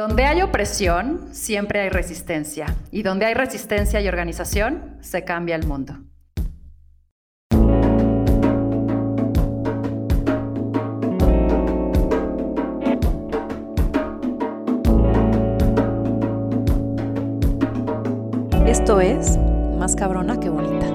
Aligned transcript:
Donde 0.00 0.24
hay 0.24 0.40
opresión, 0.40 1.28
siempre 1.30 1.80
hay 1.80 1.90
resistencia. 1.90 2.74
Y 2.90 3.02
donde 3.02 3.26
hay 3.26 3.34
resistencia 3.34 4.00
y 4.00 4.08
organización, 4.08 4.96
se 5.02 5.24
cambia 5.24 5.56
el 5.56 5.66
mundo. 5.66 5.98
Esto 18.66 19.02
es 19.02 19.36
Más 19.76 19.94
cabrona 19.96 20.40
que 20.40 20.48
bonita. 20.48 20.86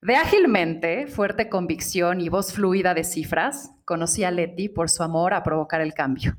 De 0.00 0.16
ágilmente, 0.16 1.06
fuerte 1.06 1.50
convicción 1.50 2.22
y 2.22 2.30
voz 2.30 2.54
fluida 2.54 2.94
de 2.94 3.04
cifras, 3.04 3.72
conocí 3.84 4.24
a 4.24 4.30
Leti 4.30 4.70
por 4.70 4.88
su 4.88 5.02
amor 5.02 5.34
a 5.34 5.42
provocar 5.42 5.82
el 5.82 5.92
cambio. 5.92 6.38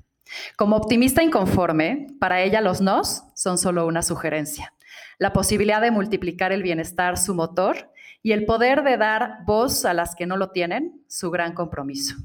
Como 0.56 0.76
optimista 0.76 1.24
inconforme, 1.24 2.08
para 2.20 2.42
ella 2.42 2.62
los 2.62 2.82
nos 2.82 3.24
son 3.36 3.58
solo 3.58 3.86
una 3.86 4.02
sugerencia. 4.02 4.74
La 5.20 5.34
posibilidad 5.34 5.82
de 5.82 5.92
multiplicar 5.92 6.52
el 6.52 6.64
bienestar, 6.64 7.18
su 7.18 7.34
motor, 7.34 7.92
y 8.22 8.34
el 8.34 8.46
poder 8.46 8.84
de 8.84 8.98
dar 8.98 9.46
voz 9.46 9.86
a 9.86 9.94
las 9.94 10.16
que 10.16 10.26
no 10.26 10.38
lo 10.38 10.52
tienen, 10.52 11.02
su 11.08 11.32
gran 11.32 11.54
compromiso. 11.54 12.16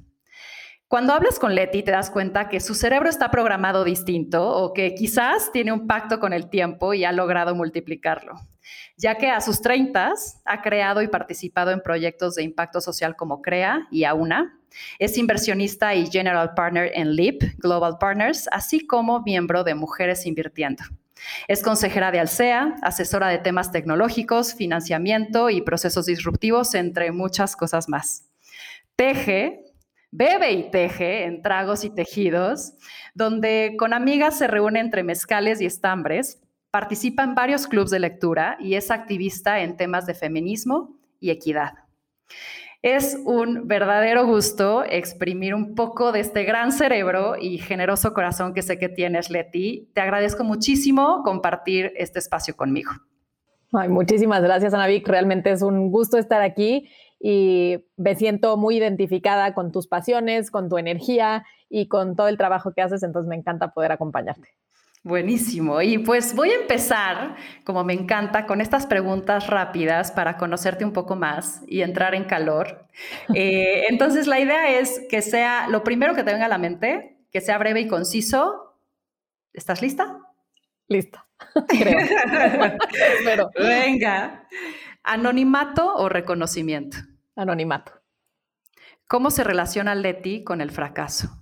Cuando 0.89 1.15
hablas 1.15 1.39
con 1.39 1.55
Leti 1.55 1.83
te 1.83 1.91
das 1.91 2.11
cuenta 2.11 2.51
que 2.51 2.61
su 2.61 2.75
cerebro 2.75 3.09
está 3.09 3.31
programado 3.31 3.83
distinto 3.83 4.47
o 4.47 4.75
que 4.75 4.95
quizás 4.95 5.51
tiene 5.51 5.73
un 5.73 5.87
pacto 5.87 6.21
con 6.21 6.35
el 6.35 6.51
tiempo 6.51 6.93
y 6.93 7.05
ha 7.05 7.13
logrado 7.13 7.55
multiplicarlo, 7.55 8.35
ya 8.99 9.17
que 9.17 9.31
a 9.31 9.41
sus 9.41 9.63
30 9.63 10.13
ha 10.45 10.61
creado 10.61 11.01
y 11.01 11.09
participado 11.09 11.71
en 11.71 11.81
proyectos 11.81 12.35
de 12.35 12.43
impacto 12.43 12.83
social 12.83 13.17
como 13.17 13.41
CREA 13.41 13.89
y 13.91 14.05
AUNA. 14.05 14.61
Es 14.99 15.19
inversionista 15.19 15.95
y 15.95 16.11
general 16.11 16.55
partner 16.55 16.91
en 16.95 17.15
LEAP 17.17 17.43
Global 17.59 17.97
Partners, 17.99 18.49
así 18.53 18.87
como 18.87 19.23
miembro 19.23 19.65
de 19.65 19.75
Mujeres 19.75 20.27
Invirtiendo. 20.27 20.85
Es 21.49 21.63
consejera 21.63 22.11
de 22.11 22.21
Alsea, 22.21 22.77
asesora 22.83 23.29
de 23.29 23.39
temas 23.39 23.71
tecnológicos, 23.71 24.55
financiamiento 24.55 25.51
y 25.51 25.63
procesos 25.63 26.07
disruptivos, 26.07 26.75
entre 26.75 27.13
muchas 27.13 27.57
cosas 27.57 27.89
más. 27.89 28.29
Teje 28.97 29.73
bebe 30.13 30.53
y 30.53 30.71
teje 30.71 31.25
en 31.25 31.43
tragos 31.43 31.85
y 31.85 31.91
tejidos, 31.91 32.75
donde 33.15 33.75
con 33.79 33.95
amigas 33.95 34.39
se 34.39 34.47
reúne 34.47 34.79
entre 34.79 35.03
mezcales 35.03 35.61
y 35.61 35.67
estambres, 35.67 36.41
participa 36.71 37.25
en 37.25 37.35
varios 37.35 37.67
clubes 37.67 37.91
de 37.91 37.99
lectura 37.99 38.57
y 38.61 38.75
es 38.75 38.91
activista 38.91 39.61
en 39.61 39.77
temas 39.77 40.07
de 40.07 40.15
feminismo 40.15 40.97
y 41.19 41.31
equidad. 41.31 41.73
Es 42.83 43.17
un 43.25 43.69
verdadero 43.69 44.27
gusto 44.27 44.83
exprimir 44.85 45.55
un 45.55 45.77
poco 45.77 46.11
de 46.11 46.19
este 46.19 46.43
gran 46.43 46.73
cerebro 46.73 47.37
y 47.41 47.59
generoso 47.59 48.13
corazón 48.13 48.55
que 48.55 48.63
sé 48.63 48.77
que 48.77 48.89
tienes, 48.89 49.31
Leti. 49.31 49.89
Te 49.95 50.01
agradezco 50.01 50.43
muchísimo 50.43 51.23
compartir 51.23 51.93
este 51.97 52.19
espacio 52.19 52.57
conmigo. 52.57 52.91
Ay, 53.73 53.89
muchísimas 53.89 54.43
gracias, 54.43 54.75
Vic. 54.89 55.07
Realmente 55.07 55.53
es 55.53 55.63
un 55.63 55.93
gusto 55.93 56.19
estar 56.19 56.43
aquí 56.43 56.89
y 57.21 57.79
me 57.97 58.17
siento 58.17 58.57
muy 58.57 58.79
identificada 58.79 59.55
con 59.55 59.71
tus 59.71 59.87
pasiones, 59.87 60.51
con 60.51 60.69
tu 60.69 60.77
energía 60.77 61.47
y 61.71 61.87
con 61.87 62.17
todo 62.17 62.27
el 62.27 62.37
trabajo 62.37 62.73
que 62.75 62.83
haces, 62.83 63.05
entonces 63.05 63.29
me 63.29 63.37
encanta 63.37 63.73
poder 63.73 63.93
acompañarte. 63.93 64.49
Buenísimo. 65.05 65.83
Y 65.83 65.99
pues 65.99 66.35
voy 66.35 66.51
a 66.51 66.61
empezar, 66.61 67.35
como 67.65 67.83
me 67.83 67.93
encanta, 67.93 68.47
con 68.47 68.61
estas 68.61 68.87
preguntas 68.87 69.49
rápidas 69.49 70.13
para 70.13 70.37
conocerte 70.37 70.85
un 70.85 70.93
poco 70.93 71.17
más 71.17 71.63
y 71.67 71.83
entrar 71.83 72.15
en 72.15 72.25
calor. 72.25 72.87
Eh, 73.35 73.85
entonces, 73.89 74.27
la 74.27 74.39
idea 74.39 74.79
es 74.79 75.01
que 75.09 75.23
sea 75.23 75.67
lo 75.69 75.83
primero 75.83 76.15
que 76.15 76.23
te 76.23 76.33
venga 76.33 76.45
a 76.45 76.51
la 76.51 76.59
mente, 76.59 77.17
que 77.33 77.41
sea 77.41 77.57
breve 77.57 77.81
y 77.81 77.89
conciso. 77.89 78.77
¿Estás 79.55 79.81
lista? 79.81 80.19
Lista. 80.89 81.27
Creo. 81.69 81.99
Venga. 83.59 84.47
¿Anonimato 85.03 85.95
o 85.95 86.11
reconocimiento? 86.11 86.99
Anonimato. 87.35 87.93
¿Cómo 89.09 89.31
se 89.31 89.43
relaciona 89.43 89.95
Leti 89.95 90.45
con 90.45 90.61
el 90.61 90.71
fracaso? 90.71 91.42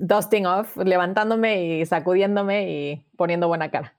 Dusting 0.00 0.46
off, 0.46 0.76
levantándome 0.76 1.78
y 1.78 1.86
sacudiéndome 1.86 2.70
y 2.70 3.06
poniendo 3.16 3.48
buena 3.48 3.70
cara. 3.70 3.94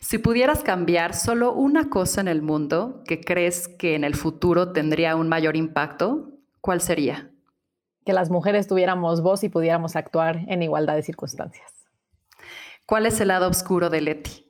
Si 0.00 0.18
pudieras 0.18 0.62
cambiar 0.62 1.14
solo 1.14 1.52
una 1.52 1.90
cosa 1.90 2.20
en 2.20 2.28
el 2.28 2.42
mundo 2.42 3.02
que 3.06 3.20
crees 3.20 3.68
que 3.68 3.94
en 3.94 4.04
el 4.04 4.14
futuro 4.14 4.72
tendría 4.72 5.14
un 5.16 5.28
mayor 5.28 5.56
impacto, 5.56 6.30
¿cuál 6.60 6.80
sería? 6.80 7.30
Que 8.04 8.12
las 8.12 8.30
mujeres 8.30 8.66
tuviéramos 8.66 9.20
voz 9.22 9.44
y 9.44 9.48
pudiéramos 9.48 9.94
actuar 9.94 10.40
en 10.48 10.62
igualdad 10.62 10.94
de 10.94 11.02
circunstancias. 11.02 11.70
¿Cuál 12.86 13.06
es 13.06 13.20
el 13.20 13.28
lado 13.28 13.48
oscuro 13.48 13.90
de 13.90 14.00
Leti? 14.00 14.48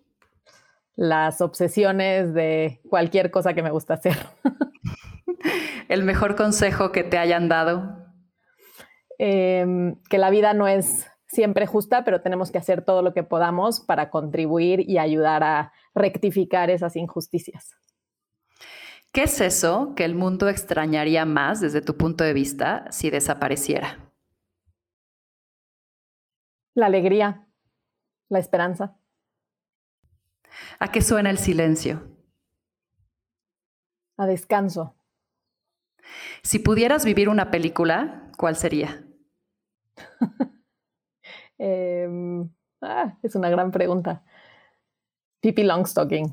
las 0.99 1.41
obsesiones 1.41 2.35
de 2.35 2.81
cualquier 2.91 3.31
cosa 3.31 3.55
que 3.55 3.63
me 3.63 3.71
gusta 3.71 3.95
hacer. 3.95 4.17
¿El 5.89 6.03
mejor 6.03 6.35
consejo 6.35 6.91
que 6.91 7.05
te 7.05 7.19
hayan 7.19 7.49
dado? 7.49 7.98
Em, 9.19 9.97
que 10.09 10.17
la 10.17 10.31
vida 10.31 10.55
no 10.55 10.69
es 10.69 11.07
siempre 11.27 11.67
justa, 11.67 12.05
pero 12.05 12.23
tenemos 12.23 12.51
que 12.51 12.59
hacer 12.59 12.83
todo 12.83 13.03
lo 13.03 13.13
que 13.13 13.25
podamos 13.25 13.81
para 13.81 14.11
contribuir 14.11 14.89
y 14.89 14.99
ayudar 14.99 15.43
a 15.43 15.73
rectificar 15.95 16.71
esas 16.71 16.97
injusticias. 16.97 17.77
¿Qué 19.13 19.25
es 19.25 19.41
eso 19.41 19.95
que 19.97 20.05
el 20.05 20.15
mundo 20.15 20.49
extrañaría 20.49 21.25
más 21.25 21.61
desde 21.61 21.81
tu 21.81 21.97
punto 21.97 22.25
de 22.25 22.33
vista 22.33 22.87
si 22.91 23.11
desapareciera? 23.11 23.99
La 26.75 26.87
alegría, 26.87 27.47
la 28.29 28.39
esperanza. 28.39 28.97
¿A 30.79 30.93
qué 30.93 31.03
suena 31.03 31.31
el 31.31 31.39
silencio? 31.39 32.17
A 34.17 34.27
descanso. 34.27 34.95
Si 36.43 36.59
pudieras 36.59 37.05
vivir 37.05 37.29
una 37.29 37.51
película, 37.51 38.31
¿cuál 38.37 38.57
sería? 38.57 39.08
Em, 41.61 42.49
ah, 42.81 43.19
es 43.21 43.35
una 43.35 43.51
gran 43.51 43.73
pregunta. 43.73 44.23
Pippi 45.41 45.65
Longstocking. 45.65 46.33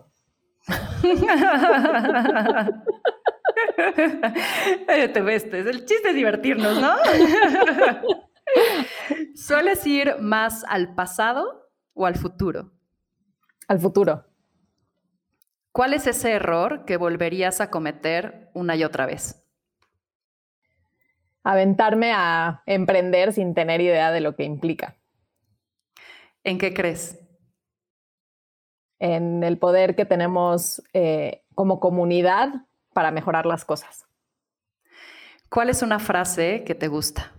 Te 5.13 5.21
ves, 5.21 5.45
el 5.45 5.85
chiste 5.85 6.09
es 6.09 6.15
divertirnos, 6.15 6.79
¿no? 6.79 6.95
¿Sueles 9.35 9.85
ir 9.87 10.17
más 10.19 10.63
al 10.65 10.93
pasado 10.95 11.69
o 11.93 12.05
al 12.05 12.15
futuro? 12.15 12.73
Al 13.67 13.79
futuro. 13.79 14.25
¿Cuál 15.71 15.93
es 15.93 16.07
ese 16.07 16.31
error 16.31 16.85
que 16.85 16.97
volverías 16.97 17.61
a 17.61 17.69
cometer 17.69 18.49
una 18.53 18.75
y 18.75 18.83
otra 18.83 19.05
vez? 19.05 19.44
Aventarme 21.45 22.11
a 22.11 22.63
emprender 22.65 23.31
sin 23.31 23.53
tener 23.53 23.79
idea 23.79 24.11
de 24.11 24.19
lo 24.19 24.35
que 24.35 24.43
implica. 24.43 24.97
¿En 26.43 26.57
qué 26.57 26.73
crees? 26.73 27.19
En 28.99 29.43
el 29.43 29.59
poder 29.59 29.95
que 29.95 30.05
tenemos 30.05 30.81
eh, 30.93 31.43
como 31.53 31.79
comunidad 31.79 32.65
para 32.93 33.11
mejorar 33.11 33.45
las 33.45 33.63
cosas. 33.63 34.05
¿Cuál 35.49 35.69
es 35.69 35.83
una 35.83 35.99
frase 35.99 36.63
que 36.65 36.73
te 36.73 36.87
gusta? 36.87 37.31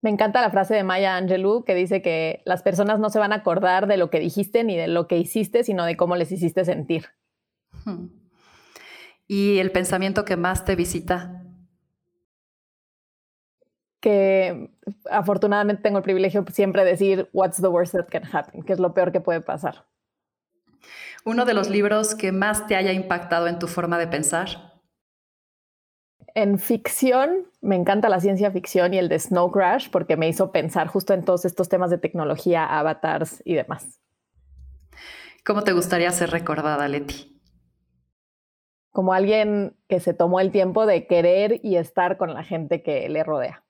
Me 0.00 0.08
encanta 0.08 0.40
la 0.40 0.50
frase 0.50 0.74
de 0.74 0.84
Maya 0.84 1.16
Angelou 1.16 1.64
que 1.64 1.74
dice 1.74 2.00
que 2.00 2.40
las 2.46 2.62
personas 2.62 2.98
no 2.98 3.10
se 3.10 3.18
van 3.18 3.32
a 3.32 3.36
acordar 3.36 3.88
de 3.88 3.98
lo 3.98 4.08
que 4.08 4.20
dijiste 4.20 4.64
ni 4.64 4.74
de 4.74 4.88
lo 4.88 5.06
que 5.06 5.18
hiciste, 5.18 5.64
sino 5.64 5.84
de 5.84 5.98
cómo 5.98 6.16
les 6.16 6.32
hiciste 6.32 6.64
sentir. 6.64 7.08
Hmm. 7.84 8.06
¿Y 9.26 9.58
el 9.58 9.70
pensamiento 9.70 10.24
que 10.24 10.36
más 10.36 10.64
te 10.64 10.76
visita? 10.76 11.37
Que 14.00 14.70
afortunadamente 15.10 15.82
tengo 15.82 15.98
el 15.98 16.04
privilegio 16.04 16.44
siempre 16.52 16.84
de 16.84 16.90
decir, 16.90 17.28
What's 17.32 17.60
the 17.60 17.68
worst 17.68 17.94
that 17.94 18.08
can 18.08 18.24
happen? 18.24 18.62
¿Qué 18.62 18.72
es 18.72 18.78
lo 18.78 18.94
peor 18.94 19.12
que 19.12 19.20
puede 19.20 19.40
pasar? 19.40 19.86
Uno 21.24 21.44
de 21.44 21.54
los 21.54 21.68
libros 21.68 22.14
que 22.14 22.32
más 22.32 22.66
te 22.66 22.76
haya 22.76 22.92
impactado 22.92 23.48
en 23.48 23.58
tu 23.58 23.66
forma 23.66 23.98
de 23.98 24.06
pensar. 24.06 24.80
En 26.34 26.58
ficción, 26.58 27.48
me 27.60 27.74
encanta 27.74 28.08
la 28.08 28.20
ciencia 28.20 28.50
ficción 28.50 28.94
y 28.94 28.98
el 28.98 29.08
de 29.08 29.18
Snow 29.18 29.50
Crash 29.50 29.90
porque 29.90 30.16
me 30.16 30.28
hizo 30.28 30.52
pensar 30.52 30.86
justo 30.86 31.12
en 31.12 31.24
todos 31.24 31.44
estos 31.44 31.68
temas 31.68 31.90
de 31.90 31.98
tecnología, 31.98 32.64
avatars 32.64 33.42
y 33.44 33.54
demás. 33.54 34.00
¿Cómo 35.44 35.64
te 35.64 35.72
gustaría 35.72 36.10
ser 36.10 36.30
recordada, 36.30 36.86
Leti? 36.88 37.40
Como 38.90 39.12
alguien 39.12 39.76
que 39.88 39.98
se 39.98 40.14
tomó 40.14 40.40
el 40.40 40.52
tiempo 40.52 40.86
de 40.86 41.06
querer 41.06 41.60
y 41.62 41.76
estar 41.76 42.18
con 42.18 42.34
la 42.34 42.44
gente 42.44 42.82
que 42.82 43.08
le 43.08 43.24
rodea. 43.24 43.64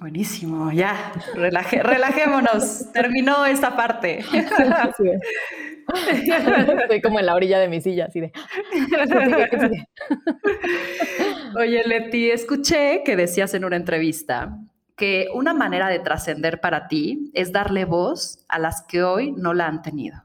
Buenísimo, 0.00 0.72
ya, 0.72 1.12
relajémonos, 1.34 2.90
terminó 2.92 3.46
esta 3.46 3.76
parte. 3.76 4.24
Estoy 6.82 7.00
como 7.00 7.20
en 7.20 7.26
la 7.26 7.34
orilla 7.34 7.58
de 7.58 7.68
mi 7.68 7.80
silla, 7.80 8.06
así 8.06 8.20
de. 8.20 8.32
Oye, 11.56 11.84
Leti, 11.84 12.30
escuché 12.30 13.02
que 13.04 13.16
decías 13.16 13.54
en 13.54 13.64
una 13.64 13.76
entrevista 13.76 14.58
que 14.96 15.28
una 15.32 15.54
manera 15.54 15.88
de 15.88 16.00
trascender 16.00 16.60
para 16.60 16.88
ti 16.88 17.30
es 17.34 17.52
darle 17.52 17.84
voz 17.84 18.44
a 18.48 18.58
las 18.58 18.82
que 18.82 19.04
hoy 19.04 19.32
no 19.32 19.54
la 19.54 19.66
han 19.66 19.82
tenido. 19.82 20.24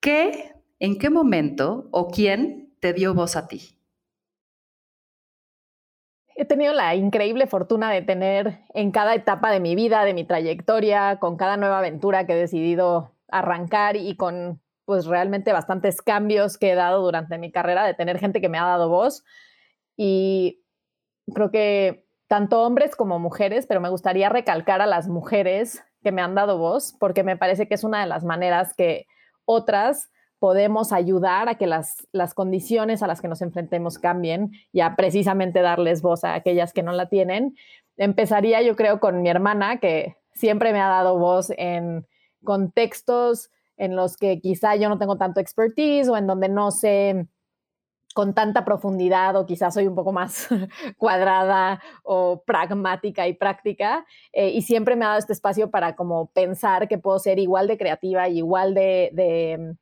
¿Qué, 0.00 0.52
en 0.78 0.98
qué 0.98 1.10
momento 1.10 1.88
o 1.92 2.08
quién 2.08 2.74
te 2.80 2.92
dio 2.92 3.14
voz 3.14 3.36
a 3.36 3.48
ti? 3.48 3.79
He 6.40 6.46
tenido 6.46 6.72
la 6.72 6.94
increíble 6.94 7.46
fortuna 7.46 7.90
de 7.90 8.00
tener 8.00 8.60
en 8.72 8.92
cada 8.92 9.14
etapa 9.14 9.50
de 9.50 9.60
mi 9.60 9.74
vida, 9.74 10.06
de 10.06 10.14
mi 10.14 10.24
trayectoria, 10.24 11.18
con 11.18 11.36
cada 11.36 11.58
nueva 11.58 11.80
aventura 11.80 12.24
que 12.24 12.32
he 12.32 12.36
decidido 12.36 13.14
arrancar 13.28 13.96
y 13.96 14.16
con 14.16 14.58
pues 14.86 15.04
realmente 15.04 15.52
bastantes 15.52 16.00
cambios 16.00 16.56
que 16.56 16.70
he 16.70 16.74
dado 16.74 17.02
durante 17.02 17.36
mi 17.36 17.52
carrera, 17.52 17.84
de 17.84 17.92
tener 17.92 18.18
gente 18.18 18.40
que 18.40 18.48
me 18.48 18.56
ha 18.56 18.64
dado 18.64 18.88
voz. 18.88 19.22
Y 19.98 20.64
creo 21.34 21.50
que 21.50 22.06
tanto 22.26 22.62
hombres 22.62 22.96
como 22.96 23.18
mujeres, 23.18 23.66
pero 23.66 23.82
me 23.82 23.90
gustaría 23.90 24.30
recalcar 24.30 24.80
a 24.80 24.86
las 24.86 25.08
mujeres 25.08 25.84
que 26.02 26.10
me 26.10 26.22
han 26.22 26.34
dado 26.34 26.56
voz, 26.56 26.96
porque 26.98 27.22
me 27.22 27.36
parece 27.36 27.68
que 27.68 27.74
es 27.74 27.84
una 27.84 28.00
de 28.00 28.06
las 28.06 28.24
maneras 28.24 28.72
que 28.72 29.04
otras 29.44 30.10
podemos 30.40 30.92
ayudar 30.92 31.48
a 31.48 31.54
que 31.56 31.68
las, 31.68 32.08
las 32.12 32.34
condiciones 32.34 33.02
a 33.02 33.06
las 33.06 33.20
que 33.20 33.28
nos 33.28 33.42
enfrentemos 33.42 33.98
cambien 33.98 34.52
y 34.72 34.80
a 34.80 34.96
precisamente 34.96 35.60
darles 35.60 36.02
voz 36.02 36.24
a 36.24 36.34
aquellas 36.34 36.72
que 36.72 36.82
no 36.82 36.92
la 36.92 37.08
tienen. 37.08 37.54
Empezaría 37.96 38.62
yo 38.62 38.74
creo 38.74 38.98
con 38.98 39.22
mi 39.22 39.28
hermana, 39.28 39.78
que 39.78 40.16
siempre 40.32 40.72
me 40.72 40.80
ha 40.80 40.88
dado 40.88 41.18
voz 41.18 41.52
en 41.56 42.06
contextos 42.42 43.50
en 43.76 43.96
los 43.96 44.16
que 44.16 44.40
quizá 44.40 44.76
yo 44.76 44.88
no 44.88 44.98
tengo 44.98 45.16
tanto 45.16 45.40
expertise 45.40 46.08
o 46.08 46.16
en 46.16 46.26
donde 46.26 46.48
no 46.48 46.70
sé 46.70 47.28
con 48.14 48.34
tanta 48.34 48.64
profundidad 48.64 49.36
o 49.36 49.46
quizás 49.46 49.74
soy 49.74 49.86
un 49.86 49.94
poco 49.94 50.12
más 50.12 50.48
cuadrada 50.96 51.80
o 52.02 52.42
pragmática 52.44 53.28
y 53.28 53.34
práctica 53.34 54.06
eh, 54.32 54.48
y 54.48 54.62
siempre 54.62 54.96
me 54.96 55.04
ha 55.04 55.08
dado 55.08 55.20
este 55.20 55.32
espacio 55.32 55.70
para 55.70 55.94
como 55.94 56.30
pensar 56.32 56.88
que 56.88 56.98
puedo 56.98 57.18
ser 57.18 57.38
igual 57.38 57.68
de 57.68 57.78
creativa 57.78 58.28
y 58.28 58.38
igual 58.38 58.74
de, 58.74 59.10
de, 59.12 59.76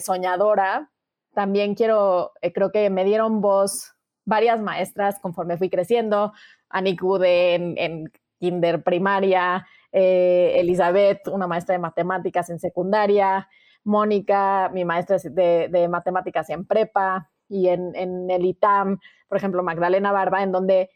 soñadora. 0.00 0.90
También 1.34 1.74
quiero, 1.74 2.32
eh, 2.42 2.52
creo 2.52 2.70
que 2.72 2.90
me 2.90 3.04
dieron 3.04 3.40
voz 3.40 3.94
varias 4.24 4.60
maestras 4.60 5.18
conforme 5.20 5.56
fui 5.56 5.70
creciendo, 5.70 6.32
Anik 6.68 7.00
Bude 7.00 7.54
en, 7.54 7.74
en 7.78 8.12
kinder 8.38 8.82
primaria, 8.82 9.66
eh, 9.92 10.54
Elizabeth, 10.56 11.28
una 11.28 11.46
maestra 11.46 11.74
de 11.74 11.78
matemáticas 11.78 12.48
en 12.50 12.58
secundaria, 12.58 13.48
Mónica, 13.84 14.70
mi 14.72 14.84
maestra 14.84 15.18
de, 15.22 15.88
matemáticas 15.88 16.50
en 16.50 16.66
prepa, 16.66 17.30
y 17.48 17.68
en, 17.68 18.30
el 18.30 18.44
ITAM, 18.44 18.98
por 19.28 19.36
ejemplo, 19.36 19.62
Magdalena 19.62 20.12
Barba, 20.12 20.42
en 20.42 20.52
donde 20.52 20.90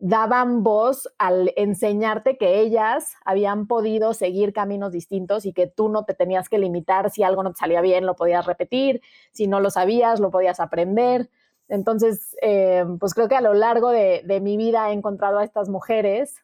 daban 0.00 0.62
voz 0.62 1.12
al 1.18 1.52
enseñarte 1.56 2.38
que 2.38 2.58
ellas 2.60 3.14
habían 3.22 3.66
podido 3.66 4.14
seguir 4.14 4.54
caminos 4.54 4.92
distintos 4.92 5.44
y 5.44 5.52
que 5.52 5.66
tú 5.66 5.90
no 5.90 6.06
te 6.06 6.14
tenías 6.14 6.48
que 6.48 6.58
limitar, 6.58 7.10
si 7.10 7.22
algo 7.22 7.42
no 7.42 7.52
te 7.52 7.58
salía 7.58 7.82
bien, 7.82 8.06
lo 8.06 8.16
podías 8.16 8.46
repetir, 8.46 9.02
si 9.32 9.46
no 9.46 9.60
lo 9.60 9.70
sabías, 9.70 10.18
lo 10.18 10.30
podías 10.30 10.58
aprender. 10.58 11.28
Entonces, 11.68 12.34
eh, 12.40 12.84
pues 12.98 13.12
creo 13.12 13.28
que 13.28 13.36
a 13.36 13.42
lo 13.42 13.52
largo 13.52 13.90
de, 13.90 14.40
mi 14.42 14.56
vida 14.56 14.90
he 14.90 14.94
encontrado 14.94 15.38
a 15.38 15.44
estas 15.44 15.68
mujeres 15.68 16.34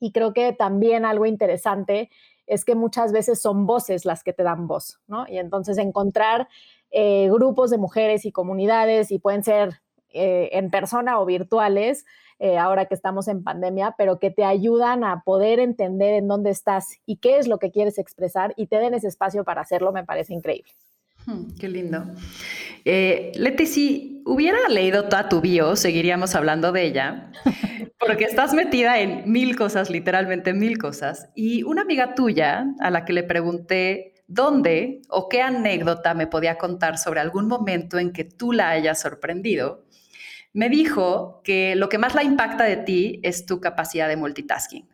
y 0.00 0.10
creo 0.10 0.32
que 0.32 0.52
también 0.52 1.04
algo 1.04 1.24
interesante 1.24 2.10
es 2.48 2.64
que 2.64 2.74
muchas 2.74 3.12
veces 3.12 3.40
son 3.40 3.64
voces 3.64 4.04
las 4.04 4.24
que 4.24 4.32
te 4.32 4.42
dan 4.42 4.66
voz, 4.66 4.98
¿no? 5.06 5.24
Y 5.28 5.38
entonces 5.38 5.78
encontrar 5.78 6.48
eh, 6.90 7.28
grupos 7.30 7.70
de 7.70 7.78
mujeres 7.78 8.26
y 8.26 8.32
comunidades, 8.32 9.12
y 9.12 9.20
pueden 9.20 9.44
ser 9.44 9.80
eh, 10.10 10.50
en 10.52 10.70
persona 10.70 11.20
o 11.20 11.24
virtuales, 11.24 12.04
eh, 12.44 12.58
ahora 12.58 12.86
que 12.86 12.94
estamos 12.94 13.28
en 13.28 13.44
pandemia, 13.44 13.94
pero 13.96 14.18
que 14.18 14.32
te 14.32 14.42
ayudan 14.42 15.04
a 15.04 15.22
poder 15.22 15.60
entender 15.60 16.14
en 16.14 16.26
dónde 16.26 16.50
estás 16.50 16.98
y 17.06 17.18
qué 17.18 17.38
es 17.38 17.46
lo 17.46 17.60
que 17.60 17.70
quieres 17.70 17.98
expresar 17.98 18.52
y 18.56 18.66
te 18.66 18.78
den 18.78 18.94
ese 18.94 19.06
espacio 19.06 19.44
para 19.44 19.60
hacerlo, 19.60 19.92
me 19.92 20.02
parece 20.02 20.34
increíble. 20.34 20.72
Hmm, 21.24 21.52
qué 21.56 21.68
lindo. 21.68 22.04
Leti, 22.84 23.66
si 23.66 24.22
hubiera 24.26 24.68
leído 24.68 25.04
toda 25.04 25.28
tu 25.28 25.40
bio, 25.40 25.76
seguiríamos 25.76 26.34
hablando 26.34 26.72
de 26.72 26.82
ella, 26.82 27.30
porque 28.00 28.24
estás 28.24 28.54
metida 28.54 28.98
en 28.98 29.30
mil 29.30 29.54
cosas, 29.54 29.88
literalmente 29.88 30.52
mil 30.52 30.78
cosas. 30.78 31.28
Y 31.36 31.62
una 31.62 31.82
amiga 31.82 32.16
tuya 32.16 32.66
a 32.80 32.90
la 32.90 33.04
que 33.04 33.12
le 33.12 33.22
pregunté 33.22 34.14
dónde 34.26 35.02
o 35.08 35.28
qué 35.28 35.42
anécdota 35.42 36.12
me 36.14 36.26
podía 36.26 36.58
contar 36.58 36.98
sobre 36.98 37.20
algún 37.20 37.46
momento 37.46 38.00
en 38.00 38.12
que 38.12 38.24
tú 38.24 38.50
la 38.50 38.70
hayas 38.70 39.00
sorprendido, 39.00 39.84
me 40.52 40.68
dijo 40.68 41.40
que 41.44 41.74
lo 41.76 41.88
que 41.88 41.98
más 41.98 42.14
la 42.14 42.22
impacta 42.22 42.64
de 42.64 42.76
ti 42.76 43.20
es 43.22 43.46
tu 43.46 43.60
capacidad 43.60 44.08
de 44.08 44.16
multitasking. 44.16 44.88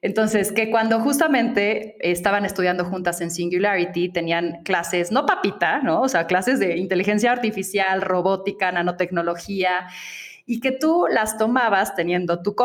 Entonces, 0.00 0.50
que 0.50 0.70
cuando 0.70 0.98
justamente 0.98 1.96
estaban 2.00 2.44
estudiando 2.44 2.84
juntas 2.84 3.20
en 3.20 3.30
Singularity, 3.30 4.08
tenían 4.08 4.62
clases, 4.64 5.12
no 5.12 5.24
papita, 5.24 5.80
¿no? 5.80 6.00
O 6.00 6.08
sea, 6.08 6.26
clases 6.26 6.58
de 6.58 6.76
inteligencia 6.76 7.30
artificial, 7.30 8.02
robótica, 8.02 8.72
nanotecnología, 8.72 9.86
y 10.46 10.60
que 10.60 10.72
tú 10.72 11.06
las 11.08 11.38
tomabas 11.38 11.94
teniendo 11.94 12.42
tu 12.42 12.56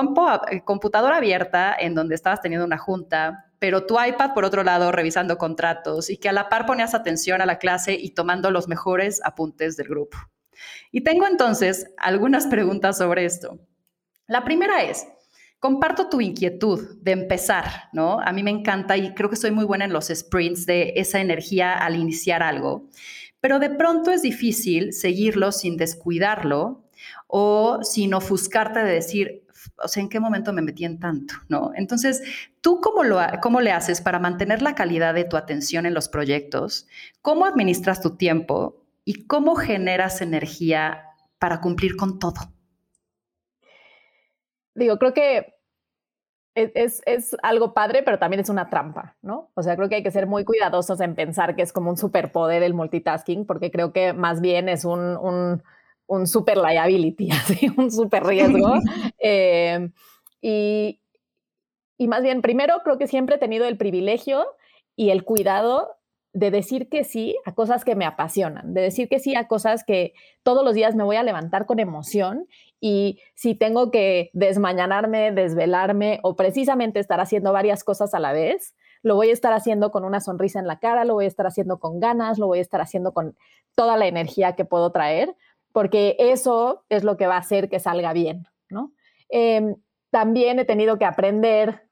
eh, 0.49 0.61
computadora 0.63 1.17
abierta 1.17 1.75
en 1.79 1.93
donde 1.93 2.15
estabas 2.15 2.41
teniendo 2.41 2.65
una 2.65 2.79
junta, 2.79 3.45
pero 3.59 3.85
tu 3.85 4.01
iPad 4.01 4.33
por 4.33 4.45
otro 4.45 4.63
lado 4.63 4.91
revisando 4.91 5.37
contratos 5.37 6.09
y 6.09 6.17
que 6.17 6.29
a 6.29 6.33
la 6.33 6.49
par 6.49 6.65
ponías 6.65 6.95
atención 6.95 7.41
a 7.41 7.45
la 7.45 7.59
clase 7.59 7.93
y 7.93 8.11
tomando 8.11 8.49
los 8.51 8.67
mejores 8.67 9.21
apuntes 9.23 9.77
del 9.77 9.87
grupo. 9.87 10.17
Y 10.91 11.01
tengo 11.01 11.27
entonces 11.27 11.91
algunas 11.97 12.47
preguntas 12.47 12.97
sobre 12.97 13.25
esto. 13.25 13.59
La 14.27 14.43
primera 14.43 14.83
es, 14.83 15.07
comparto 15.59 16.09
tu 16.09 16.21
inquietud 16.21 16.97
de 17.01 17.11
empezar, 17.11 17.89
¿no? 17.93 18.19
A 18.19 18.31
mí 18.31 18.43
me 18.43 18.51
encanta 18.51 18.97
y 18.97 19.13
creo 19.13 19.29
que 19.29 19.35
soy 19.35 19.51
muy 19.51 19.65
buena 19.65 19.85
en 19.85 19.93
los 19.93 20.07
sprints 20.07 20.65
de 20.65 20.93
esa 20.95 21.19
energía 21.19 21.73
al 21.73 21.95
iniciar 21.95 22.43
algo, 22.43 22.89
pero 23.39 23.59
de 23.59 23.69
pronto 23.69 24.11
es 24.11 24.21
difícil 24.21 24.93
seguirlo 24.93 25.51
sin 25.51 25.77
descuidarlo 25.77 26.83
o 27.27 27.79
sin 27.83 28.13
ofuscarte 28.13 28.79
de 28.79 28.91
decir, 28.91 29.43
o 29.83 29.87
sea, 29.87 30.01
¿en 30.01 30.09
qué 30.09 30.19
momento 30.19 30.53
me 30.53 30.61
metí 30.61 30.85
en 30.85 30.99
tanto? 30.99 31.35
¿No? 31.49 31.71
Entonces, 31.75 32.21
¿tú 32.61 32.79
cómo, 32.81 33.03
lo, 33.03 33.19
cómo 33.41 33.61
le 33.61 33.71
haces 33.71 34.01
para 34.01 34.19
mantener 34.19 34.61
la 34.61 34.75
calidad 34.75 35.13
de 35.13 35.23
tu 35.23 35.37
atención 35.37 35.85
en 35.85 35.93
los 35.93 36.09
proyectos? 36.09 36.87
¿Cómo 37.21 37.45
administras 37.45 38.01
tu 38.01 38.15
tiempo? 38.15 38.86
¿Y 39.07 39.25
cómo 39.25 39.55
generas 39.55 40.21
energía 40.21 41.05
para 41.39 41.61
cumplir 41.61 41.95
con 41.95 42.19
todo? 42.19 42.41
Digo, 44.75 44.97
creo 44.97 45.13
que 45.13 45.55
es, 46.55 47.01
es, 47.05 47.35
algo 47.41 47.73
padre, 47.73 48.03
pero 48.03 48.19
también 48.19 48.41
es 48.41 48.49
una 48.49 48.69
trampa, 48.69 49.15
¿no? 49.21 49.51
O 49.53 49.63
sea, 49.63 49.77
creo 49.77 49.87
que 49.87 49.95
hay 49.95 50.03
que 50.03 50.11
ser 50.11 50.27
muy 50.27 50.43
cuidadosos 50.43 50.99
en 50.99 51.15
pensar 51.15 51.55
que 51.55 51.61
es 51.61 51.71
como 51.71 51.89
un 51.89 51.97
superpoder 51.97 52.63
el 52.63 52.73
multitasking, 52.73 53.45
porque 53.45 53.71
creo 53.71 53.93
que 53.93 54.11
más 54.11 54.41
bien 54.41 54.67
es 54.67 54.83
un 54.83 55.61
un 56.07 56.25
super 56.25 56.57
liability, 56.57 57.29
así, 57.31 57.71
un 57.77 57.91
super 57.91 58.25
riesgo. 58.25 58.73
Eh, 59.19 59.89
y, 60.41 61.01
y 61.97 62.07
más 62.07 62.21
bien, 62.21 62.41
primero 62.41 62.81
creo 62.83 62.97
que 62.97 63.07
siempre 63.07 63.35
he 63.35 63.39
tenido 63.39 63.65
el 63.65 63.77
privilegio 63.77 64.45
y 64.95 65.09
el 65.09 65.23
cuidado 65.23 65.96
de 66.33 66.51
decir 66.51 66.89
que 66.89 67.03
sí 67.03 67.35
a 67.45 67.53
cosas 67.53 67.83
que 67.83 67.95
me 67.95 68.05
apasionan, 68.05 68.73
de 68.73 68.81
decir 68.81 69.09
que 69.09 69.19
sí 69.19 69.35
a 69.35 69.47
cosas 69.47 69.83
que 69.83 70.13
todos 70.43 70.63
los 70.63 70.75
días 70.75 70.95
me 70.95 71.03
voy 71.03 71.15
a 71.15 71.23
levantar 71.23 71.65
con 71.65 71.79
emoción 71.79 72.47
y 72.79 73.19
si 73.33 73.55
tengo 73.55 73.89
que 73.89 74.29
desmañanarme, 74.33 75.31
desvelarme 75.31 76.19
o 76.23 76.35
precisamente 76.35 76.99
estar 76.99 77.19
haciendo 77.19 77.53
varias 77.53 77.83
cosas 77.83 78.13
a 78.13 78.19
la 78.19 78.33
vez, 78.33 78.75
lo 79.01 79.15
voy 79.15 79.29
a 79.29 79.33
estar 79.33 79.53
haciendo 79.53 79.91
con 79.91 80.03
una 80.03 80.19
sonrisa 80.19 80.59
en 80.59 80.67
la 80.67 80.79
cara, 80.79 81.05
lo 81.05 81.15
voy 81.15 81.25
a 81.25 81.29
estar 81.29 81.47
haciendo 81.47 81.79
con 81.79 81.99
ganas, 81.99 82.37
lo 82.37 82.47
voy 82.47 82.59
a 82.59 82.61
estar 82.61 82.81
haciendo 82.81 83.13
con 83.13 83.35
toda 83.75 83.97
la 83.97 84.07
energía 84.07 84.53
que 84.55 84.65
puedo 84.65 84.91
traer, 84.91 85.35
porque 85.71 86.15
eso 86.19 86.83
es 86.89 87.03
lo 87.03 87.17
que 87.17 87.27
va 87.27 87.35
a 87.35 87.39
hacer 87.39 87.69
que 87.69 87.79
salga 87.79 88.13
bien, 88.13 88.47
¿no? 88.69 88.91
Em, 89.29 89.75
también 90.11 90.59
he 90.59 90.65
tenido 90.65 90.97
que 90.97 91.05
aprender 91.05 91.86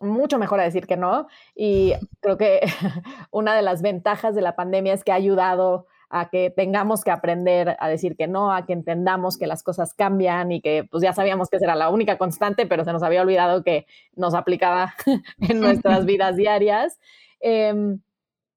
mucho 0.00 0.38
mejor 0.38 0.60
a 0.60 0.64
decir 0.64 0.86
que 0.86 0.96
no 0.96 1.28
y 1.54 1.92
creo 2.20 2.36
que 2.36 2.60
una 3.30 3.54
de 3.54 3.62
las 3.62 3.82
ventajas 3.82 4.34
de 4.34 4.42
la 4.42 4.56
pandemia 4.56 4.92
es 4.92 5.04
que 5.04 5.12
ha 5.12 5.16
ayudado 5.16 5.86
a 6.10 6.30
que 6.30 6.50
tengamos 6.50 7.04
que 7.04 7.10
aprender 7.10 7.76
a 7.78 7.88
decir 7.88 8.16
que 8.16 8.26
no, 8.26 8.52
a 8.52 8.64
que 8.64 8.72
entendamos 8.72 9.36
que 9.36 9.46
las 9.46 9.62
cosas 9.62 9.92
cambian 9.94 10.52
y 10.52 10.60
que 10.60 10.84
pues 10.90 11.02
ya 11.02 11.12
sabíamos 11.12 11.50
que 11.50 11.56
esa 11.56 11.66
era 11.66 11.74
la 11.74 11.90
única 11.90 12.16
constante, 12.16 12.66
pero 12.66 12.84
se 12.84 12.92
nos 12.92 13.02
había 13.02 13.20
olvidado 13.20 13.62
que 13.62 13.86
nos 14.16 14.34
aplicaba 14.34 14.94
en 15.40 15.60
nuestras 15.60 16.06
vidas 16.06 16.36
diarias. 16.36 16.98
Em, 17.40 18.00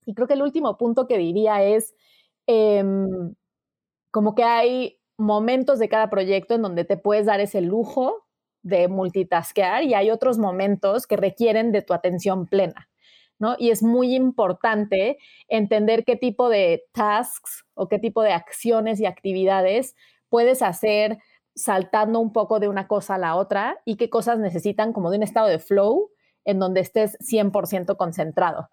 y 0.06 0.14
creo 0.14 0.28
que 0.28 0.36
el 0.36 0.42
último 0.42 0.78
punto 0.78 1.08
que 1.08 1.18
diría 1.18 1.62
es, 1.62 1.94
em, 2.48 3.36
como 4.12 4.34
que 4.34 4.44
hay 4.44 5.00
momentos 5.18 5.78
de 5.80 5.90
cada 5.90 6.10
proyecto 6.10 6.56
en 6.56 6.62
donde 6.62 6.86
te 6.86 6.98
puedes 6.98 7.26
dar 7.26 7.42
ese 7.42 7.62
lujo 7.62 8.26
de 8.64 8.88
multitaskear 8.88 9.84
y 9.84 9.94
hay 9.94 10.12
otros 10.12 10.38
momentos 10.38 11.08
que 11.08 11.18
requieren 11.18 11.72
de 11.72 11.82
tu 11.82 11.94
atención 11.94 12.48
plena, 12.48 12.90
¿no? 13.40 13.56
Y 13.58 13.72
es 13.72 13.84
muy 13.84 14.16
importante 14.16 15.18
entender 15.48 16.06
qué 16.06 16.16
tipo 16.16 16.50
de 16.50 16.84
tasks 16.94 17.66
o 17.74 17.88
qué 17.88 18.00
tipo 18.00 18.22
de 18.22 18.34
acciones 18.34 19.00
y 19.00 19.06
actividades 19.06 19.96
puedes 20.30 20.62
hacer 20.62 21.18
saltando 21.56 22.20
un 22.20 22.32
poco 22.32 22.60
de 22.60 22.70
una 22.70 22.88
cosa 22.88 23.16
a 23.16 23.18
la 23.18 23.36
otra 23.36 23.80
y 23.86 23.98
qué 23.98 24.10
cosas 24.10 24.40
necesitan 24.40 24.94
como 24.94 25.12
de 25.12 25.18
un 25.18 25.24
estado 25.24 25.48
de 25.48 25.60
flow 25.60 26.12
en 26.46 26.60
donde 26.60 26.82
estés 26.82 27.18
100% 27.20 27.98
concentrado. 27.98 28.70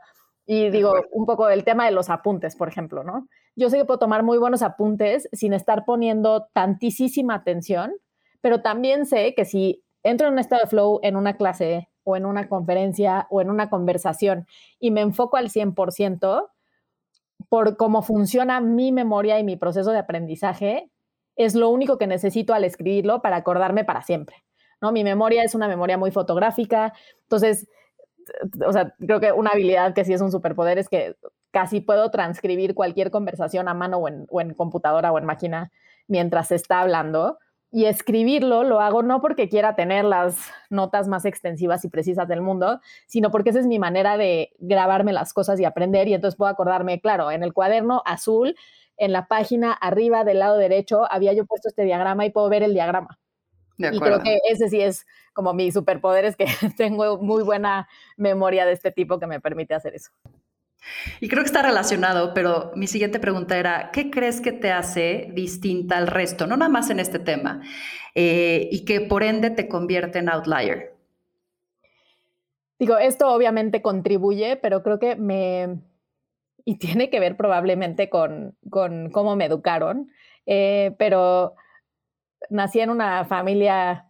Y 0.46 0.70
digo, 0.70 0.94
un 1.10 1.26
poco 1.26 1.50
el 1.50 1.64
tema 1.64 1.84
de 1.84 1.90
los 1.90 2.08
apuntes, 2.08 2.56
por 2.56 2.68
ejemplo, 2.68 3.04
¿no? 3.04 3.28
Yo 3.54 3.68
sé 3.68 3.76
que 3.76 3.84
puedo 3.84 3.98
tomar 3.98 4.22
muy 4.22 4.38
buenos 4.38 4.62
apuntes 4.62 5.28
sin 5.32 5.52
estar 5.52 5.84
poniendo 5.84 6.48
tantísima 6.54 7.34
atención, 7.34 7.92
pero 8.40 8.62
también 8.62 9.06
sé 9.06 9.34
que 9.34 9.44
si 9.44 9.82
entro 10.02 10.26
en 10.26 10.34
un 10.34 10.38
estado 10.38 10.62
de 10.62 10.68
flow 10.68 11.00
en 11.02 11.16
una 11.16 11.36
clase 11.36 11.88
o 12.04 12.16
en 12.16 12.24
una 12.24 12.48
conferencia 12.48 13.26
o 13.30 13.40
en 13.40 13.50
una 13.50 13.68
conversación 13.68 14.46
y 14.78 14.90
me 14.90 15.00
enfoco 15.02 15.36
al 15.36 15.50
100% 15.50 16.48
por 17.48 17.76
cómo 17.76 18.02
funciona 18.02 18.60
mi 18.60 18.92
memoria 18.92 19.38
y 19.38 19.44
mi 19.44 19.56
proceso 19.56 19.92
de 19.92 19.98
aprendizaje, 19.98 20.90
es 21.36 21.54
lo 21.54 21.68
único 21.70 21.98
que 21.98 22.06
necesito 22.06 22.52
al 22.52 22.64
escribirlo 22.64 23.22
para 23.22 23.36
acordarme 23.36 23.84
para 23.84 24.02
siempre. 24.02 24.36
¿no? 24.80 24.92
Mi 24.92 25.04
memoria 25.04 25.44
es 25.44 25.54
una 25.54 25.68
memoria 25.68 25.96
muy 25.96 26.10
fotográfica, 26.10 26.92
entonces, 27.22 27.68
o 28.66 28.72
sea, 28.72 28.94
creo 28.98 29.20
que 29.20 29.32
una 29.32 29.50
habilidad 29.50 29.94
que 29.94 30.04
sí 30.04 30.12
es 30.12 30.20
un 30.20 30.32
superpoder 30.32 30.78
es 30.78 30.88
que 30.88 31.14
casi 31.50 31.80
puedo 31.80 32.10
transcribir 32.10 32.74
cualquier 32.74 33.10
conversación 33.10 33.68
a 33.68 33.74
mano 33.74 33.98
o 33.98 34.08
en, 34.08 34.26
o 34.30 34.40
en 34.40 34.52
computadora 34.54 35.12
o 35.12 35.18
en 35.18 35.24
máquina 35.24 35.72
mientras 36.06 36.48
se 36.48 36.56
está 36.56 36.80
hablando 36.80 37.38
y 37.70 37.84
escribirlo 37.84 38.64
lo 38.64 38.80
hago 38.80 39.02
no 39.02 39.20
porque 39.20 39.48
quiera 39.48 39.76
tener 39.76 40.04
las 40.04 40.50
notas 40.70 41.06
más 41.06 41.24
extensivas 41.24 41.84
y 41.84 41.88
precisas 41.88 42.26
del 42.26 42.40
mundo, 42.40 42.80
sino 43.06 43.30
porque 43.30 43.50
esa 43.50 43.60
es 43.60 43.66
mi 43.66 43.78
manera 43.78 44.16
de 44.16 44.52
grabarme 44.58 45.12
las 45.12 45.32
cosas 45.32 45.60
y 45.60 45.64
aprender 45.64 46.08
y 46.08 46.14
entonces 46.14 46.36
puedo 46.36 46.50
acordarme, 46.50 47.00
claro, 47.00 47.30
en 47.30 47.42
el 47.42 47.52
cuaderno 47.52 48.02
azul, 48.06 48.56
en 48.96 49.12
la 49.12 49.28
página 49.28 49.72
arriba 49.72 50.24
del 50.24 50.38
lado 50.38 50.56
derecho, 50.56 51.10
había 51.10 51.32
yo 51.34 51.44
puesto 51.44 51.68
este 51.68 51.84
diagrama 51.84 52.24
y 52.24 52.30
puedo 52.30 52.48
ver 52.48 52.62
el 52.62 52.72
diagrama. 52.72 53.18
y 53.76 54.00
creo 54.00 54.22
que 54.22 54.38
ese 54.50 54.68
sí 54.68 54.80
es 54.80 55.06
como 55.34 55.52
mi 55.52 55.70
superpoder, 55.70 56.24
es 56.24 56.36
que 56.36 56.46
tengo 56.76 57.18
muy 57.18 57.42
buena 57.42 57.86
memoria 58.16 58.64
de 58.66 58.72
este 58.72 58.90
tipo 58.90 59.18
que 59.18 59.26
me 59.26 59.40
permite 59.40 59.74
hacer 59.74 59.94
eso. 59.94 60.10
Y 61.20 61.28
creo 61.28 61.42
que 61.42 61.48
está 61.48 61.62
relacionado, 61.62 62.32
pero 62.34 62.72
mi 62.74 62.86
siguiente 62.86 63.18
pregunta 63.18 63.58
era, 63.58 63.90
¿qué 63.92 64.10
crees 64.10 64.40
que 64.40 64.52
te 64.52 64.72
hace 64.72 65.30
distinta 65.32 65.96
al 65.96 66.06
resto? 66.06 66.46
No 66.46 66.56
nada 66.56 66.70
más 66.70 66.90
en 66.90 67.00
este 67.00 67.18
tema, 67.18 67.62
eh, 68.14 68.68
y 68.70 68.84
que 68.84 69.00
por 69.00 69.22
ende 69.22 69.50
te 69.50 69.68
convierte 69.68 70.18
en 70.18 70.28
outlier. 70.28 70.94
Digo, 72.78 72.96
esto 72.96 73.28
obviamente 73.28 73.82
contribuye, 73.82 74.56
pero 74.56 74.82
creo 74.82 74.98
que 74.98 75.16
me... 75.16 75.80
Y 76.64 76.76
tiene 76.76 77.10
que 77.10 77.18
ver 77.18 77.36
probablemente 77.36 78.08
con, 78.08 78.56
con 78.70 79.10
cómo 79.10 79.36
me 79.36 79.46
educaron, 79.46 80.10
eh, 80.46 80.94
pero 80.98 81.54
nací 82.50 82.80
en 82.80 82.90
una 82.90 83.24
familia 83.24 84.07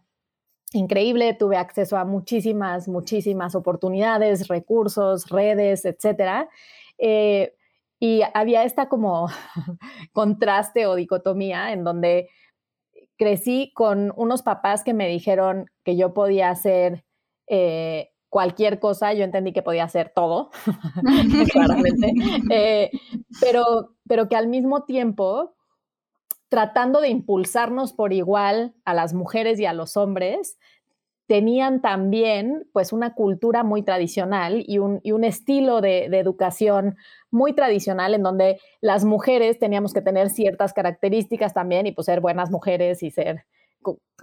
increíble, 0.73 1.33
tuve 1.33 1.57
acceso 1.57 1.97
a 1.97 2.05
muchísimas, 2.05 2.87
muchísimas 2.87 3.55
oportunidades, 3.55 4.47
recursos, 4.47 5.29
redes, 5.29 5.85
etcétera. 5.85 6.49
Eh, 6.97 7.53
y 7.99 8.21
había 8.33 8.63
esta 8.63 8.87
como 8.87 9.27
contraste 10.13 10.85
o 10.85 10.95
dicotomía 10.95 11.71
en 11.73 11.83
donde 11.83 12.29
crecí 13.17 13.71
con 13.75 14.13
unos 14.15 14.41
papás 14.41 14.83
que 14.83 14.93
me 14.93 15.07
dijeron 15.07 15.65
que 15.83 15.97
yo 15.97 16.13
podía 16.13 16.49
hacer 16.49 17.03
eh, 17.47 18.11
cualquier 18.29 18.79
cosa, 18.79 19.13
yo 19.13 19.23
entendí 19.23 19.51
que 19.51 19.61
podía 19.61 19.83
hacer 19.83 20.11
todo, 20.15 20.51
claramente, 21.51 22.13
eh, 22.51 22.91
pero, 23.41 23.95
pero 24.07 24.29
que 24.29 24.35
al 24.35 24.47
mismo 24.47 24.85
tiempo 24.85 25.55
tratando 26.49 26.99
de 26.99 27.09
impulsarnos 27.09 27.93
por 27.93 28.11
igual 28.11 28.73
a 28.83 28.93
las 28.93 29.13
mujeres 29.13 29.59
y 29.59 29.65
a 29.65 29.73
los 29.73 29.95
hombres, 29.97 30.57
tenían 31.29 31.79
también 31.79 32.67
pues 32.73 32.91
una 32.91 33.13
cultura 33.13 33.63
muy 33.63 33.83
tradicional 33.83 34.63
y 34.65 34.79
un, 34.79 35.23
estilo 35.23 35.79
de, 35.79 36.05
educación 36.05 36.97
muy 37.29 37.53
tradicional 37.53 38.15
en 38.15 38.23
donde 38.23 38.59
las 38.81 39.05
mujeres 39.05 39.59
teníamos 39.59 39.93
que 39.93 40.01
tener 40.01 40.31
ciertas 40.31 40.73
características 40.73 41.53
también 41.53 41.85
y 41.85 41.91
pues 41.91 42.07
ser 42.07 42.19
buenas 42.19 42.49
mujeres 42.49 43.03
y 43.03 43.11
ser, 43.11 43.45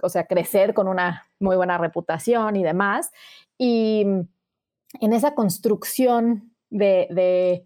o 0.01 0.09
sea, 0.09 0.25
crecer 0.25 0.73
con 0.73 0.89
una 0.89 1.23
muy 1.39 1.55
buena 1.55 1.77
reputación 1.77 2.57
y 2.57 2.63
demás. 2.63 3.09
Y 3.57 4.05
en 4.99 5.13
esa 5.13 5.33
construcción 5.33 6.53
de, 6.69 7.07
de, 7.11 7.65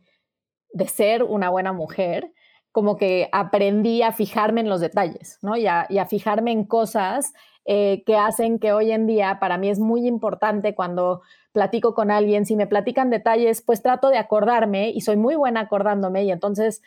de 0.71 0.87
ser 0.87 1.23
una 1.23 1.49
buena 1.49 1.73
mujer, 1.73 2.31
como 2.71 2.97
que 2.97 3.29
aprendí 3.31 4.01
a 4.01 4.11
fijarme 4.11 4.61
en 4.61 4.69
los 4.69 4.81
detalles, 4.81 5.39
¿no? 5.41 5.57
Y 5.57 5.67
a, 5.67 5.87
fijarme 6.09 6.51
en 6.51 6.65
cosas 6.65 7.33
eh, 7.65 8.03
que 8.05 8.15
hacen 8.15 8.59
que 8.59 8.71
hoy 8.73 8.91
en 8.91 9.07
día 9.07 9.39
para 9.39 9.57
mí 9.57 9.69
es 9.69 9.79
muy 9.79 10.07
importante 10.07 10.73
cuando 10.73 11.21
platico 11.51 11.93
con 11.93 12.11
alguien, 12.11 12.45
si 12.45 12.55
me 12.55 12.67
platican 12.67 13.09
detalles, 13.09 13.61
pues 13.61 13.81
trato 13.81 14.09
de 14.09 14.17
acordarme 14.17 14.89
y 14.91 15.01
soy 15.01 15.17
muy 15.17 15.35
buena 15.35 15.61
acordándome 15.61 16.23
y 16.23 16.31
entonces 16.31 16.81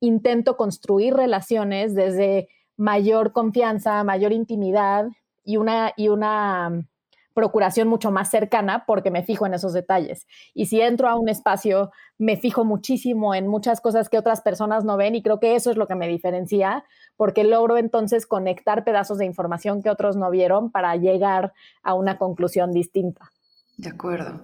intento 0.00 0.56
construir 0.56 1.14
relaciones 1.14 1.94
desde 1.94 2.48
mayor 2.76 3.32
confianza, 3.32 4.04
mayor 4.04 4.32
intimidad 4.32 5.06
y 5.44 5.56
una, 5.56 5.92
y 5.96 6.08
una 6.08 6.86
procuración 7.34 7.88
mucho 7.88 8.10
más 8.10 8.30
cercana 8.30 8.84
porque 8.86 9.10
me 9.10 9.22
fijo 9.22 9.46
en 9.46 9.54
esos 9.54 9.72
detalles. 9.72 10.26
Y 10.54 10.66
si 10.66 10.80
entro 10.80 11.08
a 11.08 11.18
un 11.18 11.28
espacio, 11.28 11.90
me 12.18 12.36
fijo 12.36 12.64
muchísimo 12.64 13.34
en 13.34 13.48
muchas 13.48 13.80
cosas 13.80 14.08
que 14.08 14.18
otras 14.18 14.40
personas 14.40 14.84
no 14.84 14.96
ven 14.96 15.14
y 15.14 15.22
creo 15.22 15.40
que 15.40 15.54
eso 15.54 15.70
es 15.70 15.76
lo 15.76 15.86
que 15.86 15.94
me 15.94 16.08
diferencia 16.08 16.84
porque 17.16 17.44
logro 17.44 17.76
entonces 17.76 18.26
conectar 18.26 18.84
pedazos 18.84 19.18
de 19.18 19.24
información 19.24 19.82
que 19.82 19.90
otros 19.90 20.16
no 20.16 20.30
vieron 20.30 20.70
para 20.70 20.96
llegar 20.96 21.52
a 21.82 21.94
una 21.94 22.18
conclusión 22.18 22.72
distinta. 22.72 23.30
De 23.76 23.90
acuerdo. 23.90 24.42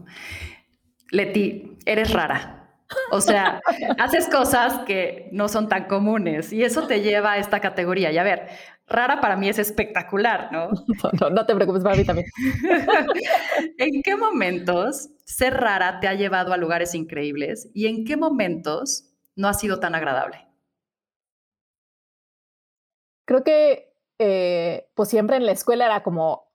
Leti, 1.11 1.79
eres 1.87 2.13
rara. 2.13 2.68
O 3.11 3.21
sea, 3.21 3.61
haces 3.99 4.29
cosas 4.29 4.85
que 4.87 5.29
no 5.33 5.49
son 5.49 5.69
tan 5.69 5.85
comunes 5.85 6.53
y 6.53 6.65
eso 6.65 6.87
te 6.87 7.01
lleva 7.01 7.33
a 7.33 7.39
esta 7.39 7.61
categoría. 7.61 8.11
Y 8.13 8.19
a 8.19 8.23
ver, 8.23 8.49
rara 8.87 9.21
para 9.21 9.37
mí 9.37 9.49
es 9.49 9.59
espectacular, 9.59 10.51
¿no? 10.53 10.71
No, 11.31 11.47
te 11.47 11.55
preocupes, 11.55 11.83
para 11.83 11.97
mí 11.97 12.05
también. 12.05 12.27
¿En 13.79 14.03
qué 14.03 14.17
momentos 14.17 15.11
ser 15.25 15.55
rara 15.55 16.01
te 16.01 16.09
ha 16.09 16.15
llevado 16.15 16.53
a 16.53 16.57
lugares 16.57 16.95
increíbles 16.95 17.71
y 17.75 17.87
en 17.87 18.05
qué 18.05 18.17
momentos 18.17 19.05
no 19.37 19.49
ha 19.49 19.55
sido 19.55 19.81
tan 19.81 19.95
agradable? 19.95 20.47
Creo 23.27 23.45
que 23.45 23.93
eh, 24.19 24.89
pues 24.95 25.11
siempre 25.11 25.37
en 25.37 25.47
la 25.47 25.53
escuela 25.53 25.85
era 25.85 26.03
como 26.03 26.49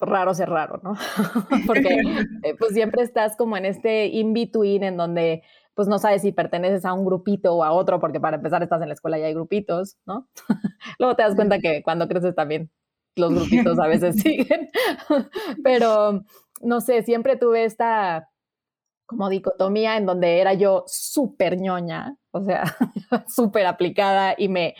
raro 0.00 0.34
ser 0.34 0.48
raro, 0.48 0.80
¿no? 0.82 0.94
Porque 1.66 2.00
eh, 2.42 2.54
pues 2.58 2.72
siempre 2.72 3.02
estás 3.02 3.36
como 3.36 3.56
en 3.56 3.66
este 3.66 4.06
in-between 4.06 4.82
en 4.82 4.96
donde 4.96 5.42
pues 5.80 5.88
no 5.88 5.98
sabes 5.98 6.20
si 6.20 6.30
perteneces 6.30 6.84
a 6.84 6.92
un 6.92 7.06
grupito 7.06 7.54
o 7.54 7.64
a 7.64 7.72
otro, 7.72 8.00
porque 8.00 8.20
para 8.20 8.36
empezar 8.36 8.62
estás 8.62 8.82
en 8.82 8.88
la 8.88 8.92
escuela 8.92 9.18
y 9.18 9.22
hay 9.22 9.32
grupitos, 9.32 9.96
¿no? 10.04 10.28
Luego 10.98 11.16
te 11.16 11.22
das 11.22 11.34
cuenta 11.34 11.58
que 11.58 11.82
cuando 11.82 12.06
creces 12.06 12.34
también 12.34 12.70
los 13.16 13.32
grupitos 13.32 13.78
a 13.78 13.86
veces 13.86 14.16
siguen, 14.20 14.68
pero 15.64 16.22
no 16.60 16.82
sé, 16.82 17.02
siempre 17.02 17.36
tuve 17.36 17.64
esta 17.64 18.28
como 19.06 19.30
dicotomía 19.30 19.96
en 19.96 20.04
donde 20.04 20.40
era 20.40 20.52
yo 20.52 20.84
súper 20.86 21.58
ñoña, 21.58 22.14
o 22.30 22.42
sea, 22.42 22.64
súper 23.26 23.64
aplicada 23.64 24.34
y 24.36 24.50
me 24.50 24.74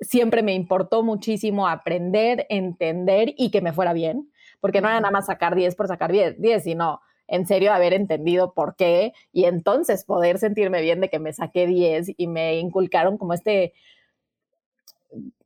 siempre 0.00 0.42
me 0.42 0.54
importó 0.54 1.02
muchísimo 1.02 1.68
aprender, 1.68 2.46
entender 2.48 3.34
y 3.36 3.50
que 3.50 3.60
me 3.60 3.74
fuera 3.74 3.92
bien, 3.92 4.32
porque 4.60 4.80
no 4.80 4.88
era 4.88 5.00
nada 5.00 5.12
más 5.12 5.26
sacar 5.26 5.54
10 5.54 5.76
por 5.76 5.86
sacar 5.86 6.12
10, 6.12 6.40
10 6.40 6.64
sino 6.64 7.02
en 7.28 7.46
serio 7.46 7.72
haber 7.72 7.92
entendido 7.92 8.52
por 8.52 8.76
qué 8.76 9.12
y 9.32 9.44
entonces 9.44 10.04
poder 10.04 10.38
sentirme 10.38 10.80
bien 10.80 11.00
de 11.00 11.08
que 11.08 11.18
me 11.18 11.32
saqué 11.32 11.66
10 11.66 12.12
y 12.16 12.26
me 12.26 12.58
inculcaron 12.58 13.18
como 13.18 13.32
este 13.32 13.74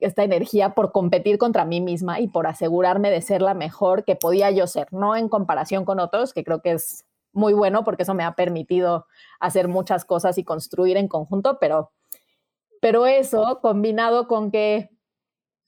esta 0.00 0.24
energía 0.24 0.74
por 0.74 0.92
competir 0.92 1.38
contra 1.38 1.64
mí 1.64 1.80
misma 1.80 2.20
y 2.20 2.28
por 2.28 2.46
asegurarme 2.46 3.10
de 3.10 3.22
ser 3.22 3.42
la 3.42 3.54
mejor 3.54 4.04
que 4.04 4.16
podía 4.16 4.50
yo 4.50 4.66
ser, 4.66 4.92
no 4.92 5.16
en 5.16 5.28
comparación 5.28 5.84
con 5.84 6.00
otros, 6.00 6.32
que 6.32 6.44
creo 6.44 6.60
que 6.62 6.72
es 6.72 7.04
muy 7.32 7.52
bueno 7.52 7.84
porque 7.84 8.02
eso 8.02 8.14
me 8.14 8.24
ha 8.24 8.34
permitido 8.34 9.06
hacer 9.38 9.68
muchas 9.68 10.04
cosas 10.04 10.38
y 10.38 10.44
construir 10.44 10.96
en 10.96 11.08
conjunto, 11.08 11.58
pero, 11.60 11.92
pero 12.80 13.06
eso 13.06 13.60
combinado 13.62 14.26
con 14.26 14.50
que 14.50 14.90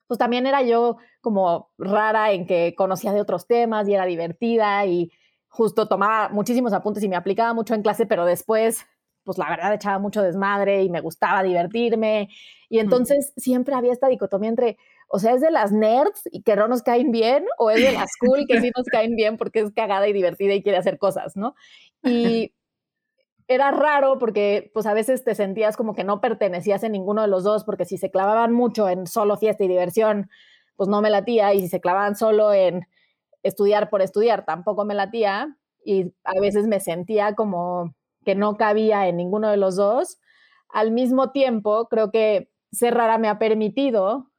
pues 0.06 0.18
también 0.18 0.46
era 0.46 0.62
yo 0.62 0.96
como 1.20 1.70
rara 1.78 2.32
en 2.32 2.46
que 2.46 2.74
conocía 2.76 3.12
de 3.12 3.20
otros 3.20 3.46
temas 3.46 3.88
y 3.88 3.94
era 3.94 4.04
divertida 4.04 4.84
y 4.84 5.12
justo 5.52 5.86
tomaba 5.86 6.30
muchísimos 6.30 6.72
apuntes 6.72 7.02
y 7.02 7.08
me 7.10 7.16
aplicaba 7.16 7.52
mucho 7.52 7.74
en 7.74 7.82
clase, 7.82 8.06
pero 8.06 8.24
después, 8.24 8.86
pues 9.22 9.36
la 9.36 9.50
verdad 9.50 9.74
echaba 9.74 9.98
mucho 9.98 10.22
desmadre 10.22 10.82
y 10.82 10.88
me 10.88 11.02
gustaba 11.02 11.42
divertirme. 11.42 12.30
Y 12.70 12.78
entonces 12.78 13.34
siempre 13.36 13.74
había 13.74 13.92
esta 13.92 14.08
dicotomía 14.08 14.48
entre, 14.48 14.78
o 15.08 15.18
sea, 15.18 15.34
es 15.34 15.42
de 15.42 15.50
las 15.50 15.70
nerds 15.70 16.22
y 16.32 16.42
que 16.42 16.56
no 16.56 16.68
nos 16.68 16.82
caen 16.82 17.12
bien, 17.12 17.44
o 17.58 17.70
es 17.70 17.82
de 17.82 17.92
las 17.92 18.10
cool 18.18 18.46
que 18.48 18.62
sí 18.62 18.70
nos 18.74 18.86
caen 18.86 19.14
bien 19.14 19.36
porque 19.36 19.60
es 19.60 19.72
cagada 19.72 20.08
y 20.08 20.14
divertida 20.14 20.54
y 20.54 20.62
quiere 20.62 20.78
hacer 20.78 20.96
cosas, 20.96 21.36
¿no? 21.36 21.54
Y 22.02 22.54
era 23.46 23.72
raro 23.72 24.18
porque 24.18 24.70
pues 24.72 24.86
a 24.86 24.94
veces 24.94 25.22
te 25.22 25.34
sentías 25.34 25.76
como 25.76 25.94
que 25.94 26.02
no 26.02 26.22
pertenecías 26.22 26.82
en 26.82 26.92
ninguno 26.92 27.20
de 27.20 27.28
los 27.28 27.44
dos 27.44 27.64
porque 27.64 27.84
si 27.84 27.98
se 27.98 28.10
clavaban 28.10 28.54
mucho 28.54 28.88
en 28.88 29.06
solo 29.06 29.36
fiesta 29.36 29.64
y 29.64 29.68
diversión, 29.68 30.30
pues 30.76 30.88
no 30.88 31.02
me 31.02 31.10
latía 31.10 31.52
y 31.52 31.60
si 31.60 31.68
se 31.68 31.82
clavaban 31.82 32.16
solo 32.16 32.54
en 32.54 32.86
estudiar 33.42 33.90
por 33.90 34.02
estudiar, 34.02 34.44
tampoco 34.44 34.84
me 34.84 34.94
latía 34.94 35.56
y 35.84 36.14
a 36.24 36.40
veces 36.40 36.66
me 36.66 36.80
sentía 36.80 37.34
como 37.34 37.94
que 38.24 38.34
no 38.34 38.56
cabía 38.56 39.08
en 39.08 39.16
ninguno 39.16 39.50
de 39.50 39.56
los 39.56 39.76
dos. 39.76 40.18
Al 40.68 40.90
mismo 40.90 41.32
tiempo, 41.32 41.88
creo 41.88 42.10
que 42.10 42.50
ser 42.70 42.94
rara 42.94 43.18
me 43.18 43.28
ha 43.28 43.38
permitido 43.38 44.30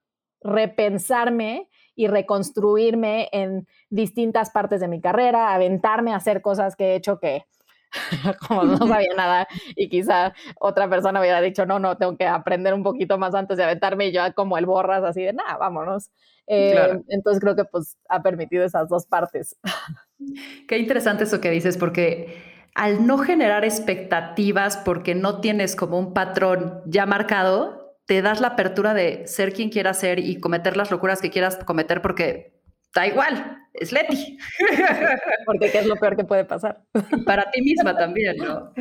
repensarme 0.41 1.69
y 1.95 2.07
reconstruirme 2.07 3.29
en 3.31 3.67
distintas 3.89 4.50
partes 4.50 4.81
de 4.81 4.88
mi 4.88 5.00
carrera, 5.00 5.53
aventarme 5.53 6.12
a 6.12 6.17
hacer 6.17 6.41
cosas 6.41 6.75
que 6.75 6.91
he 6.91 6.95
hecho 6.95 7.19
que 7.19 7.45
como 8.48 8.64
no 8.64 8.78
sabía 8.88 9.14
nada 9.16 9.48
y 9.76 9.90
quizá 9.90 10.34
otra 10.60 10.90
persona 10.90 11.20
hubiera 11.20 11.42
dicho, 11.42 11.66
no, 11.66 11.80
no, 11.80 11.98
tengo 11.98 12.18
que 12.18 12.28
aprender 12.28 12.74
un 12.74 12.84
poquito 12.84 13.18
más 13.18 13.36
antes 13.36 13.58
de 13.58 13.64
aventarme 13.64 14.08
y 14.08 14.12
yo 14.12 14.22
como 14.36 14.58
el 14.58 14.66
borras 14.66 15.04
así 15.04 15.24
de, 15.24 15.34
nada, 15.34 15.58
vámonos. 15.58 16.10
Eh, 16.48 17.00
entonces 17.08 17.40
creo 17.42 17.56
que 17.56 17.64
pues 17.64 17.98
ha 18.10 18.22
permitido 18.22 18.66
esas 18.66 18.90
dos 18.90 19.06
partes. 19.06 19.58
Qué 20.68 20.78
interesante 20.78 21.24
eso 21.24 21.40
que 21.40 21.50
dices, 21.50 21.78
porque 21.78 22.54
al 22.76 23.06
no 23.06 23.18
generar 23.18 23.64
expectativas 23.64 24.78
porque 24.78 25.16
no 25.16 25.40
tienes 25.40 25.76
como 25.76 26.00
un 26.00 26.14
patrón 26.14 26.82
ya 26.86 27.06
marcado, 27.06 27.98
te 28.06 28.22
das 28.22 28.42
la 28.42 28.50
apertura 28.50 28.94
de 28.94 29.28
ser 29.28 29.54
quien 29.54 29.70
quieras 29.70 30.00
ser 30.00 30.20
y 30.20 30.40
cometer 30.40 30.76
las 30.76 30.92
locuras 30.92 31.22
que 31.22 31.30
quieras 31.30 31.58
cometer 31.66 32.02
porque 32.02 32.62
da 32.94 33.08
igual, 33.08 33.64
es 33.74 33.92
Leti. 33.92 34.38
Porque 35.46 35.72
¿qué 35.72 35.80
es 35.80 35.86
lo 35.86 35.96
peor 35.96 36.16
que 36.16 36.24
puede 36.24 36.46
pasar? 36.46 36.84
Para 37.26 37.50
ti 37.52 37.62
misma 37.62 37.96
también, 37.98 38.38
¿no? 38.38 38.74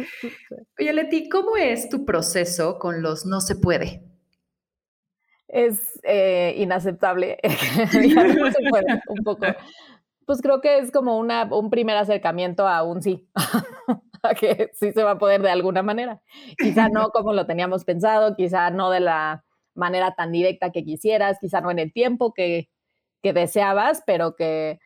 Oye, 0.79 0.93
Leti, 0.93 1.29
¿cómo 1.29 1.57
es 1.57 1.89
tu 1.89 2.05
proceso 2.05 2.79
con 2.79 3.03
los 3.03 3.27
no 3.27 3.41
se 3.41 3.57
puede? 3.57 4.03
Es 5.49 6.01
eh, 6.03 6.55
inaceptable. 6.59 7.39
no 7.43 8.51
se 8.51 8.71
puede, 8.71 9.03
un 9.09 9.25
poco. 9.25 9.47
Pues 10.25 10.41
creo 10.41 10.61
que 10.61 10.79
es 10.79 10.91
como 10.91 11.19
una, 11.19 11.45
un 11.45 11.69
primer 11.69 11.97
acercamiento 11.97 12.67
a 12.67 12.83
un 12.85 13.03
sí. 13.03 13.29
que 14.41 14.71
sí 14.73 14.93
se 14.93 15.03
va 15.03 15.13
a 15.13 15.19
poder 15.19 15.43
de 15.43 15.51
alguna 15.51 15.83
manera. 15.83 16.23
Quizá 16.57 16.89
no 16.89 17.11
como 17.11 17.33
lo 17.33 17.45
teníamos 17.45 17.85
pensado, 17.85 18.35
quizá 18.35 18.71
no 18.71 18.91
de 18.91 19.01
la 19.01 19.45
manera 19.75 20.15
tan 20.15 20.33
directa 20.33 20.71
que 20.71 20.85
quisieras, 20.85 21.39
quizá 21.41 21.61
no 21.61 21.71
en 21.71 21.81
el 21.81 21.93
tiempo 21.93 22.33
que, 22.33 22.69
que 23.23 23.33
deseabas, 23.33 24.03
pero 24.07 24.37
que, 24.37 24.81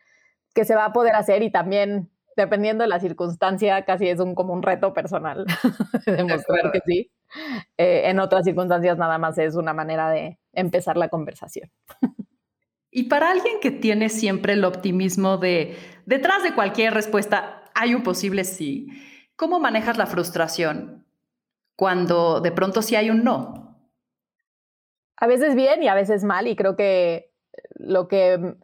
que 0.53 0.65
se 0.65 0.75
va 0.75 0.85
a 0.85 0.93
poder 0.93 1.15
hacer 1.15 1.43
y 1.43 1.51
también 1.51 2.09
dependiendo 2.35 2.83
de 2.83 2.89
la 2.89 2.99
circunstancia, 2.99 3.83
casi 3.83 4.07
es 4.07 4.19
un, 4.19 4.35
como 4.35 4.53
un 4.53 4.61
reto 4.61 4.93
personal 4.93 5.45
demostrar 6.05 6.71
que 6.71 6.81
sí. 6.85 7.11
Eh, 7.77 8.03
en 8.05 8.19
otras 8.19 8.45
circunstancias 8.45 8.97
nada 8.97 9.17
más 9.17 9.37
es 9.37 9.55
una 9.55 9.73
manera 9.73 10.09
de 10.09 10.39
empezar 10.53 10.97
la 10.97 11.09
conversación. 11.09 11.69
Y 12.89 13.03
para 13.03 13.31
alguien 13.31 13.59
que 13.59 13.71
tiene 13.71 14.09
siempre 14.09 14.53
el 14.53 14.63
optimismo 14.63 15.37
de 15.37 15.75
detrás 16.05 16.43
de 16.43 16.53
cualquier 16.53 16.93
respuesta 16.93 17.63
hay 17.75 17.93
un 17.93 18.03
posible 18.03 18.43
sí, 18.43 18.87
¿Cómo 19.37 19.59
manejas 19.59 19.99
la 19.99 20.07
frustración 20.07 21.05
cuando 21.75 22.41
de 22.41 22.51
pronto 22.51 22.81
sí 22.81 22.95
hay 22.95 23.11
un 23.11 23.23
no? 23.23 23.79
A 25.15 25.27
veces 25.27 25.53
bien 25.53 25.83
y 25.83 25.87
a 25.87 25.93
veces 25.93 26.23
mal 26.23 26.47
y 26.47 26.55
creo 26.55 26.75
que 26.75 27.26
lo 27.77 28.07
que 28.07 28.55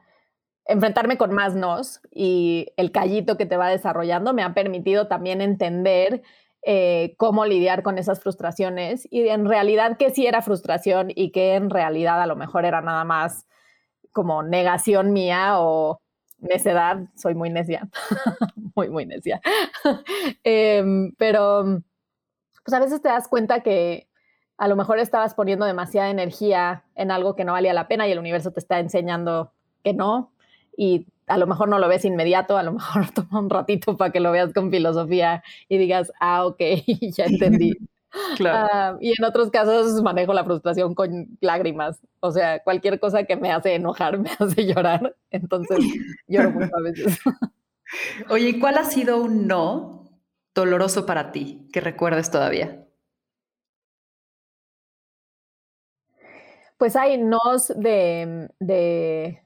enfrentarme 0.66 1.18
con 1.18 1.34
más 1.34 1.56
nos 1.56 2.02
y 2.12 2.68
el 2.78 2.92
callito 2.92 3.38
que 3.38 3.46
te 3.46 3.58
va 3.58 3.70
desarrollando 3.70 4.34
me 4.34 4.44
ha 4.44 4.54
permitido 4.54 5.08
también 5.08 5.42
entender 5.42 6.24
eh, 6.66 7.16
cómo 7.18 7.46
lidiar 7.46 7.84
con 7.84 7.98
esas 7.98 8.22
frustraciones 8.22 9.08
y 9.12 9.28
en 9.28 9.46
realidad 9.46 9.98
que 9.98 10.12
sí 10.12 10.26
era 10.26 10.42
frustración 10.42 11.12
y 11.14 11.32
que 11.32 11.56
en 11.56 11.70
realidad 11.70 12.22
a 12.22 12.26
lo 12.26 12.38
mejor 12.38 12.64
era 12.64 12.82
nada 12.82 13.04
más 13.04 13.46
como 14.14 14.44
negación 14.44 15.12
mía 15.12 15.60
o 15.60 16.00
necedad, 16.40 17.00
soy 17.16 17.36
muy 17.36 17.50
necia, 17.50 17.90
muy, 18.76 18.90
muy 18.90 19.06
necia. 19.06 19.42
Em, 20.44 21.14
pero 21.18 21.82
pues 22.64 22.74
a 22.74 22.80
veces 22.80 23.02
te 23.02 23.10
das 23.10 23.28
cuenta 23.28 23.62
que 23.62 24.08
a 24.58 24.68
lo 24.68 24.76
mejor 24.76 25.00
estabas 25.00 25.34
poniendo 25.34 25.66
demasiada 25.66 26.10
energía 26.10 26.84
en 26.96 27.12
algo 27.12 27.36
que 27.36 27.46
no 27.46 27.54
valía 27.54 27.74
la 27.74 27.88
pena 27.88 28.08
y 28.08 28.12
el 28.12 28.20
universo 28.20 28.52
te 28.52 28.60
está 28.60 28.80
enseñando 28.80 29.52
que 29.84 29.94
no 29.94 30.32
y 30.78 31.08
a 31.28 31.38
lo 31.38 31.48
mejor 31.48 31.70
no 31.70 31.80
lo 31.80 31.88
ves 31.88 32.06
inmediato, 32.06 32.58
a 32.58 32.64
lo 32.64 32.74
mejor 32.74 33.12
toma 33.14 33.40
un 33.40 33.50
ratito 33.50 33.98
para 33.98 34.12
que 34.12 34.20
lo 34.20 34.32
veas 34.32 34.54
con 34.54 34.72
filosofía 34.72 35.44
y 35.70 35.78
digas, 35.78 36.12
ah, 36.20 36.46
ok, 36.46 36.60
ya 37.16 37.26
entendí. 37.26 37.74
Claro. 38.38 38.70
Ah, 38.72 38.98
y 39.02 39.10
en 39.18 39.26
otros 39.26 39.50
casos 39.50 40.00
manejo 40.04 40.34
la 40.34 40.44
frustración 40.44 40.94
con 40.94 41.36
lágrimas. 41.42 42.00
O 42.20 42.32
sea, 42.32 42.62
cualquier 42.62 43.00
cosa 43.00 43.24
que 43.24 43.36
me 43.36 43.52
hace 43.52 43.74
enojar 43.74 44.20
me 44.20 44.30
hace 44.38 44.68
llorar. 44.68 45.16
Entonces 45.32 45.80
lloro 46.28 46.52
mucho 46.52 46.78
a 46.78 46.82
veces. 46.82 47.20
Oye, 48.30 48.50
¿y 48.50 48.60
cuál 48.60 48.78
ha 48.78 48.84
sido 48.84 49.20
un 49.20 49.48
no 49.48 50.22
doloroso 50.54 51.08
para 51.08 51.32
ti 51.32 51.68
que 51.74 51.82
recuerdes 51.82 52.30
todavía? 52.30 52.83
Pues 56.84 56.98
hay 56.98 57.18
nos 57.18 57.70
de, 57.78 58.50
de, 58.60 59.42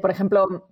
por 0.00 0.10
ejemplo, 0.10 0.70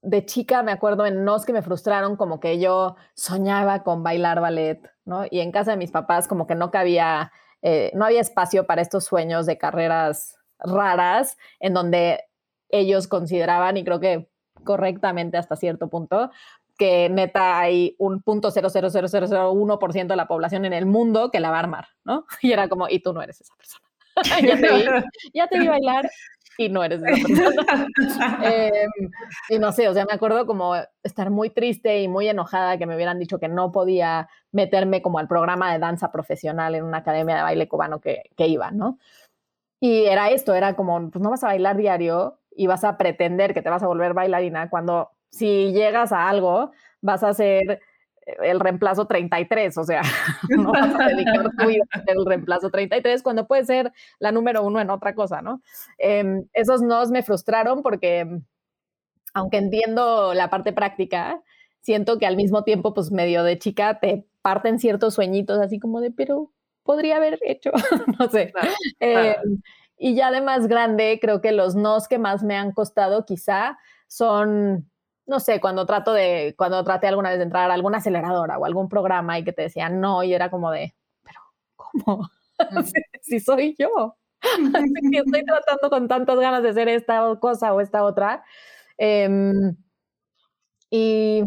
de 0.00 0.24
chica 0.24 0.62
me 0.62 0.70
acuerdo 0.70 1.06
en 1.06 1.24
nos 1.24 1.44
que 1.44 1.52
me 1.52 1.60
frustraron 1.60 2.14
como 2.14 2.38
que 2.38 2.60
yo 2.60 2.94
soñaba 3.14 3.82
con 3.82 4.04
bailar 4.04 4.40
ballet, 4.40 4.80
¿no? 5.04 5.24
Y 5.28 5.40
en 5.40 5.50
casa 5.50 5.72
de 5.72 5.76
mis 5.76 5.90
papás 5.90 6.28
como 6.28 6.46
que 6.46 6.54
no 6.54 6.70
cabía, 6.70 7.32
eh, 7.62 7.90
no 7.96 8.04
había 8.04 8.20
espacio 8.20 8.64
para 8.64 8.80
estos 8.80 9.02
sueños 9.06 9.44
de 9.44 9.58
carreras 9.58 10.36
raras 10.60 11.36
en 11.58 11.74
donde 11.74 12.26
ellos 12.68 13.08
consideraban, 13.08 13.76
y 13.76 13.82
creo 13.82 13.98
que 13.98 14.30
correctamente 14.62 15.36
hasta 15.36 15.56
cierto 15.56 15.88
punto, 15.88 16.30
que 16.78 17.08
neta 17.08 17.58
hay 17.58 17.96
un 17.98 18.22
punto 18.22 18.52
ciento 19.92 20.12
de 20.12 20.16
la 20.16 20.28
población 20.28 20.64
en 20.64 20.74
el 20.74 20.86
mundo 20.86 21.32
que 21.32 21.40
la 21.40 21.50
va 21.50 21.56
a 21.56 21.60
armar, 21.60 21.88
¿no? 22.04 22.24
Y 22.40 22.52
era 22.52 22.68
como, 22.68 22.88
y 22.88 23.00
tú 23.00 23.12
no 23.12 23.20
eres 23.20 23.40
esa 23.40 23.56
persona. 23.56 23.85
ya, 24.42 24.56
te 24.56 24.74
vi, 24.74 24.84
ya 25.34 25.46
te 25.46 25.58
vi 25.58 25.68
bailar, 25.68 26.08
y 26.58 26.68
no 26.68 26.84
eres 26.84 27.02
esa 27.02 27.26
persona. 27.26 27.86
Em, 28.42 29.10
y 29.48 29.58
no 29.58 29.72
sé, 29.72 29.88
o 29.88 29.94
sea, 29.94 30.04
me 30.04 30.14
acuerdo 30.14 30.46
como 30.46 30.74
estar 31.02 31.30
muy 31.30 31.50
triste 31.50 32.00
y 32.00 32.08
muy 32.08 32.28
enojada 32.28 32.78
que 32.78 32.86
me 32.86 32.96
hubieran 32.96 33.18
dicho 33.18 33.38
que 33.38 33.48
no 33.48 33.72
podía 33.72 34.28
meterme 34.52 35.02
como 35.02 35.18
al 35.18 35.28
programa 35.28 35.72
de 35.72 35.78
danza 35.78 36.10
profesional 36.12 36.74
en 36.74 36.84
una 36.84 36.98
academia 36.98 37.36
de 37.36 37.42
baile 37.42 37.68
cubano 37.68 38.00
que, 38.00 38.22
que 38.36 38.46
iba, 38.46 38.70
¿no? 38.70 38.98
Y 39.80 40.06
era 40.06 40.30
esto, 40.30 40.54
era 40.54 40.74
como, 40.74 41.10
pues 41.10 41.22
no 41.22 41.30
vas 41.30 41.44
a 41.44 41.48
bailar 41.48 41.76
diario 41.76 42.38
y 42.54 42.66
vas 42.66 42.84
a 42.84 42.96
pretender 42.96 43.52
que 43.52 43.62
te 43.62 43.70
vas 43.70 43.82
a 43.82 43.86
volver 43.86 44.14
bailarina 44.14 44.70
cuando 44.70 45.10
si 45.30 45.72
llegas 45.72 46.12
a 46.12 46.28
algo 46.28 46.70
vas 47.02 47.22
a 47.22 47.34
ser 47.34 47.80
el 48.26 48.60
reemplazo 48.60 49.06
33, 49.06 49.78
o 49.78 49.84
sea, 49.84 50.02
no 50.50 50.72
vas 50.72 50.94
a 51.00 51.08
dedicar 51.08 51.50
tu 51.56 51.66
vida 51.66 51.84
reemplazo 52.26 52.70
33 52.70 53.22
cuando 53.22 53.46
puede 53.46 53.64
ser 53.64 53.92
la 54.18 54.32
número 54.32 54.64
uno 54.64 54.80
en 54.80 54.90
otra 54.90 55.14
cosa, 55.14 55.42
¿no? 55.42 55.62
Em, 55.98 56.46
esos 56.52 56.82
nos 56.82 57.10
me 57.10 57.22
frustraron 57.22 57.82
porque, 57.82 58.26
aunque 59.32 59.58
entiendo 59.58 60.34
la 60.34 60.50
parte 60.50 60.72
práctica, 60.72 61.40
siento 61.80 62.18
que 62.18 62.26
al 62.26 62.36
mismo 62.36 62.64
tiempo, 62.64 62.94
pues 62.94 63.12
medio 63.12 63.44
de 63.44 63.58
chica, 63.58 64.00
te 64.00 64.26
parten 64.42 64.78
ciertos 64.78 65.14
sueñitos 65.14 65.58
así 65.60 65.78
como 65.78 66.00
de, 66.00 66.10
pero 66.10 66.50
podría 66.82 67.16
haber 67.16 67.38
hecho, 67.42 67.70
no 68.18 68.28
sé. 68.28 68.52
Em, 69.00 69.60
y 69.96 70.14
ya 70.14 70.30
de 70.30 70.40
más 70.40 70.66
grande, 70.66 71.18
creo 71.20 71.40
que 71.40 71.52
los 71.52 71.74
nos 71.74 72.08
que 72.08 72.18
más 72.18 72.42
me 72.42 72.56
han 72.56 72.72
costado 72.72 73.24
quizá 73.24 73.78
son 74.08 74.90
no 75.26 75.40
sé, 75.40 75.60
cuando 75.60 75.86
trato 75.86 76.12
de, 76.12 76.54
cuando 76.56 76.82
traté 76.84 77.08
alguna 77.08 77.30
vez 77.30 77.38
de 77.38 77.44
entrar 77.44 77.70
a 77.70 77.74
alguna 77.74 77.98
aceleradora 77.98 78.58
o 78.58 78.64
algún 78.64 78.88
programa 78.88 79.38
y 79.38 79.44
que 79.44 79.52
te 79.52 79.62
decían 79.62 80.00
no, 80.00 80.22
y 80.22 80.32
era 80.34 80.50
como 80.50 80.70
de, 80.70 80.94
pero 81.22 81.40
¿cómo? 81.76 82.30
si 83.22 83.40
soy 83.40 83.74
yo. 83.78 84.16
estoy 84.42 85.44
tratando 85.44 85.90
con 85.90 86.08
tantas 86.08 86.38
ganas 86.38 86.62
de 86.62 86.68
hacer 86.70 86.88
esta 86.88 87.36
cosa 87.40 87.74
o 87.74 87.80
esta 87.80 88.04
otra. 88.04 88.44
Em, 88.98 89.76
y 90.90 91.42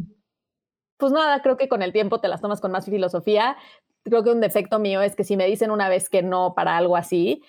pues 0.98 1.12
nada, 1.14 1.42
creo 1.42 1.58
que 1.58 1.70
con 1.70 1.82
el 1.82 1.94
tiempo 1.94 2.20
te 2.20 2.28
las 2.28 2.42
tomas 2.42 2.62
con 2.62 2.72
más 2.72 2.86
filosofía. 2.86 3.58
Creo 4.04 4.24
que 4.24 4.32
un 4.32 4.42
defecto 4.42 4.80
mío 4.80 5.02
es 5.02 5.16
que 5.16 5.24
si 5.24 5.38
me 5.38 5.46
dicen 5.48 5.72
una 5.72 5.90
vez 5.90 6.10
que 6.10 6.22
no 6.24 6.54
para 6.56 6.78
algo 6.78 6.98
así, 6.98 7.42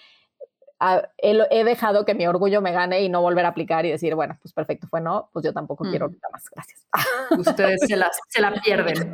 he, 1.18 1.64
dejado 1.64 2.04
que 2.04 2.14
mi 2.14 2.26
orgullo 2.26 2.62
me 2.62 2.72
gane 2.72 3.02
y 3.02 3.08
no 3.08 3.20
volver 3.20 3.44
a 3.44 3.48
aplicar 3.48 3.84
y 3.84 3.90
decir, 3.90 4.14
bueno, 4.14 4.38
pues 4.40 4.52
perfecto, 4.54 4.86
fue 4.88 5.00
no, 5.00 5.28
pues 5.32 5.44
yo 5.44 5.52
tampoco 5.52 5.84
quiero 5.84 6.10
más, 6.32 6.48
gracias. 6.50 6.86
Ustedes 7.38 7.80
se, 7.86 7.96
la 8.40 8.52
pierden. 8.62 9.12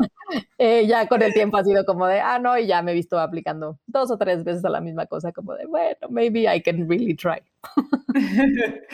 Eh, 0.58 0.86
ya 0.86 1.08
con 1.08 1.22
el 1.22 1.32
tiempo 1.32 1.56
ha 1.56 1.64
sido 1.64 1.84
como 1.84 2.06
de, 2.06 2.20
ah, 2.20 2.38
no, 2.38 2.56
y 2.56 2.66
ya 2.66 2.82
me 2.82 2.92
he 2.92 2.94
visto 2.94 3.18
aplicando 3.18 3.78
dos 3.86 4.10
o 4.10 4.18
tres 4.18 4.44
veces 4.44 4.64
a 4.64 4.70
la 4.70 4.80
misma 4.80 5.06
cosa, 5.06 5.32
como 5.32 5.54
de, 5.54 5.66
bueno, 5.66 6.08
maybe 6.08 6.42
I 6.42 6.62
can 6.62 6.88
really 6.88 7.14
try. 7.14 7.42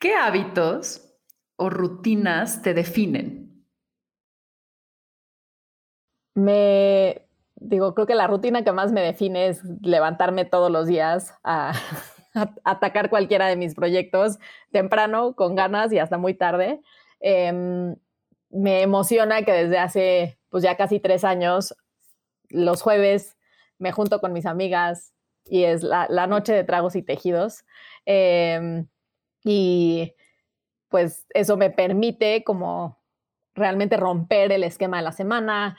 ¿Qué 0.00 0.14
hábitos 0.14 1.14
o 1.56 1.68
rutinas 1.68 2.62
te 2.62 2.72
definen? 2.72 3.66
Me, 6.34 7.27
digo, 7.60 7.94
creo 7.94 8.06
que 8.06 8.14
la 8.14 8.26
rutina 8.26 8.64
que 8.64 8.72
más 8.72 8.92
me 8.92 9.02
define 9.02 9.48
es 9.48 9.62
levantarme 9.82 10.44
todos 10.44 10.70
los 10.70 10.86
días 10.86 11.34
a, 11.44 11.72
atacar 12.64 13.10
cualquiera 13.10 13.46
de 13.46 13.56
mis 13.56 13.74
proyectos 13.74 14.38
temprano, 14.70 15.34
con 15.34 15.54
ganas 15.54 15.92
y 15.92 15.98
hasta 15.98 16.18
muy 16.18 16.34
tarde. 16.34 16.80
Em, 17.20 17.96
me 18.50 18.82
emociona 18.82 19.42
que 19.42 19.52
desde 19.52 19.78
hace 19.78 20.38
pues 20.50 20.62
ya 20.62 20.76
casi 20.76 21.00
tres 21.00 21.24
años, 21.24 21.74
los 22.48 22.80
jueves 22.82 23.36
me 23.78 23.92
junto 23.92 24.20
con 24.20 24.32
mis 24.32 24.46
amigas 24.46 25.12
y 25.44 25.64
es 25.64 25.82
la, 25.82 26.26
noche 26.26 26.52
de 26.52 26.64
tragos 26.64 26.96
y 26.96 27.02
tejidos. 27.02 27.64
Em, 28.06 28.86
y 29.44 30.14
pues 30.88 31.26
eso 31.34 31.56
me 31.56 31.70
permite 31.70 32.44
como 32.44 32.98
realmente 33.54 33.96
romper 33.96 34.52
el 34.52 34.64
esquema 34.64 34.98
de 34.98 35.02
la 35.02 35.12
semana, 35.12 35.76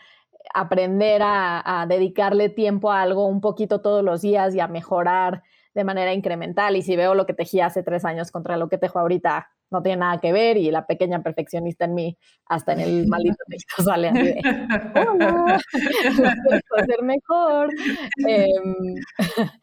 aprender 0.54 1.21
a, 1.23 1.86
dedicarle 1.88 2.49
tiempo 2.49 2.91
a 2.91 3.02
algo 3.02 3.28
un 3.28 3.41
poquito 3.41 3.82
todos 3.82 4.04
los 4.04 4.21
días 4.21 4.56
y 4.56 4.60
a 4.60 4.67
mejorar 4.67 5.43
de 5.73 5.84
manera 5.84 6.13
incremental. 6.13 6.75
Y 6.75 6.82
si 6.82 6.95
veo 6.95 7.15
lo 7.15 7.25
que 7.25 7.34
tejí 7.34 7.62
hace 7.62 7.84
tres 7.84 8.06
años 8.06 8.32
contra 8.32 8.58
lo 8.58 8.69
que 8.69 8.78
tejo 8.78 8.99
ahorita, 8.99 9.49
no 9.71 9.84
tiene 9.84 9.99
nada 9.99 10.19
que 10.19 10.34
ver 10.34 10.58
y 10.58 10.71
la 10.71 10.88
pequeña 10.88 11.21
perfeccionista 11.21 11.86
en 11.86 11.93
mí, 11.93 12.17
hasta 12.45 12.73
en 12.73 12.80
el 12.80 13.08
maldito 13.08 13.38
texto 13.47 13.84
sale 13.84 14.10
así 14.10 14.23
de, 14.23 14.41
hola, 14.95 15.60
hacer 16.78 17.04
mejor. 17.04 17.69
Em, 18.28 18.95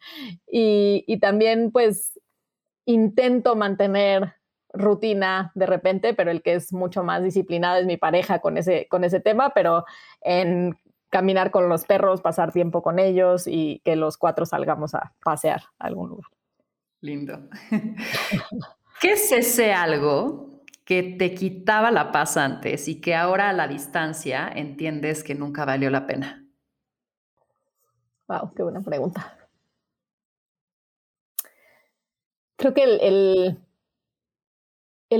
y, 0.51 1.03
y 1.07 1.19
también 1.19 1.71
pues 1.71 2.17
intento 2.85 3.55
mantener 3.55 4.36
rutina 4.73 5.51
de 5.55 5.65
repente, 5.65 6.13
pero 6.13 6.31
el 6.31 6.41
que 6.41 6.55
es 6.55 6.73
mucho 6.73 7.03
más 7.03 7.23
disciplinado 7.23 7.77
es 7.77 7.85
mi 7.85 7.97
pareja 7.97 8.39
con 8.39 8.57
ese, 8.57 8.87
con 8.89 9.03
ese 9.03 9.19
tema, 9.19 9.51
pero 9.51 9.85
en 10.21 10.77
caminar 11.09 11.51
con 11.51 11.69
los 11.69 11.85
perros, 11.85 12.21
pasar 12.21 12.51
tiempo 12.51 12.81
con 12.81 12.99
ellos 12.99 13.47
y 13.47 13.81
que 13.85 13.95
los 13.95 14.17
cuatro 14.17 14.45
salgamos 14.45 14.93
a 14.93 15.13
pasear 15.23 15.63
a 15.79 15.87
algún 15.87 16.09
lugar. 16.09 16.29
Lindo. 17.01 17.49
¿Qué 19.01 19.11
es 19.11 19.31
ese 19.31 19.73
algo 19.73 20.63
que 20.83 21.03
te 21.03 21.33
quitaba 21.33 21.91
la 21.91 22.11
paz 22.11 22.37
antes 22.37 22.87
y 22.87 22.99
que 23.01 23.13
ahora 23.13 23.49
a 23.49 23.53
la 23.53 23.67
distancia 23.67 24.49
entiendes 24.55 25.23
que 25.23 25.35
nunca 25.35 25.65
valió 25.65 25.89
la 25.89 26.07
pena? 26.07 26.45
Wow, 28.27 28.53
qué 28.55 28.63
buena 28.63 28.81
pregunta. 28.81 29.37
Creo 32.55 32.73
que 32.73 32.83
el, 32.83 32.99
el, 33.01 33.57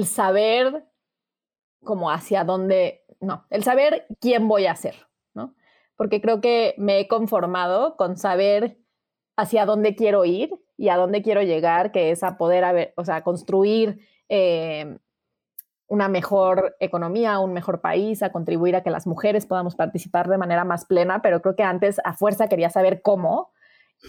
saber 0.05 0.85
como 1.83 2.11
hacia 2.11 2.43
dónde, 2.43 3.05
no, 3.19 3.45
el 3.49 3.63
saber 3.63 4.05
quién 4.19 4.47
voy 4.47 4.65
a 4.65 4.75
ser, 4.75 5.07
¿no? 5.33 5.55
Porque 5.95 6.21
creo 6.21 6.41
que 6.41 6.75
me 6.77 6.99
he 6.99 7.07
conformado 7.07 7.95
con 7.97 8.17
saber 8.17 8.77
hacia 9.35 9.65
dónde 9.65 9.95
quiero 9.95 10.25
ir 10.25 10.51
y 10.77 10.89
a 10.89 10.97
dónde 10.97 11.21
quiero 11.21 11.41
llegar, 11.41 11.91
que 11.91 12.11
es 12.11 12.23
a 12.23 12.37
poder, 12.37 12.63
haber, 12.63 12.93
o 12.97 13.05
sea, 13.05 13.23
construir 13.23 13.99
eh, 14.29 14.97
una 15.87 16.09
mejor 16.09 16.75
economía, 16.79 17.39
un 17.39 17.53
mejor 17.53 17.81
país, 17.81 18.21
a 18.21 18.31
contribuir 18.31 18.75
a 18.75 18.83
que 18.83 18.89
las 18.89 19.07
mujeres 19.07 19.45
podamos 19.45 19.75
participar 19.75 20.27
de 20.27 20.37
manera 20.37 20.65
más 20.65 20.85
plena, 20.85 21.21
pero 21.21 21.41
creo 21.41 21.55
que 21.55 21.63
antes 21.63 21.99
a 22.03 22.13
fuerza 22.13 22.49
quería 22.49 22.69
saber 22.69 23.01
cómo 23.01 23.51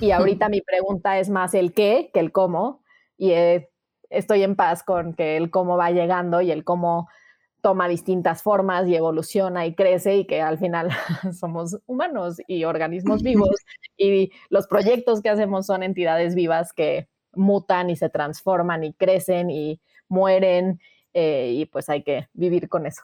y 0.01 0.11
ahorita 0.11 0.49
mi 0.49 0.61
pregunta 0.61 1.19
es 1.19 1.31
más 1.31 1.55
el 1.55 1.73
qué 1.73 2.11
que 2.12 2.21
el 2.21 2.33
cómo 2.33 2.83
y 3.17 3.33
estoy 4.11 4.42
en 4.42 4.57
paz 4.57 4.83
con 4.83 5.14
que 5.14 5.37
el 5.37 5.51
cómo 5.51 5.77
va 5.77 5.90
llegando 5.90 6.40
y 6.40 6.51
el 6.51 6.64
cómo 6.64 7.09
toma 7.61 7.88
distintas 7.88 8.42
formas 8.42 8.87
y 8.87 8.94
evoluciona 8.94 9.66
y 9.66 9.75
crece 9.75 10.16
y 10.16 10.27
que 10.27 10.40
al 10.40 10.59
final 10.59 10.90
somos 11.38 11.79
humanos 11.87 12.40
y 12.47 12.64
organismos 12.64 13.23
vivos 13.23 13.57
y 13.97 14.31
los 14.49 14.66
proyectos 14.66 15.21
que 15.23 15.31
hacemos 15.31 15.66
son 15.66 15.83
entidades 15.83 16.35
vivas 16.35 16.73
que 16.73 17.09
mutan 17.35 17.90
y 17.90 17.97
se 17.97 18.09
transforman 18.09 18.85
y 18.85 18.92
crecen 18.94 19.51
y 19.51 19.81
mueren 20.09 20.81
eh, 21.12 21.53
y 21.55 21.66
pues 21.66 21.88
hay 21.88 22.03
que 22.03 22.29
vivir 22.33 22.68
con 22.68 22.87
eso. 22.87 23.03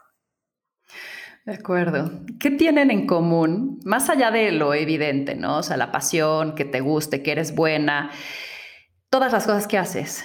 De 1.44 1.52
acuerdo. 1.52 2.10
¿Qué 2.40 2.50
tienen 2.50 2.90
en 2.90 3.06
común, 3.06 3.80
más 3.84 4.08
allá 4.08 4.30
de 4.30 4.50
lo 4.50 4.72
evidente, 4.72 5.34
¿no? 5.34 5.58
O 5.58 5.62
sea, 5.62 5.76
la 5.76 5.92
pasión, 5.92 6.54
que 6.54 6.64
te 6.64 6.80
guste, 6.80 7.22
que 7.22 7.32
eres 7.32 7.54
buena, 7.54 8.10
todas 9.10 9.32
las 9.32 9.44
cosas 9.44 9.66
que 9.66 9.76
haces. 9.76 10.24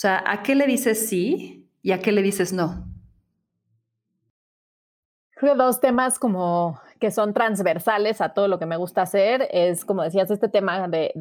Sea, 0.00 0.24
¿a 0.26 0.42
qué 0.42 0.54
le 0.54 0.66
dices 0.66 1.10
sí 1.10 1.68
y 1.82 1.92
a 1.92 1.98
qué 1.98 2.10
le 2.10 2.22
dices 2.22 2.54
no? 2.54 2.86
Creo 5.32 5.54
dos 5.56 5.78
temas 5.78 6.18
como 6.18 6.80
que 6.98 7.10
son 7.10 7.34
transversales 7.34 8.22
a 8.22 8.32
todo 8.32 8.48
lo 8.48 8.58
que 8.58 8.64
me 8.64 8.78
gusta 8.78 9.02
hacer 9.02 9.46
es, 9.50 9.84
como 9.84 10.02
decías, 10.02 10.30
este 10.30 10.48
tema 10.48 10.88
de, 10.88 11.12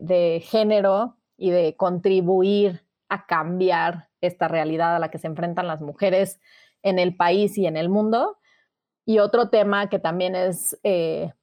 de, 0.00 0.42
género 0.42 1.18
y 1.36 1.50
de 1.50 1.76
contribuir 1.76 2.86
a 3.10 3.26
cambiar 3.26 4.08
esta 4.22 4.48
realidad 4.48 4.96
a 4.96 5.00
la 5.00 5.10
que 5.10 5.18
se 5.18 5.26
enfrentan 5.26 5.66
las 5.66 5.82
mujeres 5.82 6.40
en 6.82 6.98
el 6.98 7.16
país 7.16 7.58
y 7.58 7.66
en 7.66 7.76
el 7.76 7.90
mundo. 7.90 8.38
Y 9.04 9.18
otro 9.18 9.50
tema 9.50 9.90
que 9.90 9.98
también 9.98 10.34
es 10.34 10.80
eh, 10.82 11.34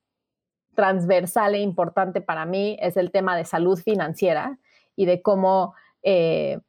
transversal 0.74 1.54
e 1.54 1.60
importante 1.60 2.22
para 2.22 2.48
mí 2.48 2.76
es 2.82 2.98
el 2.98 3.12
tema 3.12 3.38
de 3.38 3.46
salud 3.46 3.78
financiera 3.78 4.58
y 4.96 5.06
de 5.06 5.22
cómo 5.22 5.76
eh, 6.02 6.60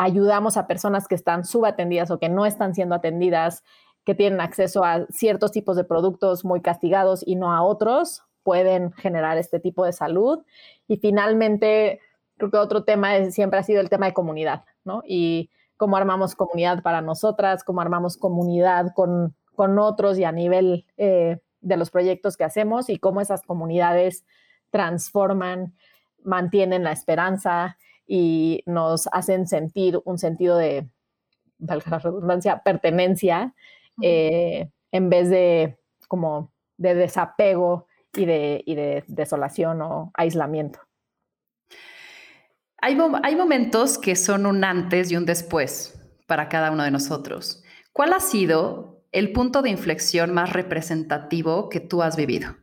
ayudamos 0.00 0.56
a 0.56 0.66
personas 0.66 1.06
que 1.06 1.14
están 1.14 1.44
subatendidas 1.44 2.10
o 2.10 2.18
que 2.18 2.30
no 2.30 2.46
están 2.46 2.74
siendo 2.74 2.94
atendidas 2.94 3.62
que 4.06 4.14
tienen 4.14 4.40
acceso 4.40 4.82
a 4.82 5.04
ciertos 5.10 5.52
tipos 5.52 5.76
de 5.76 5.84
productos 5.84 6.42
muy 6.42 6.62
castigados 6.62 7.22
y 7.26 7.36
no 7.36 7.52
a 7.52 7.62
otros, 7.62 8.22
pueden 8.42 8.92
generar 8.92 9.36
este 9.36 9.60
tipo 9.60 9.84
de 9.84 9.92
salud. 9.92 10.42
Y 10.88 10.96
finalmente, 10.96 12.00
creo 12.38 12.50
que 12.50 12.56
otro 12.56 12.84
tema 12.84 13.30
siempre 13.30 13.60
ha 13.60 13.62
sido 13.62 13.82
el 13.82 13.90
tema 13.90 14.06
de 14.06 14.14
comunidad, 14.14 14.64
¿no? 14.84 15.02
Y 15.06 15.50
cómo 15.76 15.98
armamos 15.98 16.34
comunidad 16.34 16.82
para 16.82 17.02
nosotras, 17.02 17.62
cómo 17.62 17.82
armamos 17.82 18.16
comunidad 18.16 18.94
con, 18.94 19.34
con 19.54 19.78
otros 19.78 20.18
y 20.18 20.24
a 20.24 20.32
nivel 20.32 20.86
eh, 20.96 21.40
de 21.60 21.76
los 21.76 21.90
proyectos 21.90 22.38
que 22.38 22.44
hacemos 22.44 22.88
y 22.88 22.98
cómo 22.98 23.20
esas 23.20 23.42
comunidades 23.42 24.24
transforman, 24.70 25.74
mantienen 26.24 26.84
la 26.84 26.92
esperanza 26.92 27.76
y 28.12 28.64
nos 28.66 29.08
hacen 29.12 29.46
sentir 29.46 30.00
un 30.04 30.18
sentido 30.18 30.58
de, 30.58 30.88
valga 31.58 31.92
la 31.92 31.98
redundancia, 32.00 32.60
pertenencia 32.64 33.54
eh, 34.02 34.68
en 34.90 35.10
vez 35.10 35.30
de 35.30 35.78
como 36.08 36.50
de 36.76 36.96
desapego 36.96 37.86
y 38.12 38.24
de, 38.24 38.64
de 38.66 39.04
desolación 39.06 39.80
o 39.82 40.10
aislamiento. 40.14 40.80
Hay, 42.78 42.98
hay 43.22 43.36
momentos 43.36 43.96
que 43.96 44.16
son 44.16 44.44
un 44.44 44.64
antes 44.64 45.12
y 45.12 45.16
un 45.16 45.24
después 45.24 45.96
para 46.26 46.48
cada 46.48 46.72
uno 46.72 46.82
de 46.82 46.90
nosotros. 46.90 47.62
¿Cuál 47.92 48.12
ha 48.12 48.18
sido 48.18 49.04
el 49.12 49.30
punto 49.30 49.62
de 49.62 49.70
inflexión 49.70 50.34
más 50.34 50.52
representativo 50.52 51.68
que 51.68 51.78
tú 51.78 52.02
has 52.02 52.16
vivido? 52.16 52.56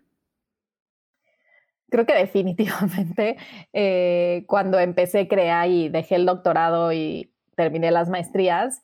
Creo 1.89 2.05
que 2.05 2.13
definitivamente 2.13 3.37
eh, 3.73 4.43
cuando 4.47 4.79
empecé 4.79 5.21
a 5.21 5.27
crear 5.27 5.69
y 5.69 5.89
dejé 5.89 6.15
el 6.15 6.25
doctorado 6.25 6.91
y 6.93 7.33
terminé 7.55 7.91
las 7.91 8.09
maestrías, 8.09 8.81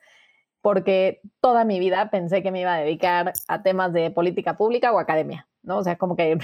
porque 0.61 1.21
toda 1.41 1.65
mi 1.65 1.79
vida 1.79 2.09
pensé 2.09 2.41
que 2.41 2.51
me 2.51 2.61
iba 2.61 2.73
a 2.73 2.79
dedicar 2.79 3.33
a 3.47 3.63
temas 3.63 3.91
de 3.91 4.11
política 4.11 4.55
pública 4.55 4.93
o 4.93 4.99
academia, 4.99 5.45
¿no? 5.61 5.77
O 5.77 5.83
sea, 5.83 5.97
como 5.97 6.15
que 6.15 6.31
en 6.31 6.39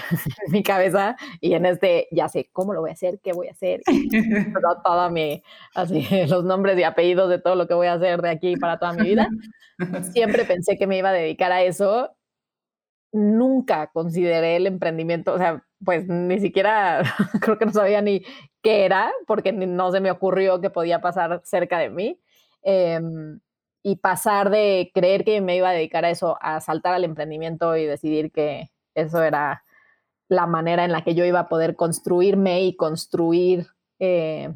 mi 0.51 0.61
cabeza 0.61 1.15
y 1.39 1.53
en 1.53 1.65
este, 1.65 2.09
ya 2.11 2.27
sé 2.27 2.49
cómo 2.51 2.73
lo 2.73 2.81
voy 2.81 2.89
a 2.89 2.93
hacer, 2.93 3.19
qué 3.23 3.31
voy 3.31 3.47
a 3.47 3.51
hacer, 3.51 3.81
todo, 4.83 5.09
mi, 5.09 5.41
así, 5.73 6.05
los 6.27 6.43
nombres 6.43 6.77
y 6.77 6.83
apellidos 6.83 7.29
de 7.29 7.39
todo 7.39 7.55
lo 7.55 7.67
que 7.67 7.73
voy 7.73 7.87
a 7.87 7.93
hacer 7.93 8.21
de 8.21 8.29
aquí 8.29 8.57
para 8.57 8.77
toda 8.77 8.93
mi 8.93 9.03
vida. 9.03 9.29
Siempre 10.11 10.43
pensé 10.43 10.77
que 10.77 10.87
me 10.87 10.97
iba 10.97 11.09
a 11.09 11.13
dedicar 11.13 11.53
a 11.53 11.63
eso. 11.63 12.11
Nunca 13.13 13.87
consideré 13.87 14.57
el 14.57 14.67
emprendimiento, 14.67 15.33
o 15.33 15.37
sea, 15.37 15.63
pues 15.83 16.07
ni 16.07 16.39
siquiera 16.39 17.01
creo 17.41 17.57
que 17.57 17.65
no 17.65 17.73
sabía 17.73 18.01
ni 18.01 18.23
qué 18.61 18.85
era, 18.85 19.11
porque 19.27 19.51
no 19.51 19.91
se 19.91 19.99
me 19.99 20.11
ocurrió 20.11 20.61
que 20.61 20.69
podía 20.69 21.01
pasar 21.01 21.41
cerca 21.43 21.79
de 21.79 21.89
mí. 21.89 22.19
Eh, 22.63 22.99
y 23.81 23.95
pasar 23.97 24.49
de 24.49 24.91
creer 24.93 25.23
que 25.23 25.41
me 25.41 25.55
iba 25.55 25.69
a 25.69 25.73
dedicar 25.73 26.05
a 26.05 26.09
eso 26.09 26.37
a 26.41 26.59
saltar 26.59 26.93
al 26.93 27.03
emprendimiento 27.03 27.75
y 27.77 27.85
decidir 27.85 28.31
que 28.31 28.69
eso 28.93 29.23
era 29.23 29.63
la 30.27 30.45
manera 30.47 30.83
en 30.85 30.91
la 30.91 31.03
que 31.03 31.15
yo 31.15 31.25
iba 31.25 31.39
a 31.39 31.49
poder 31.49 31.75
construirme 31.75 32.61
y 32.63 32.75
construir 32.75 33.67
eh, 33.99 34.53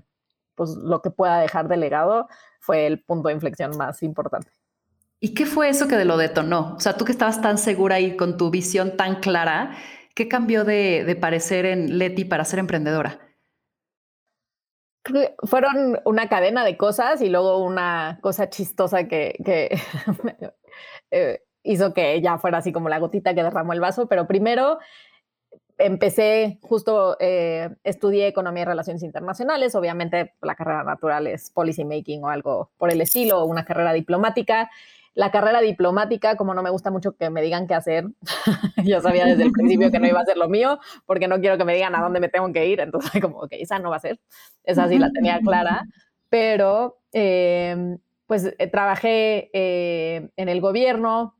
pues 0.56 0.72
lo 0.72 1.02
que 1.02 1.10
pueda 1.10 1.40
dejar 1.40 1.68
de 1.68 1.78
legado 1.78 2.28
fue 2.60 2.86
el 2.86 3.02
punto 3.02 3.30
de 3.30 3.34
inflexión 3.34 3.76
más 3.78 4.04
importante. 4.04 4.50
¿Y 5.20 5.34
qué 5.34 5.46
fue 5.46 5.70
eso 5.70 5.88
que 5.88 6.04
lo 6.04 6.18
detonó? 6.18 6.76
O 6.76 6.80
sea, 6.80 6.98
tú 6.98 7.06
que 7.06 7.14
estabas 7.14 7.42
tan 7.42 7.58
segura 7.58 8.00
y 8.00 8.18
con 8.18 8.38
tu 8.38 8.52
visión 8.52 8.98
tan 8.98 9.22
clara, 9.22 9.72
¿qué 10.14 10.28
cambió 10.28 10.64
de, 10.64 11.18
parecer 11.20 11.66
en 11.66 11.98
Leti 11.98 12.26
para 12.26 12.46
ser 12.46 12.60
emprendedora? 12.60 13.20
fueron 15.44 16.00
una 16.06 16.30
cadena 16.30 16.64
de 16.64 16.78
cosas 16.78 17.22
y 17.22 17.28
luego 17.28 17.58
una 17.58 18.20
cosa 18.22 18.50
chistosa 18.50 19.06
que, 19.06 19.36
eh, 21.12 21.44
hizo 21.62 21.94
que 21.94 22.22
ya 22.22 22.38
fuera 22.38 22.60
así 22.60 22.72
como 22.72 22.88
la 22.88 23.00
gotita 23.00 23.36
que 23.36 23.44
derramó 23.44 23.74
el 23.74 23.82
vaso, 23.82 24.08
pero 24.08 24.28
primero 24.28 24.80
empecé, 25.78 26.60
justo 26.62 27.18
eh, 27.20 27.70
estudié 27.84 28.28
economía 28.28 28.64
y 28.64 28.66
relaciones 28.66 29.04
internacionales, 29.04 29.76
obviamente 29.76 30.34
la 30.42 30.56
carrera 30.56 30.84
natural 30.84 31.28
es 31.28 31.50
policy 31.50 31.84
making 31.84 32.24
o 32.24 32.30
algo 32.30 32.72
por 32.78 32.92
el 32.92 33.02
estilo, 33.02 33.46
una 33.46 33.66
carrera 33.66 33.92
diplomática. 33.94 34.70
La 35.14 35.32
carrera 35.32 35.62
diplomática, 35.62 36.36
como 36.36 36.54
no 36.54 36.64
me 36.64 36.70
gusta 36.72 36.90
mucho 36.90 37.16
que 37.16 37.30
me 37.30 37.42
digan 37.42 37.68
qué 37.68 37.76
hacer, 37.76 38.08
yo 38.86 39.00
sabía 39.02 39.26
desde 39.26 39.44
el 39.44 39.52
principio 39.52 39.92
que 39.92 40.00
no 40.00 40.08
iba 40.08 40.20
a 40.20 40.26
ser 40.26 40.38
lo 40.38 40.50
mío, 40.50 40.80
porque 41.06 41.28
no 41.28 41.40
quiero 41.40 41.58
que 41.58 41.66
me 41.66 41.76
digan 41.76 41.96
a 41.96 42.02
dónde 42.02 42.20
me 42.20 42.30
tengo 42.30 42.52
que 42.52 42.68
ir, 42.68 42.80
entonces 42.80 43.22
como, 43.22 43.40
ok, 43.40 43.52
esa 43.52 43.80
no 43.80 43.90
va 43.92 43.98
a 43.98 44.00
ser, 44.00 44.20
esa 44.64 44.88
sí 44.88 44.98
la 44.98 45.12
tenía 45.12 45.40
clara, 45.40 45.86
pero 46.30 47.00
em, 47.12 48.00
pues 48.26 48.56
eh, 48.58 48.68
trabajé 48.68 49.52
eh, 49.54 50.30
en 50.36 50.50
el 50.50 50.62
gobierno 50.62 51.36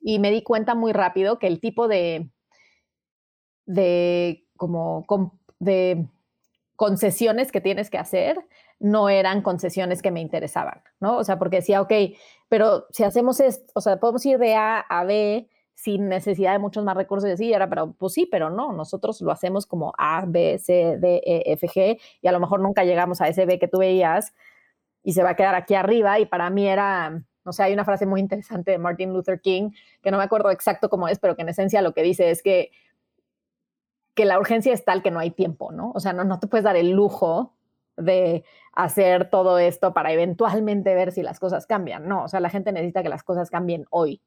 y 0.00 0.18
me 0.18 0.30
di 0.30 0.42
cuenta 0.42 0.74
muy 0.74 0.92
rápido 0.92 1.38
que 1.38 1.46
el 1.46 1.60
tipo 1.60 1.88
de, 1.88 2.30
de 3.66 4.46
como 4.56 5.04
de 5.58 6.06
concesiones 6.76 7.52
que 7.52 7.60
tienes 7.60 7.90
que 7.90 7.98
hacer 7.98 8.38
no 8.84 9.08
eran 9.08 9.40
concesiones 9.40 10.02
que 10.02 10.10
me 10.10 10.20
interesaban, 10.20 10.82
¿no? 11.00 11.16
O 11.16 11.24
sea, 11.24 11.38
porque 11.38 11.56
decía, 11.56 11.80
ok, 11.80 11.92
pero 12.48 12.84
si 12.90 13.02
hacemos 13.02 13.40
esto, 13.40 13.72
o 13.74 13.80
sea, 13.80 13.98
podemos 13.98 14.24
ir 14.26 14.38
de 14.38 14.54
A 14.54 14.78
a 14.80 15.04
B 15.04 15.48
sin 15.74 16.08
necesidad 16.08 16.52
de 16.52 16.58
muchos 16.58 16.84
más 16.84 16.94
recursos 16.94 17.28
y 17.30 17.32
así, 17.32 17.52
era, 17.52 17.66
pero 17.68 17.94
pues 17.94 18.12
sí, 18.12 18.28
pero 18.30 18.50
no, 18.50 18.74
nosotros 18.74 19.22
lo 19.22 19.32
hacemos 19.32 19.64
como 19.64 19.94
A, 19.96 20.26
B, 20.26 20.58
C, 20.58 20.98
D, 20.98 21.22
E, 21.24 21.52
F, 21.52 21.66
G, 21.66 21.98
y 22.20 22.28
a 22.28 22.32
lo 22.32 22.40
mejor 22.40 22.60
nunca 22.60 22.84
llegamos 22.84 23.22
a 23.22 23.28
ese 23.28 23.46
B 23.46 23.58
que 23.58 23.68
tú 23.68 23.78
veías 23.78 24.34
y 25.02 25.14
se 25.14 25.22
va 25.22 25.30
a 25.30 25.36
quedar 25.36 25.54
aquí 25.54 25.74
arriba, 25.74 26.20
y 26.20 26.26
para 26.26 26.50
mí 26.50 26.68
era, 26.68 27.22
no 27.44 27.52
sé, 27.52 27.62
hay 27.62 27.72
una 27.72 27.86
frase 27.86 28.04
muy 28.04 28.20
interesante 28.20 28.70
de 28.72 28.78
Martin 28.78 29.14
Luther 29.14 29.40
King, 29.40 29.70
que 30.02 30.10
no 30.10 30.18
me 30.18 30.24
acuerdo 30.24 30.50
exacto 30.50 30.90
cómo 30.90 31.08
es, 31.08 31.18
pero 31.18 31.36
que 31.36 31.42
en 31.42 31.48
esencia 31.48 31.80
lo 31.80 31.94
que 31.94 32.02
dice 32.02 32.30
es 32.30 32.42
que 32.42 32.70
que 34.14 34.26
la 34.26 34.38
urgencia 34.38 34.72
es 34.72 34.84
tal 34.84 35.02
que 35.02 35.10
no 35.10 35.18
hay 35.18 35.32
tiempo, 35.32 35.72
¿no? 35.72 35.90
O 35.92 35.98
sea, 35.98 36.12
no, 36.12 36.22
no 36.22 36.38
te 36.38 36.46
puedes 36.46 36.62
dar 36.62 36.76
el 36.76 36.90
lujo 36.90 37.54
de 37.96 38.44
hacer 38.72 39.30
todo 39.30 39.58
esto 39.58 39.94
para 39.94 40.12
eventualmente 40.12 40.94
ver 40.94 41.12
si 41.12 41.22
las 41.22 41.38
cosas 41.38 41.66
cambian, 41.66 42.08
no, 42.08 42.24
o 42.24 42.28
sea, 42.28 42.40
la 42.40 42.50
gente 42.50 42.72
necesita 42.72 43.02
que 43.02 43.08
las 43.08 43.22
cosas 43.22 43.50
cambien 43.50 43.86
hoy. 43.90 44.20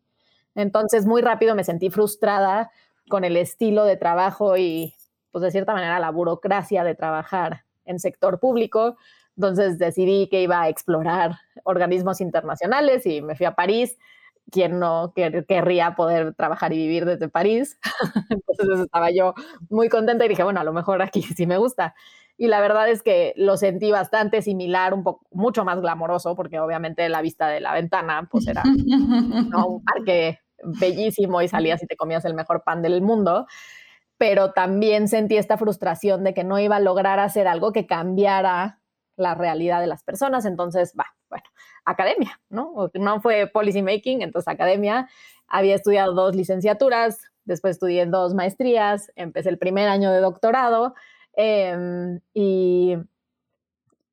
Entonces, 0.55 1.05
muy 1.05 1.21
rápido 1.21 1.53
me 1.55 1.63
sentí 1.63 1.89
frustrada 1.89 2.71
con 3.09 3.23
el 3.23 3.37
estilo 3.37 3.85
de 3.85 3.97
trabajo 3.97 4.57
y, 4.57 4.95
pues, 5.31 5.43
de 5.43 5.51
cierta 5.51 5.73
manera, 5.73 5.99
la 5.99 6.11
burocracia 6.11 6.83
de 6.83 6.95
trabajar 6.95 7.63
en 7.85 7.99
sector 7.99 8.39
público. 8.39 8.97
Entonces 9.37 9.77
decidí 9.77 10.27
que 10.29 10.41
iba 10.41 10.61
a 10.61 10.69
explorar 10.69 11.37
organismos 11.63 12.21
internacionales 12.21 13.05
y 13.05 13.21
me 13.21 13.35
fui 13.35 13.45
a 13.45 13.53
París 13.53 13.97
quien 14.51 14.79
no 14.79 15.13
querría 15.13 15.95
poder 15.95 16.33
trabajar 16.33 16.73
y 16.73 16.77
vivir 16.77 17.05
desde 17.05 17.29
París. 17.29 17.79
Entonces 18.29 18.79
estaba 18.79 19.11
yo 19.11 19.33
muy 19.69 19.89
contenta 19.89 20.25
y 20.25 20.29
dije, 20.29 20.43
bueno, 20.43 20.59
a 20.59 20.63
lo 20.63 20.73
mejor 20.73 21.01
aquí 21.01 21.21
sí 21.21 21.45
me 21.45 21.57
gusta. 21.57 21.95
Y 22.37 22.47
la 22.47 22.61
verdad 22.61 22.87
es 22.87 23.01
que 23.01 23.33
lo 23.35 23.57
sentí 23.57 23.91
bastante 23.91 24.43
similar, 24.43 24.93
un 24.93 25.03
poco, 25.03 25.25
mucho 25.31 25.65
más 25.65 25.81
glamoroso, 25.81 26.35
porque 26.35 26.59
obviamente 26.59 27.09
la 27.09 27.21
vista 27.21 27.47
de 27.47 27.59
la 27.59 27.73
ventana, 27.73 28.27
pues 28.29 28.47
era 28.47 28.61
un 28.63 29.83
parque 29.85 30.39
bellísimo 30.63 31.41
y 31.41 31.47
salías 31.47 31.81
y 31.81 31.87
te 31.87 31.95
comías 31.95 32.25
el 32.25 32.35
mejor 32.35 32.63
pan 32.63 32.81
del 32.83 33.01
mundo. 33.01 33.47
Pero 34.19 34.51
también 34.51 35.07
sentí 35.07 35.37
esta 35.37 35.57
frustración 35.57 36.23
de 36.23 36.33
que 36.33 36.43
no 36.43 36.59
iba 36.59 36.75
a 36.75 36.79
lograr 36.79 37.19
hacer 37.19 37.47
algo 37.47 37.71
que 37.71 37.87
cambiara 37.87 38.79
la 39.17 39.35
realidad 39.35 39.81
de 39.81 39.87
las 39.87 40.03
personas. 40.03 40.45
Entonces, 40.45 40.93
va, 40.97 41.05
bueno, 41.29 41.45
academia, 41.83 42.39
¿no? 42.49 42.89
No 42.93 43.19
fue 43.19 43.47
policy 43.47 43.81
making, 43.81 44.21
entonces 44.21 44.47
academia. 44.47 45.09
Había 45.47 45.75
estudiado 45.75 46.13
dos 46.13 46.35
licenciaturas, 46.35 47.19
después 47.43 47.71
estudié 47.71 48.05
dos 48.05 48.33
maestrías, 48.33 49.11
empecé 49.15 49.49
el 49.49 49.57
primer 49.57 49.89
año 49.89 50.11
de 50.11 50.19
doctorado 50.19 50.93
em, 51.33 52.19
y, 52.33 52.95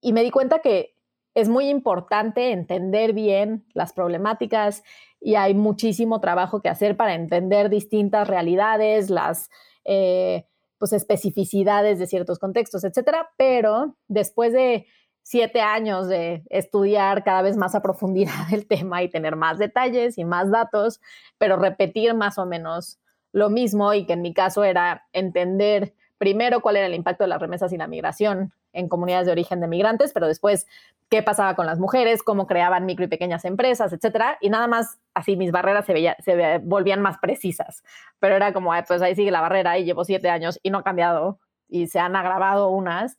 y 0.00 0.12
me 0.12 0.22
di 0.22 0.30
cuenta 0.30 0.60
que 0.60 0.94
es 1.34 1.48
muy 1.48 1.68
importante 1.68 2.52
entender 2.52 3.12
bien 3.12 3.66
las 3.74 3.92
problemáticas 3.92 4.84
y 5.20 5.34
hay 5.34 5.54
muchísimo 5.54 6.20
trabajo 6.20 6.62
que 6.62 6.68
hacer 6.68 6.96
para 6.96 7.14
entender 7.14 7.70
distintas 7.70 8.28
realidades, 8.28 9.10
las 9.10 9.50
eh, 9.84 10.46
pues, 10.78 10.92
especificidades 10.92 11.98
de 11.98 12.06
ciertos 12.06 12.38
contextos, 12.38 12.84
etcétera. 12.84 13.30
Pero 13.37 13.96
después 14.08 14.52
de 14.52 14.87
siete 15.22 15.60
años 15.60 16.06
de 16.06 16.44
estudiar 16.50 17.24
cada 17.24 17.42
vez 17.42 17.56
más 17.56 17.74
a 17.74 17.82
profundidad 17.82 18.34
el 18.52 18.66
tema 18.66 19.02
y 19.02 19.08
tener 19.08 19.37
más 19.37 19.58
detalles 19.58 20.18
y 20.18 20.24
más 20.24 20.50
datos, 20.50 21.00
pero 21.38 21.56
repetir 21.56 22.14
más 22.14 22.38
o 22.38 22.46
menos 22.46 23.00
lo 23.32 23.50
mismo 23.50 23.92
y 23.94 24.06
que 24.06 24.12
en 24.12 24.22
mi 24.22 24.32
caso 24.32 24.62
era 24.62 25.06
entender 25.12 25.94
primero 26.18 26.60
cuál 26.60 26.76
era 26.76 26.87
el 26.87 26.94
impacto 26.94 27.24
de 27.24 27.28
las 27.28 27.40
remesas 27.40 27.72
y 27.72 27.76
la 27.76 27.88
migración 27.88 28.52
en 28.74 28.88
comunidades 28.88 29.26
de 29.26 29.32
origen 29.32 29.60
de 29.60 29.68
migrantes, 29.68 30.12
pero 30.12 30.26
después 30.26 30.66
qué 31.08 31.22
pasaba 31.22 31.56
con 31.56 31.66
las 31.66 31.78
mujeres, 31.78 32.22
cómo 32.22 32.46
creaban 32.46 32.84
micro 32.84 33.04
y 33.04 33.08
pequeñas 33.08 33.44
empresas, 33.44 33.92
etcétera, 33.92 34.37
y 34.40 34.50
nada 34.50 34.66
más 34.66 34.98
así 35.14 35.37
mis 35.37 35.50
barreras 35.50 35.87
se, 35.87 36.16
se 36.22 36.58
volvían 36.58 37.00
más 37.00 37.18
precisas, 37.18 37.82
pero 38.20 38.37
era 38.37 38.52
como, 38.52 38.72
pues 38.87 39.00
ahí 39.00 39.14
sigue 39.14 39.30
la 39.30 39.40
barrera 39.40 39.78
y 39.78 39.84
llevo 39.84 40.04
siete 40.04 40.28
años 40.28 40.60
y 40.62 40.70
no 40.70 40.78
ha 40.78 40.82
cambiado 40.82 41.38
y 41.68 41.87
se 41.87 41.98
han 41.98 42.16
agravado 42.16 42.68
unas. 42.68 43.18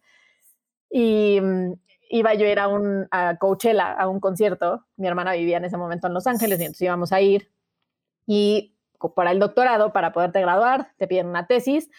Y, 0.89 1.39
mm, 1.41 1.73
iba 2.09 2.33
yo 2.33 2.45
a 2.45 2.49
ir 2.49 2.59
un 2.67 3.07
a 3.11 3.37
Coachella, 3.37 3.91
a 3.91 4.07
un 4.07 4.19
concierto. 4.19 4.85
Mi 4.97 5.07
hermana 5.07 5.33
vivía 5.33 5.57
en 5.57 5.65
ese 5.65 5.77
momento 5.77 6.07
en 6.07 6.13
Los 6.13 6.27
Ángeles 6.27 6.59
y 6.59 6.63
entonces 6.63 6.81
íbamos 6.83 7.11
a 7.11 7.21
ir. 7.21 7.49
Y 8.27 8.75
para 9.15 9.31
el 9.31 9.39
doctorado, 9.39 9.93
para 9.93 10.13
poderte 10.13 10.41
graduar, 10.41 10.89
te 10.97 11.07
piden 11.07 11.27
una 11.27 11.47
tesis 11.47 11.89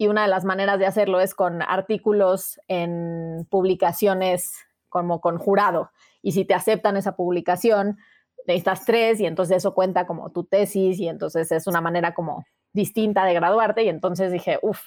y 0.00 0.08
una 0.08 0.22
de 0.22 0.28
las 0.28 0.46
maneras 0.46 0.78
de 0.78 0.86
hacerlo 0.86 1.20
es 1.20 1.34
con 1.34 1.60
artículos 1.60 2.58
en 2.68 3.46
publicaciones 3.50 4.54
como 4.88 5.20
con 5.20 5.36
jurado. 5.36 5.90
Y 6.22 6.32
si 6.32 6.46
te 6.46 6.54
aceptan 6.54 6.96
esa 6.96 7.16
publicación, 7.16 7.98
necesitas 8.46 8.86
tres 8.86 9.20
y 9.20 9.26
entonces 9.26 9.58
eso 9.58 9.74
cuenta 9.74 10.06
como 10.06 10.30
tu 10.30 10.44
tesis 10.44 10.98
y 10.98 11.06
entonces 11.06 11.52
es 11.52 11.66
una 11.66 11.82
manera 11.82 12.14
como 12.14 12.46
distinta 12.72 13.26
de 13.26 13.34
graduarte. 13.34 13.84
Y 13.84 13.90
entonces 13.90 14.32
dije, 14.32 14.58
uff, 14.62 14.80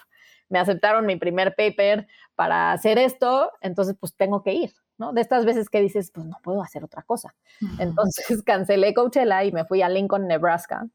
me 0.49 0.57
aceptaron 0.57 1.05
mi 1.05 1.15
primer 1.15 1.53
paper 1.53 2.07
para 2.33 2.71
hacer 2.71 2.97
esto, 2.97 3.51
entonces 3.61 3.95
pues 3.99 4.15
tengo 4.15 4.41
que 4.41 4.53
ir, 4.53 4.73
¿no? 4.97 5.13
De 5.13 5.21
estas 5.21 5.45
veces 5.45 5.69
que 5.69 5.79
dices, 5.79 6.09
pues 6.11 6.25
no 6.25 6.39
puedo 6.41 6.63
hacer 6.63 6.83
otra 6.83 7.03
cosa. 7.03 7.35
Entonces 7.77 8.41
cancelé 8.43 8.95
Coachella 8.95 9.43
y 9.43 9.51
me 9.51 9.63
fui 9.63 9.83
a 9.83 9.89
Lincoln, 9.89 10.25
Nebraska. 10.25 10.87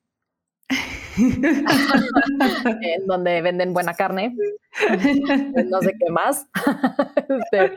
en 2.82 3.06
donde 3.06 3.42
venden 3.42 3.72
buena 3.72 3.94
carne, 3.94 4.34
no 5.66 5.80
sé 5.80 5.94
qué 5.98 6.10
más. 6.10 6.46
Este, 7.28 7.72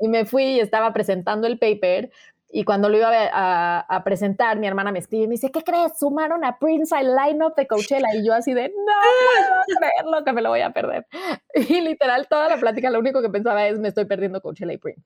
y 0.00 0.08
me 0.08 0.24
fui 0.24 0.44
y 0.44 0.60
estaba 0.60 0.92
presentando 0.92 1.46
el 1.46 1.58
paper 1.58 2.10
y 2.52 2.64
cuando 2.64 2.88
lo 2.88 2.96
iba 2.96 3.10
a, 3.32 4.04
presentar, 4.04 4.58
mi 4.58 4.66
hermana 4.66 4.90
me 4.90 4.98
escribe 4.98 5.24
y 5.24 5.28
me 5.28 5.34
dice, 5.34 5.52
¿qué 5.52 5.62
crees? 5.62 5.98
Sumaron 5.98 6.44
a 6.44 6.58
Prince 6.58 6.94
al 6.94 7.14
line-up 7.14 7.54
de 7.54 7.66
Coachella. 7.68 8.08
Y 8.14 8.26
yo 8.26 8.34
así 8.34 8.52
de, 8.54 8.68
no 8.68 8.74
puedo 8.74 9.78
creerlo 9.78 10.24
que 10.24 10.32
me 10.32 10.42
lo 10.42 10.48
voy 10.48 10.60
a 10.60 10.70
perder. 10.70 11.06
Y 11.54 11.80
literal, 11.80 12.26
toda 12.28 12.48
la 12.48 12.56
plática, 12.56 12.90
lo 12.90 12.98
único 12.98 13.22
que 13.22 13.28
pensaba 13.28 13.66
es, 13.68 13.78
me 13.78 13.88
estoy 13.88 14.06
perdiendo 14.06 14.40
Coachella 14.40 14.72
y 14.72 14.78
Prince. 14.78 15.02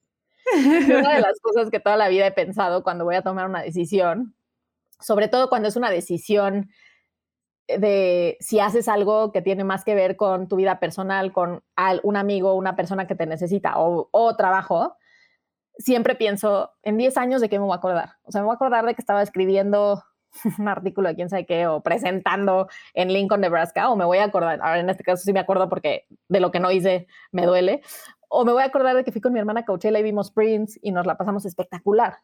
una 0.89 1.15
de 1.17 1.21
las 1.21 1.39
cosas 1.41 1.71
que 1.71 1.81
toda 1.81 1.97
la 1.97 2.09
vida 2.09 2.27
he 2.27 2.33
pensado 2.33 2.83
cuando 2.83 3.05
voy 3.05 3.17
a 3.17 3.23
tomar 3.23 3.47
una 3.47 3.63
decisión, 3.63 4.35
sobre 5.01 5.29
todo 5.29 5.51
cuando 5.51 5.69
es 5.69 5.77
una 5.77 5.91
decisión 5.91 6.71
de 7.69 8.37
si 8.41 8.61
haces 8.61 8.89
algo 8.89 9.33
que 9.33 9.43
tiene 9.43 9.65
más 9.65 9.85
que 9.85 9.95
ver 9.95 10.17
con 10.17 10.49
tu 10.49 10.57
vida 10.57 10.81
personal, 10.81 11.33
con 11.33 11.63
un 12.03 12.17
amigo, 12.17 12.55
una 12.55 12.77
persona 12.77 13.07
que 13.07 13.15
te 13.15 13.27
necesita 13.27 13.79
o, 13.79 14.09
o 14.11 14.37
trabajo, 14.37 14.97
siempre 15.79 16.15
pienso, 16.15 16.73
en 16.83 16.97
10 16.97 17.17
años, 17.17 17.41
¿de 17.41 17.49
qué 17.49 17.59
me 17.59 17.65
voy 17.65 17.75
a 17.75 17.79
acordar? 17.79 18.13
O 18.25 18.33
sea, 18.33 18.41
me 18.41 18.47
voy 18.47 18.55
a 18.55 18.57
acordar 18.57 18.85
de 18.85 18.95
que 18.95 19.03
estaba 19.03 19.23
escribiendo 19.23 20.03
un 20.59 20.69
artículo 20.69 21.09
de 21.09 21.15
quién 21.15 21.31
sabe 21.31 21.47
qué, 21.47 21.67
o 21.67 21.83
presentando 21.83 22.69
en 22.93 23.13
Lincoln, 23.13 23.41
Nebraska, 23.41 23.91
o 23.91 23.97
me 23.97 24.05
voy 24.05 24.19
a 24.19 24.25
acordar, 24.25 24.61
ahora 24.63 24.81
en 24.81 24.91
este 24.91 25.05
caso 25.05 25.23
sí 25.23 25.33
me 25.33 25.41
acuerdo 25.41 25.69
porque 25.69 26.07
de 26.29 26.41
lo 26.41 26.51
que 26.51 26.61
no 26.61 26.71
hice 26.71 27.07
me 27.33 27.47
duele, 27.47 27.83
o 28.29 28.45
me 28.45 28.53
voy 28.53 28.63
a 28.63 28.67
acordar 28.67 28.97
de 28.97 29.05
que 29.05 29.13
fui 29.13 29.21
con 29.21 29.33
mi 29.33 29.39
hermana 29.39 29.61
a 29.61 29.65
Coachella 29.65 29.99
y 29.99 30.03
vimos 30.03 30.31
Prince 30.31 30.79
y 30.83 30.93
nos 30.93 31.07
la 31.07 31.17
pasamos 31.17 31.45
espectacular. 31.45 32.19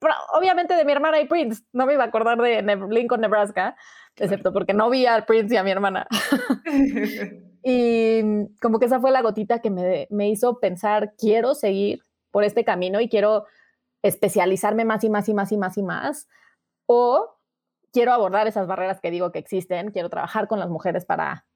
Pero 0.00 0.14
obviamente 0.34 0.74
de 0.74 0.84
mi 0.84 0.92
hermana 0.92 1.20
y 1.20 1.26
Prince, 1.26 1.62
no 1.72 1.86
me 1.86 1.94
iba 1.94 2.04
a 2.04 2.06
acordar 2.08 2.38
de 2.38 2.62
Lincoln, 2.90 3.20
Nebraska, 3.20 3.76
excepto 4.16 4.52
porque 4.52 4.74
no 4.74 4.90
vi 4.90 5.06
a 5.06 5.24
Prince 5.26 5.54
y 5.54 5.56
a 5.56 5.64
mi 5.64 5.70
hermana. 5.70 6.06
y 7.62 8.46
como 8.60 8.78
que 8.78 8.86
esa 8.86 9.00
fue 9.00 9.10
la 9.10 9.22
gotita 9.22 9.60
que 9.60 9.70
me, 9.70 10.06
me 10.10 10.28
hizo 10.28 10.60
pensar, 10.60 11.14
quiero 11.18 11.54
seguir 11.54 12.02
por 12.30 12.44
este 12.44 12.64
camino 12.64 13.00
y 13.00 13.08
quiero 13.08 13.46
especializarme 14.02 14.84
más 14.84 15.02
y 15.04 15.10
más 15.10 15.28
y 15.28 15.34
más 15.34 15.50
y 15.52 15.56
más 15.56 15.78
y 15.78 15.82
más, 15.82 16.28
o 16.86 17.38
quiero 17.92 18.12
abordar 18.12 18.46
esas 18.46 18.66
barreras 18.66 19.00
que 19.00 19.10
digo 19.10 19.32
que 19.32 19.38
existen, 19.38 19.92
quiero 19.92 20.10
trabajar 20.10 20.48
con 20.48 20.58
las 20.58 20.68
mujeres 20.68 21.04
para 21.06 21.46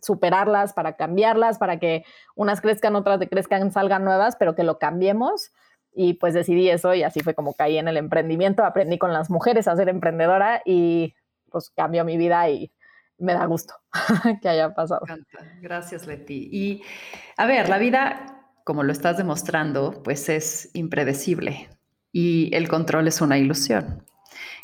superarlas, 0.00 0.72
para 0.72 0.96
cambiarlas, 0.96 1.58
para 1.58 1.78
que 1.78 2.04
unas 2.34 2.60
crezcan, 2.60 2.96
otras 2.96 3.20
crezcan, 3.30 3.70
salgan 3.70 4.04
nuevas, 4.04 4.36
pero 4.36 4.54
que 4.54 4.64
lo 4.64 4.78
cambiemos. 4.78 5.52
Y 5.94 6.14
pues 6.14 6.34
decidí 6.34 6.70
eso 6.70 6.94
y 6.94 7.02
así 7.02 7.20
fue 7.20 7.34
como 7.34 7.54
caí 7.54 7.76
en 7.76 7.86
el 7.86 7.98
emprendimiento, 7.98 8.64
aprendí 8.64 8.98
con 8.98 9.12
las 9.12 9.30
mujeres 9.30 9.68
a 9.68 9.76
ser 9.76 9.90
emprendedora 9.90 10.62
y 10.64 11.14
pues 11.52 11.70
cambió 11.76 12.04
mi 12.04 12.16
vida 12.16 12.48
y 12.48 12.72
me 13.18 13.34
da 13.34 13.46
gusto 13.46 13.74
que 14.42 14.48
haya 14.48 14.74
pasado. 14.74 15.02
Gracias, 15.60 16.06
Leti. 16.06 16.48
Y 16.52 16.82
a 17.36 17.46
ver, 17.46 17.68
la 17.68 17.78
vida, 17.78 18.48
como 18.64 18.82
lo 18.82 18.92
estás 18.92 19.16
demostrando, 19.16 20.02
pues 20.02 20.28
es 20.28 20.70
impredecible 20.74 21.68
y 22.10 22.54
el 22.54 22.68
control 22.68 23.08
es 23.08 23.20
una 23.20 23.38
ilusión. 23.38 24.04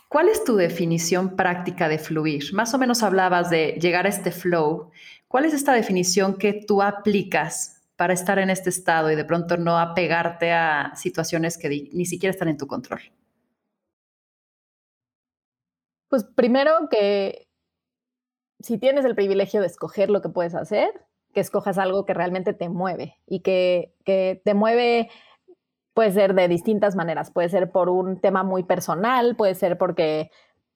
¿Cuál 0.08 0.28
es 0.28 0.42
tu 0.42 0.56
definición 0.56 1.36
práctica 1.36 1.88
de 1.88 1.98
fluir? 1.98 2.54
Más 2.54 2.72
o 2.72 2.78
menos 2.78 3.02
hablabas 3.02 3.50
de 3.50 3.78
llegar 3.80 4.06
a 4.06 4.08
este 4.08 4.30
flow. 4.30 4.90
¿Cuál 5.28 5.44
es 5.44 5.52
esta 5.52 5.74
definición 5.74 6.38
que 6.38 6.64
tú 6.66 6.82
aplicas 6.82 7.82
para 7.96 8.14
estar 8.14 8.38
en 8.38 8.48
este 8.48 8.70
estado 8.70 9.10
y 9.10 9.16
de 9.16 9.24
pronto 9.24 9.58
no 9.58 9.78
apegarte 9.78 10.52
a 10.52 10.92
situaciones 10.96 11.58
que 11.58 11.90
ni 11.92 12.06
siquiera 12.06 12.32
están 12.32 12.48
en 12.48 12.56
tu 12.56 12.66
control? 12.66 13.00
Pues 16.08 16.24
primero 16.24 16.88
que 16.90 17.48
si 18.60 18.78
tienes 18.78 19.04
el 19.04 19.14
privilegio 19.14 19.60
de 19.60 19.66
escoger 19.66 20.10
lo 20.10 20.20
que 20.20 20.28
puedes 20.28 20.54
hacer, 20.54 20.90
que 21.32 21.40
escojas 21.40 21.78
algo 21.78 22.06
que 22.06 22.14
realmente 22.14 22.52
te 22.54 22.68
mueve 22.68 23.16
y 23.26 23.40
que, 23.40 23.94
te 24.04 24.54
mueve 24.54 25.10
puede 25.94 26.12
ser 26.12 26.34
de 26.34 26.48
distintas 26.48 26.96
maneras, 26.96 27.30
puede 27.30 27.48
ser 27.48 27.70
por 27.70 27.88
un 27.88 28.20
tema 28.20 28.42
muy 28.42 28.62
personal, 28.62 29.36
puede 29.36 29.54
ser 29.54 29.78
porque 29.78 30.30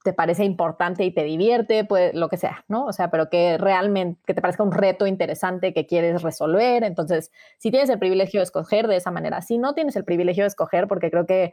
te 0.05 0.13
parece 0.13 0.45
importante 0.45 1.05
y 1.05 1.15
te 1.15 1.23
divierte, 1.23 1.85
puede, 1.85 2.13
lo 2.13 2.29
que 2.29 2.37
sea, 2.37 2.65
¿no? 2.67 2.87
O 2.87 2.93
sea, 2.93 3.09
pero 3.11 3.31
que 3.31 3.57
realmente, 3.57 4.21
que 4.27 4.35
te 4.35 4.41
parezca 4.41 4.65
un 4.65 4.73
reto 4.73 5.07
interesante 5.07 5.73
que 5.73 5.87
quieres 5.87 6.23
resolver. 6.23 6.83
Entonces, 6.83 7.31
si 7.59 7.71
tienes 7.71 7.89
el 7.89 8.01
privilegio 8.01 8.41
de 8.41 8.45
escoger 8.45 8.89
de 8.89 8.97
esa 8.97 9.13
manera, 9.13 9.43
si 9.43 9.59
no 9.59 9.75
tienes 9.75 9.95
el 9.95 10.05
privilegio 10.05 10.43
de 10.43 10.49
escoger, 10.49 10.89
porque 10.89 11.09
creo 11.09 11.25
que, 11.25 11.53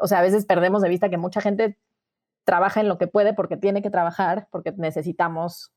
o 0.00 0.06
sea, 0.06 0.20
a 0.20 0.22
veces 0.22 0.46
perdemos 0.46 0.80
de 0.80 0.88
vista 0.88 1.10
que 1.10 1.18
mucha 1.18 1.42
gente 1.42 1.76
trabaja 2.44 2.80
en 2.80 2.88
lo 2.88 2.98
que 2.98 3.06
puede 3.06 3.34
porque 3.34 3.56
tiene 3.56 3.82
que 3.82 3.90
trabajar, 3.90 4.48
porque 4.50 4.72
necesitamos 4.76 5.72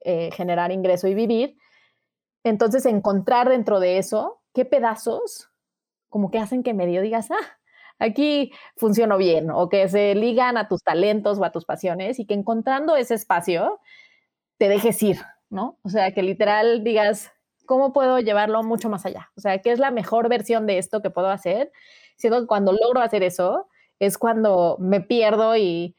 eh, 0.00 0.30
generar 0.32 0.72
ingreso 0.72 1.08
y 1.08 1.14
vivir. 1.14 1.56
Entonces, 2.44 2.86
encontrar 2.86 3.48
dentro 3.48 3.80
de 3.80 3.98
eso 3.98 4.40
qué 4.52 4.64
pedazos 4.64 5.50
como 6.08 6.30
que 6.30 6.38
hacen 6.38 6.62
que 6.62 6.74
medio 6.74 7.00
digas, 7.02 7.30
ah, 7.30 7.58
aquí 7.98 8.52
funcionó 8.76 9.16
bien, 9.16 9.50
o 9.50 9.68
que 9.68 9.88
se 9.88 10.14
ligan 10.14 10.56
a 10.56 10.68
tus 10.68 10.82
talentos 10.82 11.38
o 11.38 11.44
a 11.44 11.52
tus 11.52 11.64
pasiones 11.64 12.18
y 12.18 12.26
que 12.26 12.34
encontrando 12.34 12.96
ese 12.96 13.14
espacio 13.14 13.80
te 14.58 14.68
dejes 14.68 15.02
ir, 15.02 15.18
¿no? 15.48 15.78
O 15.82 15.88
sea, 15.88 16.12
que 16.12 16.22
literal 16.22 16.84
digas, 16.84 17.32
¿cómo 17.64 17.92
puedo 17.92 18.18
llevarlo 18.18 18.62
mucho 18.62 18.90
más 18.90 19.06
allá? 19.06 19.30
O 19.36 19.40
sea, 19.40 19.58
¿qué 19.62 19.72
es 19.72 19.78
la 19.78 19.90
mejor 19.90 20.28
versión 20.28 20.66
de 20.66 20.78
esto 20.78 21.00
que 21.00 21.10
puedo 21.10 21.28
hacer? 21.28 21.72
Siendo 22.16 22.40
que 22.40 22.46
cuando 22.46 22.72
logro 22.72 23.00
hacer 23.00 23.22
eso, 23.22 23.68
es 23.98 24.18
cuando 24.18 24.76
me 24.80 25.00
pierdo 25.00 25.56
y, 25.56 25.96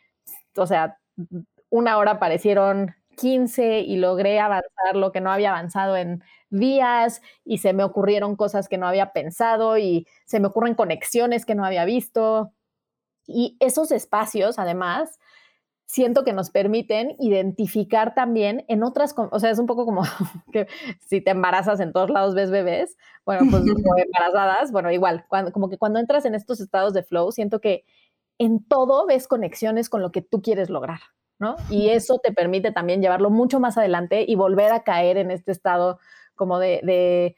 o 0.58 0.68
sea, 0.68 1.00
una 1.70 1.98
hora 1.98 2.20
parecieron 2.20 2.96
15 3.16 3.82
y 3.82 3.98
logré 3.98 4.40
avanzar 4.40 4.96
lo 4.96 5.12
que 5.12 5.22
no 5.22 5.32
había 5.32 5.52
avanzado 5.52 5.98
en 5.98 6.24
días 6.50 7.22
y 7.44 7.60
se 7.60 7.74
me 7.74 7.84
ocurrieron 7.84 8.36
cosas 8.36 8.68
que 8.68 8.78
no 8.78 8.88
había 8.88 9.12
pensado 9.14 9.78
y 9.78 10.08
se 10.26 10.40
me 10.40 10.48
ocurren 10.48 10.76
conexiones 10.76 11.46
que 11.46 11.56
no 11.56 11.66
había 11.66 11.86
visto. 11.86 12.54
Y 13.26 13.58
esos 13.60 13.92
espacios, 13.92 14.60
además, 14.60 15.20
siento 15.86 16.24
que 16.24 16.34
nos 16.34 16.50
permiten 16.50 17.16
identificar 17.20 18.16
también 18.16 18.66
en 18.68 18.84
otras, 18.84 19.14
o 19.18 19.40
sea, 19.40 19.52
es 19.52 19.60
un 19.60 19.68
poco 19.68 19.86
como 19.86 20.02
que 20.52 20.68
si 21.00 21.22
te 21.22 21.32
embarazas 21.32 21.80
en 21.80 21.94
todos 21.94 22.10
lados 22.10 22.36
ves 22.36 22.52
bebés, 22.52 22.98
bueno, 23.26 23.44
pues 23.50 23.64
embarazadas, 23.98 24.72
bueno, 24.72 24.92
igual, 24.92 25.26
cuando, 25.28 25.52
como 25.52 25.70
que 25.70 25.78
cuando 25.78 26.00
entras 26.00 26.26
en 26.26 26.36
estos 26.36 26.60
estados 26.62 26.94
de 26.94 27.04
flow, 27.04 27.32
siento 27.32 27.62
que 27.62 27.86
en 28.44 28.64
todo 28.64 29.06
ves 29.06 29.28
conexiones 29.28 29.90
con 29.90 30.02
lo 30.02 30.12
que 30.12 30.22
tú 30.22 30.42
quieres 30.42 30.70
lograr. 30.70 31.00
¿no? 31.40 31.56
Y 31.70 31.90
eso 31.90 32.20
te 32.20 32.32
permite 32.32 32.72
también 32.72 33.02
llevarlo 33.02 33.30
mucho 33.30 33.60
más 33.60 33.78
adelante 33.78 34.24
y 34.28 34.36
volver 34.36 34.72
a 34.72 34.84
caer 34.84 35.18
en 35.18 35.32
este 35.32 35.52
estado 35.52 36.00
como 36.36 36.60
de, 36.60 37.36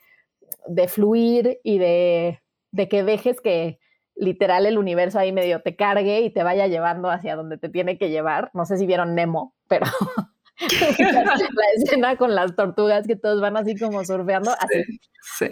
de, 0.68 0.88
fluir 0.88 1.60
y 1.64 1.80
de, 1.80 2.42
de 2.72 2.88
que 2.88 3.04
dejes 3.04 3.42
que 3.42 3.80
literal 4.16 4.66
el 4.66 4.78
universo 4.78 5.20
ahí 5.20 5.32
medio 5.32 5.62
te 5.62 5.76
cargue 5.76 6.22
y 6.22 6.30
te 6.30 6.44
vaya 6.44 6.68
llevando 6.68 7.10
hacia 7.10 7.36
donde 7.36 7.58
te 7.58 7.70
tiene 7.70 7.98
que 7.98 8.10
llevar. 8.10 8.52
No 8.54 8.66
sé 8.66 8.78
si 8.78 8.86
vieron 8.86 9.16
Nemo, 9.16 9.54
pero 9.68 9.86
la 11.00 11.66
escena 11.76 12.16
con 12.16 12.34
las 12.34 12.56
tortugas 12.56 13.06
que 13.06 13.16
todos 13.16 13.42
van 13.42 13.58
así 13.58 13.78
como 13.78 14.04
surfeando, 14.06 14.52
así. 14.52 15.00
Sí, 15.38 15.48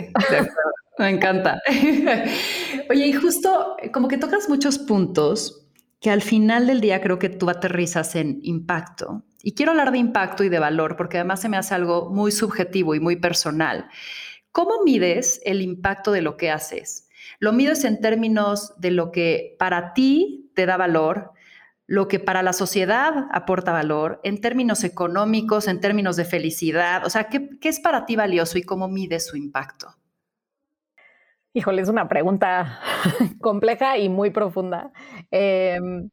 me 0.97 1.09
encanta. 1.09 1.61
Oye, 2.89 3.07
y 3.07 3.13
justo 3.13 3.75
como 3.93 4.07
que 4.07 4.17
tocas 4.17 4.47
muchos 4.47 4.77
puntos 4.79 5.67
que 5.99 6.09
al 6.09 6.21
final 6.21 6.67
del 6.67 6.81
día 6.81 7.01
creo 7.01 7.19
que 7.19 7.29
tú 7.29 7.49
aterrizas 7.49 8.15
en 8.15 8.39
impacto. 8.43 9.23
Y 9.41 9.55
quiero 9.55 9.71
hablar 9.71 9.91
de 9.91 9.97
impacto 9.97 10.43
y 10.43 10.49
de 10.49 10.59
valor, 10.59 10.95
porque 10.95 11.17
además 11.17 11.41
se 11.41 11.49
me 11.49 11.57
hace 11.57 11.75
algo 11.75 12.09
muy 12.09 12.31
subjetivo 12.31 12.95
y 12.95 12.99
muy 12.99 13.15
personal. 13.17 13.89
¿Cómo 14.51 14.83
mides 14.83 15.41
el 15.43 15.61
impacto 15.61 16.11
de 16.11 16.21
lo 16.21 16.37
que 16.37 16.51
haces? 16.51 17.09
¿Lo 17.39 17.51
mides 17.51 17.83
en 17.83 17.99
términos 17.99 18.73
de 18.77 18.91
lo 18.91 19.11
que 19.11 19.55
para 19.59 19.93
ti 19.93 20.51
te 20.53 20.65
da 20.65 20.77
valor, 20.77 21.31
lo 21.93 22.07
que 22.07 22.17
para 22.17 22.41
la 22.41 22.53
sociedad 22.53 23.27
aporta 23.31 23.71
valor, 23.71 24.19
en 24.23 24.41
términos 24.41 24.83
económicos, 24.83 25.67
en 25.67 25.79
términos 25.79 26.15
de 26.15 26.25
felicidad? 26.25 27.05
O 27.05 27.09
sea, 27.11 27.25
¿qué, 27.25 27.51
qué 27.61 27.69
es 27.69 27.79
para 27.79 28.07
ti 28.07 28.15
valioso 28.15 28.57
y 28.57 28.63
cómo 28.63 28.87
mides 28.87 29.27
su 29.27 29.37
impacto? 29.37 29.93
Híjole, 31.53 31.83
es 31.83 31.89
una 31.89 32.07
pregunta 32.07 32.79
compleja 33.39 33.99
y 33.99 34.09
muy 34.09 34.31
profunda. 34.31 34.91
Em, 35.29 36.09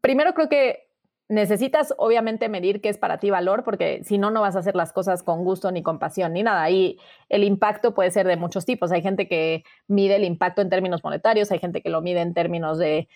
primero 0.00 0.34
creo 0.34 0.48
que 0.48 0.84
necesitas 1.28 1.92
obviamente 1.98 2.48
medir 2.48 2.80
qué 2.80 2.90
es 2.90 2.96
para 2.96 3.18
ti 3.18 3.30
valor, 3.30 3.64
porque 3.64 4.04
si 4.04 4.18
no, 4.18 4.30
no 4.30 4.42
vas 4.42 4.54
a 4.54 4.60
hacer 4.60 4.76
las 4.76 4.92
cosas 4.92 5.24
con 5.24 5.42
gusto 5.42 5.72
ni 5.72 5.82
con 5.82 5.98
pasión 5.98 6.32
ni 6.32 6.44
nada. 6.44 6.70
Y 6.70 7.00
el 7.28 7.42
impacto 7.42 7.92
puede 7.92 8.12
ser 8.12 8.28
de 8.28 8.36
muchos 8.36 8.64
tipos. 8.64 8.92
Hay 8.92 9.02
gente 9.02 9.26
que 9.26 9.64
mide 9.88 10.14
el 10.14 10.22
impacto 10.22 10.62
en 10.62 10.70
términos 10.70 11.02
monetarios, 11.02 11.50
hay 11.50 11.58
gente 11.58 11.82
que 11.82 11.90
lo 11.90 12.02
mide 12.02 12.20
en 12.20 12.34
términos 12.34 12.78
de 12.78 13.08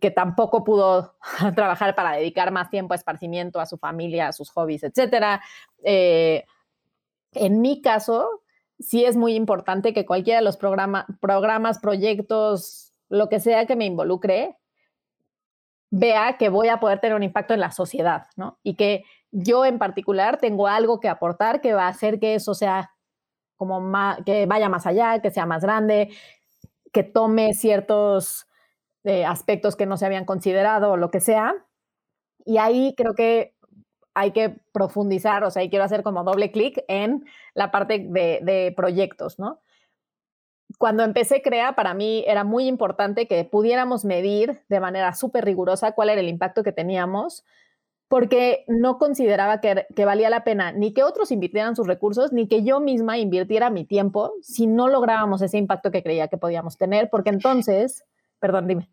que 0.00 0.10
tampoco 0.10 0.64
pudo 0.64 1.16
trabajar 1.54 1.94
para 1.94 2.12
dedicar 2.12 2.50
más 2.50 2.70
tiempo 2.70 2.94
a 2.94 2.96
esparcimiento, 2.96 3.60
a 3.60 3.66
su 3.66 3.76
familia, 3.78 4.28
a 4.28 4.32
sus 4.32 4.50
hobbies, 4.50 4.84
etc. 4.84 5.40
Eh, 5.82 6.44
en 7.32 7.60
mi 7.60 7.80
caso, 7.80 8.42
sí 8.78 9.04
es 9.04 9.16
muy 9.16 9.34
importante 9.34 9.92
que 9.92 10.06
cualquiera 10.06 10.40
de 10.40 10.44
los 10.44 10.56
programas, 10.56 11.78
proyectos, 11.80 12.92
lo 13.08 13.28
que 13.28 13.40
sea 13.40 13.66
que 13.66 13.76
me 13.76 13.86
involucre, 13.86 14.58
vea 15.90 16.36
que 16.38 16.48
voy 16.48 16.68
a 16.68 16.80
poder 16.80 17.00
tener 17.00 17.16
un 17.16 17.22
impacto 17.22 17.54
en 17.54 17.60
la 17.60 17.70
sociedad, 17.70 18.26
¿no? 18.36 18.58
Y 18.62 18.74
que 18.76 19.04
yo 19.30 19.64
en 19.64 19.78
particular 19.78 20.38
tengo 20.38 20.66
algo 20.66 21.00
que 21.00 21.08
aportar 21.08 21.60
que 21.60 21.74
va 21.74 21.84
a 21.84 21.88
hacer 21.88 22.18
que 22.18 22.34
eso 22.34 22.54
sea 22.54 22.92
como 23.56 23.80
más, 23.80 24.18
que 24.24 24.46
vaya 24.46 24.68
más 24.68 24.86
allá, 24.86 25.20
que 25.20 25.30
sea 25.30 25.46
más 25.46 25.62
grande, 25.62 26.10
que 26.92 27.02
tome 27.02 27.54
ciertos 27.54 28.46
eh, 29.04 29.24
aspectos 29.24 29.74
que 29.74 29.86
no 29.86 29.96
se 29.96 30.06
habían 30.06 30.24
considerado 30.24 30.92
o 30.92 30.96
lo 30.96 31.10
que 31.10 31.20
sea. 31.20 31.54
Y 32.44 32.58
ahí 32.58 32.94
creo 32.96 33.14
que 33.14 33.54
hay 34.14 34.32
que 34.32 34.60
profundizar, 34.72 35.42
o 35.44 35.50
sea, 35.50 35.62
y 35.62 35.70
quiero 35.70 35.84
hacer 35.84 36.02
como 36.02 36.24
doble 36.24 36.52
clic 36.52 36.84
en 36.88 37.24
la 37.54 37.70
parte 37.70 38.06
de, 38.08 38.72
proyectos, 38.76 39.38
¿no? 39.38 39.60
Cuando 40.78 41.02
empecé 41.02 41.42
CREA, 41.42 41.74
para 41.74 41.94
mí 41.94 42.24
era 42.26 42.44
muy 42.44 42.66
importante 42.66 43.26
que 43.26 43.44
pudiéramos 43.44 44.04
medir 44.04 44.62
de 44.68 44.80
manera 44.80 45.14
súper 45.14 45.44
rigurosa 45.44 45.92
cuál 45.92 46.08
era 46.08 46.20
el 46.20 46.28
impacto 46.28 46.62
que 46.62 46.72
teníamos, 46.72 47.44
porque 48.08 48.64
no 48.68 48.98
consideraba 48.98 49.60
que, 49.60 49.86
que, 49.94 50.04
valía 50.04 50.30
la 50.30 50.44
pena 50.44 50.72
ni 50.72 50.92
que 50.92 51.02
otros 51.02 51.30
invirtieran 51.30 51.76
sus 51.76 51.86
recursos, 51.86 52.32
ni 52.32 52.46
que 52.46 52.62
yo 52.62 52.80
misma 52.80 53.18
invirtiera 53.18 53.70
mi 53.70 53.84
tiempo 53.84 54.32
si 54.42 54.66
no 54.66 54.88
lográbamos 54.88 55.42
ese 55.42 55.58
impacto 55.58 55.90
que 55.90 56.02
creía 56.02 56.28
que 56.28 56.38
podíamos 56.38 56.78
tener, 56.78 57.10
porque 57.10 57.30
entonces 57.30 58.04
Perdón, 58.42 58.66
dime. 58.66 58.88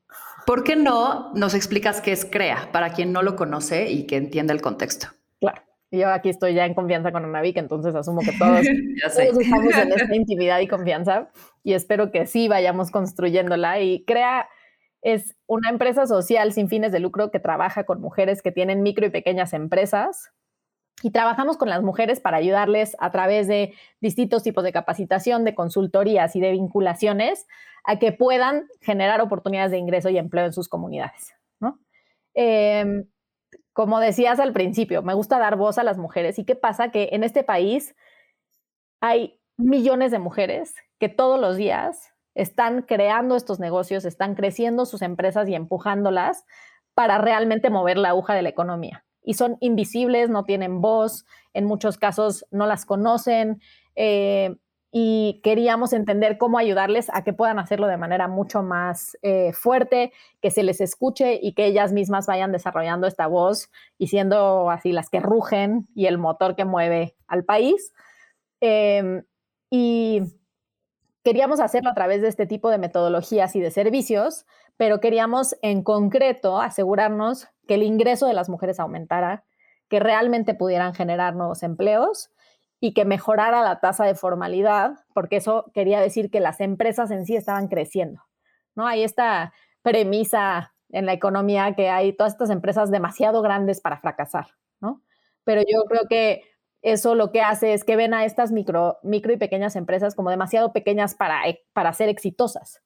¿Por 0.45 0.63
qué 0.63 0.75
no 0.75 1.33
nos 1.33 1.55
explicas 1.55 2.01
qué 2.01 2.11
es 2.11 2.23
CREA 2.23 2.69
para 2.71 2.93
quien 2.93 3.11
no 3.11 3.23
lo 3.23 3.35
conoce 3.35 3.89
y 3.89 4.05
que 4.05 4.15
entienda 4.15 4.53
el 4.53 4.61
contexto? 4.61 5.07
Claro. 5.39 5.63
Yo 5.89 6.07
aquí 6.11 6.29
estoy 6.29 6.53
ya 6.53 6.67
en 6.67 6.75
confianza 6.75 7.11
con 7.11 7.25
Anavik, 7.25 7.57
entonces 7.57 7.95
asumo 7.95 8.21
que 8.21 8.31
todos, 8.37 8.61
todos 9.15 9.39
estamos 9.39 9.75
en 9.75 9.91
esta 9.91 10.15
intimidad 10.15 10.59
y 10.59 10.67
confianza 10.67 11.31
y 11.63 11.73
espero 11.73 12.11
que 12.11 12.27
sí 12.27 12.47
vayamos 12.47 12.91
construyéndola. 12.91 13.79
Y 13.79 14.05
CREA 14.05 14.47
es 15.01 15.35
una 15.47 15.71
empresa 15.71 16.05
social 16.05 16.53
sin 16.53 16.69
fines 16.69 16.91
de 16.91 16.99
lucro 16.99 17.31
que 17.31 17.39
trabaja 17.39 17.85
con 17.85 18.01
mujeres 18.01 18.43
que 18.43 18.51
tienen 18.51 18.83
micro 18.83 19.07
y 19.07 19.09
pequeñas 19.09 19.53
empresas 19.53 20.29
y 21.01 21.11
trabajamos 21.11 21.57
con 21.57 21.69
las 21.69 21.81
mujeres 21.81 22.19
para 22.19 22.37
ayudarles 22.37 22.95
a 22.99 23.11
través 23.11 23.47
de 23.47 23.73
distintos 24.01 24.43
tipos 24.43 24.63
de 24.63 24.73
capacitación, 24.73 25.43
de 25.43 25.55
consultorías 25.55 26.35
y 26.35 26.41
de 26.41 26.51
vinculaciones 26.51 27.47
a 27.85 27.99
que 27.99 28.11
puedan 28.11 28.67
generar 28.81 29.21
oportunidades 29.21 29.71
de 29.71 29.77
ingreso 29.77 30.09
y 30.09 30.17
empleo 30.17 30.45
en 30.45 30.53
sus 30.53 30.67
comunidades. 30.67 31.33
Em, 32.35 33.05
como 33.73 33.99
decías 33.99 34.39
al 34.39 34.53
principio, 34.53 35.01
me 35.01 35.13
gusta 35.13 35.39
dar 35.39 35.55
voz 35.55 35.77
a 35.77 35.83
las 35.83 35.97
mujeres. 35.97 36.37
¿Y 36.37 36.45
qué 36.45 36.55
pasa? 36.55 36.91
Que 36.91 37.09
en 37.11 37.23
este 37.23 37.43
país 37.43 37.95
hay 39.01 39.39
millones 39.57 40.11
de 40.11 40.19
mujeres 40.19 40.75
que 40.99 41.09
todos 41.09 41.39
los 41.39 41.57
días 41.57 42.13
están 42.35 42.83
creando 42.83 43.35
estos 43.35 43.59
negocios, 43.59 44.05
están 44.05 44.35
creciendo 44.35 44.85
sus 44.85 45.01
empresas 45.01 45.49
y 45.49 45.55
empujándolas 45.55 46.45
para 46.93 47.17
realmente 47.17 47.69
mover 47.69 47.97
la 47.97 48.09
aguja 48.09 48.35
de 48.35 48.43
la 48.43 48.49
economía 48.49 49.05
y 49.29 49.35
son 49.35 49.57
invisibles, 49.59 50.31
no 50.31 50.43
tienen 50.43 50.81
voz, 50.81 51.23
en 51.53 51.65
muchos 51.65 51.99
casos 51.99 52.47
no 52.49 52.65
las 52.65 52.83
conocen. 52.83 53.61
Eh, 53.95 54.55
y 54.91 55.39
queríamos 55.43 55.93
entender 55.93 56.39
cómo 56.39 56.57
ayudarles 56.57 57.11
a 57.13 57.23
que 57.23 57.31
puedan 57.31 57.59
hacerlo 57.59 57.85
de 57.85 57.97
manera 57.97 58.27
mucho 58.27 58.63
más 58.63 59.15
eh, 59.21 59.53
fuerte, 59.53 60.13
que 60.41 60.49
se 60.49 60.63
les 60.63 60.81
escuche 60.81 61.39
y 61.39 61.53
que 61.53 61.67
ellas 61.67 61.93
mismas 61.93 62.25
vayan 62.25 62.51
desarrollando 62.51 63.05
esta 63.05 63.27
voz 63.27 63.69
y 63.99 64.07
siendo 64.07 64.71
así 64.71 64.93
las 64.93 65.11
que 65.11 65.19
rugen 65.19 65.87
y 65.93 66.07
el 66.07 66.17
motor 66.17 66.55
que 66.55 66.65
mueve 66.65 67.15
al 67.27 67.45
país. 67.45 67.93
Em, 68.61 69.25
y 69.69 70.23
queríamos 71.23 71.59
hacerlo 71.59 71.91
a 71.91 71.93
través 71.93 72.23
de 72.23 72.29
este 72.29 72.47
tipo 72.47 72.71
de 72.71 72.79
metodologías 72.79 73.55
y 73.55 73.59
de 73.59 73.69
servicios, 73.69 74.47
pero 74.75 74.99
queríamos 74.99 75.55
en 75.61 75.83
concreto 75.83 76.59
asegurarnos 76.59 77.47
que 77.69 77.75
el 77.75 77.83
ingreso 77.83 78.25
de 78.25 78.33
las 78.33 78.49
mujeres 78.49 78.79
aumentara, 78.79 79.43
que 79.89 79.99
realmente 79.99 80.55
pudieran 80.55 80.95
generar 80.95 81.35
nuevos 81.35 81.61
empleos 81.61 82.31
y 82.79 82.95
que 82.95 83.05
mejorara 83.05 83.61
la 83.61 83.79
tasa 83.79 84.05
de 84.05 84.15
formalidad, 84.15 85.05
porque 85.13 85.35
eso 85.35 85.69
quería 85.75 86.01
decir 86.01 86.31
que 86.31 86.39
las 86.39 86.61
empresas 86.61 87.11
en 87.11 87.27
sí 87.27 87.35
estaban 87.35 87.67
creciendo. 87.67 88.23
¿no? 88.73 88.87
Hay 88.87 89.03
esta 89.03 89.53
premisa 89.83 90.73
en 90.89 91.05
la 91.05 91.13
economía 91.13 91.75
que 91.75 91.89
hay 91.89 92.11
todas 92.11 92.33
estas 92.33 92.49
empresas 92.49 92.89
demasiado 92.89 93.43
grandes 93.43 93.81
para 93.81 93.99
fracasar, 93.99 94.47
¿no? 94.81 95.03
Pero 95.43 95.61
yo 95.61 95.83
creo 95.83 96.07
que 96.09 96.41
eso 96.81 97.13
lo 97.13 97.31
que 97.31 97.41
hace 97.41 97.75
es 97.75 97.83
que 97.83 97.95
ven 97.95 98.15
a 98.15 98.25
estas 98.25 98.51
micro, 98.51 98.97
micro 99.03 99.31
y 99.31 99.37
pequeñas 99.37 99.75
empresas 99.75 100.15
como 100.15 100.31
demasiado 100.31 100.73
pequeñas 100.73 101.13
para, 101.13 101.47
e, 101.47 101.63
para 101.73 101.93
ser 101.93 102.09
exitosas. 102.09 102.81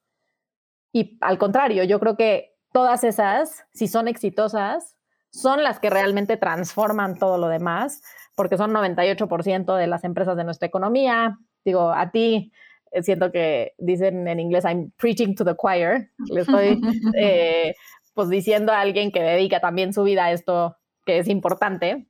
Y 0.91 1.17
al 1.21 1.37
contrario, 1.37 1.85
yo 1.85 2.01
creo 2.01 2.17
que 2.17 2.52
todas 2.73 3.05
esas, 3.05 3.65
si 3.73 3.87
son 3.87 4.09
exitosas, 4.09 4.97
son 5.29 5.63
las 5.63 5.79
que 5.79 5.89
realmente 5.89 6.35
transforman 6.35 7.17
todo 7.17 7.37
lo 7.37 7.47
demás, 7.47 8.03
porque 8.35 8.57
son 8.57 8.71
98% 8.71 9.77
de 9.77 9.87
las 9.87 10.03
empresas 10.03 10.35
de 10.35 10.43
nuestra 10.43 10.67
economía. 10.67 11.37
Digo, 11.63 11.91
a 11.91 12.11
ti 12.11 12.51
eh, 12.91 13.03
siento 13.03 13.31
que 13.31 13.73
dicen 13.77 14.27
en 14.27 14.39
inglés, 14.39 14.65
I'm 14.65 14.91
preaching 14.97 15.35
to 15.35 15.45
the 15.45 15.55
choir. 15.55 16.11
Le 16.29 16.41
estoy 16.41 16.81
eh, 17.17 17.75
pues 18.13 18.29
diciendo 18.29 18.73
a 18.73 18.81
alguien 18.81 19.11
que 19.11 19.21
dedica 19.21 19.61
también 19.61 19.93
su 19.93 20.03
vida 20.03 20.25
a 20.25 20.31
esto 20.31 20.75
que 21.05 21.19
es 21.19 21.27
importante, 21.27 22.07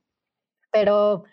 pero 0.72 1.24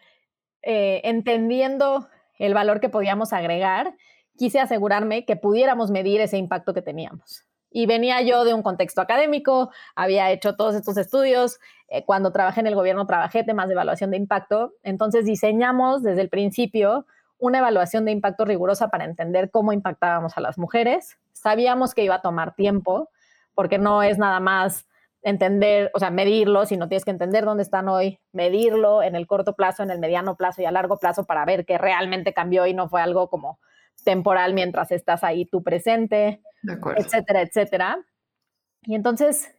eh, 0.62 1.02
entendiendo 1.04 2.08
el 2.38 2.54
valor 2.54 2.80
que 2.80 2.90
podíamos 2.90 3.34
agregar, 3.34 3.96
quise 4.38 4.60
asegurarme 4.60 5.26
que 5.26 5.36
pudiéramos 5.36 5.92
medir 5.92 6.22
ese 6.22 6.38
impacto 6.38 6.74
que 6.74 6.82
teníamos. 6.82 7.46
Y 7.72 7.86
venía 7.86 8.22
yo 8.22 8.44
de 8.44 8.54
un 8.54 8.62
contexto 8.62 9.02
académico, 9.02 9.72
había 9.96 10.30
hecho 10.30 10.56
todos 10.56 10.76
estos 10.76 10.98
estudios, 10.98 11.58
eh, 11.88 12.06
cuando 12.06 12.32
trabajé 12.32 12.60
en 12.60 12.68
el 12.68 12.76
gobierno 12.76 13.08
trabajé 13.08 13.44
temas 13.44 13.68
de 13.68 13.74
evaluación 13.74 14.12
de 14.12 14.18
impacto, 14.18 14.74
entonces 14.84 15.26
diseñamos 15.26 16.04
desde 16.04 16.22
el 16.22 16.30
principio 16.30 17.06
una 17.38 17.58
evaluación 17.58 18.06
de 18.06 18.12
impacto 18.12 18.46
rigurosa 18.46 18.90
para 18.90 19.06
entender 19.06 19.50
cómo 19.50 19.74
impactábamos 19.74 20.38
a 20.38 20.42
las 20.42 20.58
mujeres. 20.58 21.18
Sabíamos 21.34 21.96
que 21.96 22.04
iba 22.04 22.16
a 22.16 22.22
tomar 22.22 22.54
tiempo, 22.54 23.10
porque 23.56 23.80
no 23.80 24.04
es 24.04 24.18
nada 24.18 24.40
más 24.40 24.88
entender, 25.24 25.92
o 25.94 26.00
sea, 26.00 26.12
medirlo, 26.12 26.66
sino 26.66 26.88
tienes 26.88 27.06
que 27.06 27.12
entender 27.12 27.46
dónde 27.46 27.64
están 27.64 27.90
hoy, 27.90 28.20
medirlo 28.32 29.04
en 29.04 29.16
el 29.16 29.28
corto 29.28 29.54
plazo, 29.54 29.84
en 29.84 29.92
el 29.92 30.00
mediano 30.00 30.36
plazo 30.36 30.62
y 30.62 30.66
a 30.66 30.72
largo 30.72 30.98
plazo 30.98 31.26
para 31.26 31.46
ver 31.46 31.66
que 31.66 31.78
realmente 31.78 32.34
cambió 32.34 32.66
y 32.68 32.74
no 32.74 32.90
fue 32.90 33.02
algo 33.02 33.30
como 33.30 33.60
temporal 34.04 34.54
mientras 34.54 34.92
estás 34.92 35.24
ahí 35.24 35.46
tú 35.46 35.64
presente, 35.64 36.42
etcétera, 36.98 37.42
etcétera. 37.42 38.06
Y 38.84 38.96
entonces, 38.96 39.54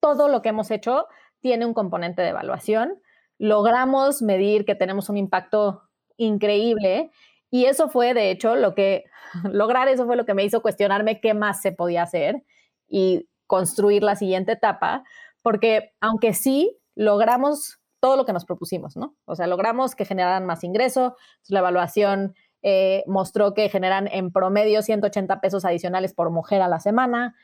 todo 0.00 0.28
lo 0.28 0.42
que 0.42 0.50
hemos 0.50 0.70
hecho 0.70 1.06
tiene 1.40 1.66
un 1.66 1.74
componente 1.74 2.22
de 2.22 2.28
evaluación. 2.28 3.00
Logramos 3.38 4.22
medir 4.22 4.64
que 4.64 4.74
tenemos 4.74 5.08
un 5.08 5.16
impacto 5.16 5.82
increíble 6.16 7.10
y 7.50 7.64
eso 7.64 7.88
fue, 7.88 8.14
de 8.14 8.30
hecho, 8.30 8.56
lo 8.56 8.74
que, 8.74 9.04
lograr 9.50 9.88
eso 9.88 10.06
fue 10.06 10.16
lo 10.16 10.26
que 10.26 10.34
me 10.34 10.44
hizo 10.44 10.62
cuestionarme 10.62 11.20
qué 11.20 11.34
más 11.34 11.62
se 11.62 11.72
podía 11.72 12.02
hacer 12.02 12.44
y 12.88 13.28
construir 13.46 14.02
la 14.02 14.16
siguiente 14.16 14.52
etapa, 14.52 15.04
porque 15.42 15.92
aunque 16.00 16.34
sí 16.34 16.76
logramos 16.94 17.78
todo 18.00 18.16
lo 18.16 18.26
que 18.26 18.32
nos 18.32 18.44
propusimos, 18.44 18.96
¿no? 18.96 19.16
O 19.24 19.34
sea, 19.34 19.46
logramos 19.46 19.94
que 19.94 20.04
generaran 20.04 20.46
más 20.46 20.62
ingreso, 20.62 21.16
la 21.48 21.60
evaluación 21.60 22.34
eh, 22.62 23.04
mostró 23.06 23.54
que 23.54 23.68
generan 23.68 24.08
en 24.10 24.32
promedio 24.32 24.82
180 24.82 25.40
pesos 25.40 25.64
adicionales 25.64 26.14
por 26.14 26.30
mujer 26.30 26.62
a 26.62 26.68
la 26.68 26.80
semana, 26.80 27.34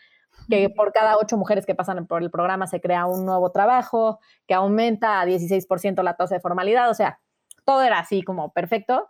que 0.49 0.69
por 0.69 0.93
cada 0.93 1.17
ocho 1.17 1.37
mujeres 1.37 1.65
que 1.65 1.75
pasan 1.75 2.07
por 2.07 2.23
el 2.23 2.31
programa 2.31 2.67
se 2.67 2.81
crea 2.81 3.07
un 3.07 3.25
nuevo 3.25 3.53
trabajo, 3.53 4.19
que 4.47 4.55
aumenta 4.55 5.21
a 5.21 5.27
16% 5.27 6.03
la 6.03 6.17
tasa 6.17 6.35
de 6.35 6.41
formalidad, 6.41 6.91
o 6.91 6.95
sea, 6.95 7.21
todo 7.65 7.83
era 7.83 7.99
así 8.01 8.23
como 8.23 8.53
perfecto, 8.53 9.09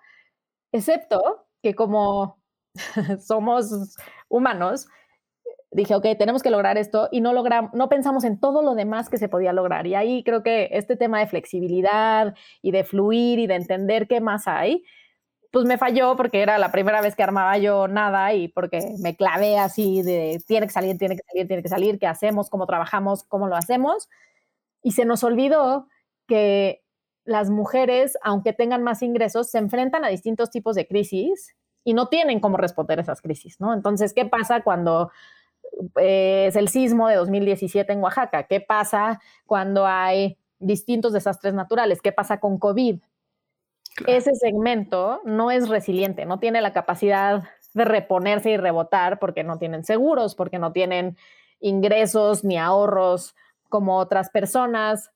excepto 0.73 1.47
que 1.63 1.75
como 1.75 2.39
somos 3.27 3.97
humanos, 4.29 4.87
dije, 5.75 5.95
ok, 5.95 6.07
tenemos 6.19 6.43
que 6.43 6.51
lograr 6.51 6.79
esto 6.79 7.09
y 7.11 7.21
no 7.21 7.33
logramos, 7.33 7.73
no 7.75 7.89
pensamos 7.89 8.25
en 8.25 8.39
todo 8.39 8.63
lo 8.63 8.75
demás 8.75 9.09
que 9.11 9.19
se 9.19 9.29
podía 9.29 9.53
lograr. 9.53 9.87
Y 9.87 9.95
ahí 9.95 10.23
creo 10.23 10.43
que 10.43 10.69
este 10.73 10.97
tema 10.97 11.19
de 11.19 11.27
flexibilidad 11.27 12.35
y 12.63 12.71
de 12.71 12.85
fluir 12.85 13.41
y 13.41 13.47
de 13.47 13.57
entender 13.57 14.07
qué 14.07 14.21
más 14.21 14.47
hay, 14.47 14.85
pues 15.55 15.67
me 15.67 15.79
falló 15.79 16.17
porque 16.17 16.43
era 16.43 16.59
la 16.59 16.73
primera 16.73 17.01
vez 17.01 17.15
que 17.15 17.23
armaba 17.23 17.57
yo 17.59 17.87
nada 17.87 18.35
y 18.35 18.49
porque 18.49 18.97
me 18.99 19.15
clavé 19.15 19.57
así 19.57 20.03
de 20.03 20.43
tiene 20.49 20.67
que 20.67 20.73
salir, 20.73 20.99
tiene 20.99 21.15
que 21.15 21.23
salir, 21.23 21.47
tiene 21.47 21.63
que 21.63 21.69
salir, 21.69 21.99
qué 22.01 22.09
hacemos, 22.09 22.51
cómo 22.51 22.67
trabajamos, 22.67 23.23
cómo 23.23 23.47
lo 23.47 23.55
hacemos. 23.55 24.09
Y 24.83 24.93
se 24.93 25.05
nos 25.05 25.23
olvidó 25.23 25.87
que 26.27 26.83
las 27.25 27.51
mujeres, 27.51 28.19
aunque 28.25 28.53
tengan 28.53 28.83
más 28.83 29.01
ingresos, 29.03 29.49
se 29.49 29.59
enfrentan 29.59 30.05
a 30.05 30.09
distintos 30.09 30.51
tipos 30.51 30.75
de 30.75 30.89
crisis 30.89 31.55
y 31.85 31.95
no 31.95 32.09
tienen 32.09 32.41
cómo 32.41 32.57
responder 32.57 32.99
esas 32.99 33.21
crisis, 33.21 33.61
¿no? 33.61 33.75
Entonces, 33.75 34.13
¿qué 34.13 34.25
pasa 34.25 34.63
cuando 34.63 35.13
eh, 36.01 36.47
es 36.49 36.57
el 36.57 36.69
sismo 36.69 37.07
de 37.07 37.15
2017 37.15 37.93
en 37.93 38.03
Oaxaca? 38.03 38.49
¿Qué 38.49 38.61
pasa 38.61 39.21
cuando 39.47 39.87
hay 39.87 40.37
distintos 40.59 41.13
desastres 41.13 41.55
naturales? 41.55 42.03
¿Qué 42.03 42.11
pasa 42.11 42.41
con 42.41 42.59
COVID? 42.59 42.99
Ese 44.07 44.35
segmento 44.35 45.21
no 45.25 45.51
es 45.51 45.69
resiliente, 45.69 46.27
no 46.27 46.39
tiene 46.39 46.61
la 46.61 46.73
capacidad 46.73 47.45
de 47.75 47.85
reponerse 47.85 48.51
y 48.51 48.57
rebotar 48.57 49.19
porque 49.19 49.45
no 49.45 49.59
tienen 49.59 49.85
seguros, 49.85 50.35
porque 50.35 50.59
no 50.59 50.73
tienen 50.73 51.17
ingresos 51.61 52.45
ni 52.45 52.59
ahorros 52.59 53.35
como 53.69 53.99
otras 53.99 54.31
personas. 54.31 55.11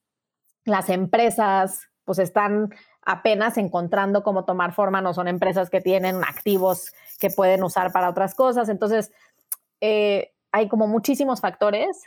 Las 0.65 0.89
empresas 0.91 1.89
pues 2.05 2.19
están 2.19 2.75
apenas 3.03 3.57
encontrando 3.59 4.23
cómo 4.23 4.45
tomar 4.45 4.73
forma, 4.73 5.01
no 5.01 5.15
son 5.15 5.29
empresas 5.29 5.71
que 5.71 5.81
tienen 5.81 6.23
activos 6.25 6.93
que 7.21 7.31
pueden 7.31 7.63
usar 7.63 7.93
para 7.93 8.11
otras 8.11 8.35
cosas. 8.35 8.69
Entonces, 8.69 9.13
eh, 9.81 10.33
hay 10.53 10.69
como 10.69 10.87
muchísimos 10.87 11.41
factores 11.41 12.05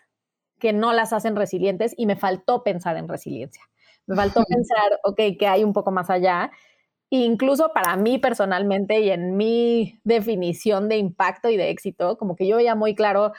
que 0.59 0.73
no 0.73 0.93
las 0.93 1.13
hacen 1.13 1.35
resilientes 1.35 1.93
y 1.97 2.05
me 2.05 2.15
faltó 2.15 2.63
pensar 2.63 2.97
en 2.97 3.07
resiliencia. 3.07 3.63
Me 4.07 4.15
faltó 4.15 4.43
pensar, 4.43 4.99
ok, 5.03 5.19
que 5.39 5.47
hay 5.47 5.63
un 5.63 5.73
poco 5.73 5.91
más 5.91 6.09
allá. 6.09 6.51
Incluso 7.09 7.71
para 7.73 7.95
mí 7.97 8.17
personalmente 8.19 9.01
y 9.01 9.09
en 9.09 9.35
mi 9.35 9.99
definición 10.03 10.87
de 10.87 10.97
impacto 10.97 11.49
y 11.49 11.57
de 11.57 11.69
éxito, 11.69 12.17
como 12.17 12.35
que 12.35 12.47
yo 12.47 12.57
veía 12.57 12.73
muy 12.73 12.95
claro, 12.95 13.33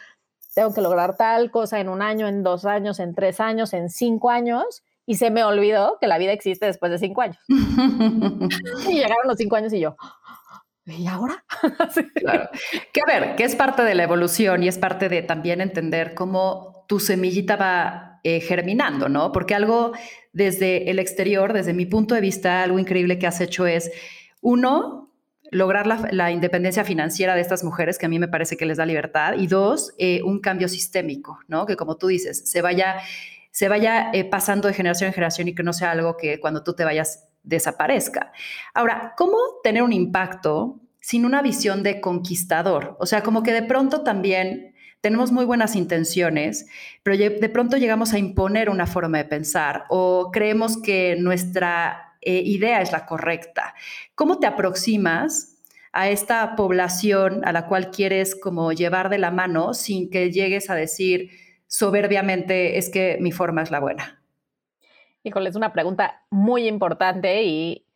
tengo 0.54 0.74
que 0.74 0.82
lograr 0.82 1.16
tal 1.16 1.50
cosa 1.50 1.80
en 1.80 1.88
un 1.88 2.02
año, 2.02 2.28
en 2.28 2.42
dos 2.42 2.66
años, 2.66 3.00
en 3.00 3.14
tres 3.14 3.40
años, 3.40 3.72
en 3.72 3.88
cinco 3.88 4.30
años, 4.30 4.82
y 5.06 5.16
se 5.16 5.30
me 5.30 5.42
olvidó 5.42 5.98
que 6.00 6.06
la 6.06 6.18
vida 6.18 6.32
existe 6.32 6.66
después 6.66 6.92
de 6.92 6.98
cinco 6.98 7.22
años. 7.22 7.38
y 7.48 8.92
llegaron 8.94 9.26
los 9.26 9.36
cinco 9.38 9.56
años 9.56 9.72
y 9.72 9.80
yo, 9.80 9.96
¿y 10.84 11.06
ahora? 11.06 11.44
claro. 12.16 12.50
Que 12.92 13.00
a 13.00 13.06
ver, 13.06 13.36
que 13.36 13.44
es 13.44 13.56
parte 13.56 13.82
de 13.82 13.94
la 13.94 14.02
evolución 14.02 14.62
y 14.62 14.68
es 14.68 14.78
parte 14.78 15.08
de 15.08 15.22
también 15.22 15.60
entender 15.60 16.14
cómo 16.14 16.84
tu 16.88 17.00
semillita 17.00 17.56
va 17.56 18.11
eh, 18.24 18.40
germinando, 18.40 19.08
¿no? 19.08 19.32
Porque 19.32 19.54
algo 19.54 19.92
desde 20.32 20.90
el 20.90 20.98
exterior, 20.98 21.52
desde 21.52 21.74
mi 21.74 21.86
punto 21.86 22.14
de 22.14 22.20
vista, 22.20 22.62
algo 22.62 22.78
increíble 22.78 23.18
que 23.18 23.26
has 23.26 23.40
hecho 23.40 23.66
es, 23.66 23.90
uno, 24.40 25.12
lograr 25.50 25.86
la, 26.12 26.30
independencia 26.30 26.84
financiera 26.84 27.34
de 27.34 27.40
estas 27.40 27.62
mujeres, 27.62 27.98
que 27.98 28.06
a 28.06 28.08
mí 28.08 28.18
me 28.18 28.28
parece 28.28 28.56
que 28.56 28.64
les 28.64 28.78
da 28.78 28.86
libertad, 28.86 29.34
y 29.36 29.46
dos, 29.46 29.92
eh, 29.98 30.22
un 30.22 30.40
cambio 30.40 30.68
sistémico, 30.68 31.40
¿no? 31.48 31.66
Que 31.66 31.76
como 31.76 31.96
tú 31.96 32.06
dices, 32.06 32.48
se 32.50 32.62
vaya, 32.62 32.96
se 33.50 33.68
vaya 33.68 34.10
eh, 34.12 34.24
pasando 34.24 34.68
de 34.68 34.74
generación 34.74 35.08
en 35.08 35.14
generación 35.14 35.48
y 35.48 35.54
que 35.54 35.62
no 35.62 35.72
sea 35.72 35.90
algo 35.90 36.16
que 36.16 36.40
cuando 36.40 36.62
tú 36.62 36.74
te 36.74 36.84
vayas 36.84 37.28
desaparezca. 37.42 38.32
Ahora, 38.72 39.14
¿cómo 39.16 39.36
tener 39.62 39.82
un 39.82 39.92
impacto 39.92 40.80
sin 41.00 41.26
una 41.26 41.42
visión 41.42 41.82
de 41.82 42.00
conquistador? 42.00 42.96
O 42.98 43.06
sea, 43.06 43.22
como 43.22 43.42
que 43.42 43.52
de 43.52 43.62
pronto 43.62 44.02
también 44.02 44.71
tenemos 45.02 45.32
muy 45.32 45.44
buenas 45.44 45.74
intenciones, 45.74 46.66
pero 47.02 47.18
de 47.18 47.48
pronto 47.48 47.76
llegamos 47.76 48.14
a 48.14 48.18
imponer 48.18 48.70
una 48.70 48.86
forma 48.86 49.18
de 49.18 49.24
pensar 49.24 49.84
o 49.88 50.30
creemos 50.32 50.80
que 50.80 51.16
nuestra 51.18 52.14
eh, 52.20 52.40
idea 52.44 52.80
es 52.80 52.92
la 52.92 53.04
correcta. 53.04 53.74
¿Cómo 54.14 54.38
te 54.38 54.46
aproximas 54.46 55.60
a 55.92 56.08
esta 56.08 56.54
población 56.54 57.42
a 57.44 57.50
la 57.50 57.66
cual 57.66 57.90
quieres 57.90 58.36
como 58.36 58.72
llevar 58.72 59.10
de 59.10 59.18
la 59.18 59.32
mano 59.32 59.74
sin 59.74 60.08
que 60.08 60.30
llegues 60.30 60.70
a 60.70 60.76
decir 60.76 61.30
soberbiamente 61.66 62.78
es 62.78 62.88
que 62.88 63.18
mi 63.20 63.32
forma 63.32 63.62
es 63.62 63.72
la 63.72 63.80
buena? 63.80 64.22
Híjole, 65.24 65.50
es 65.50 65.56
una 65.56 65.72
pregunta 65.72 66.22
muy 66.30 66.68
importante 66.68 67.42
y 67.42 67.88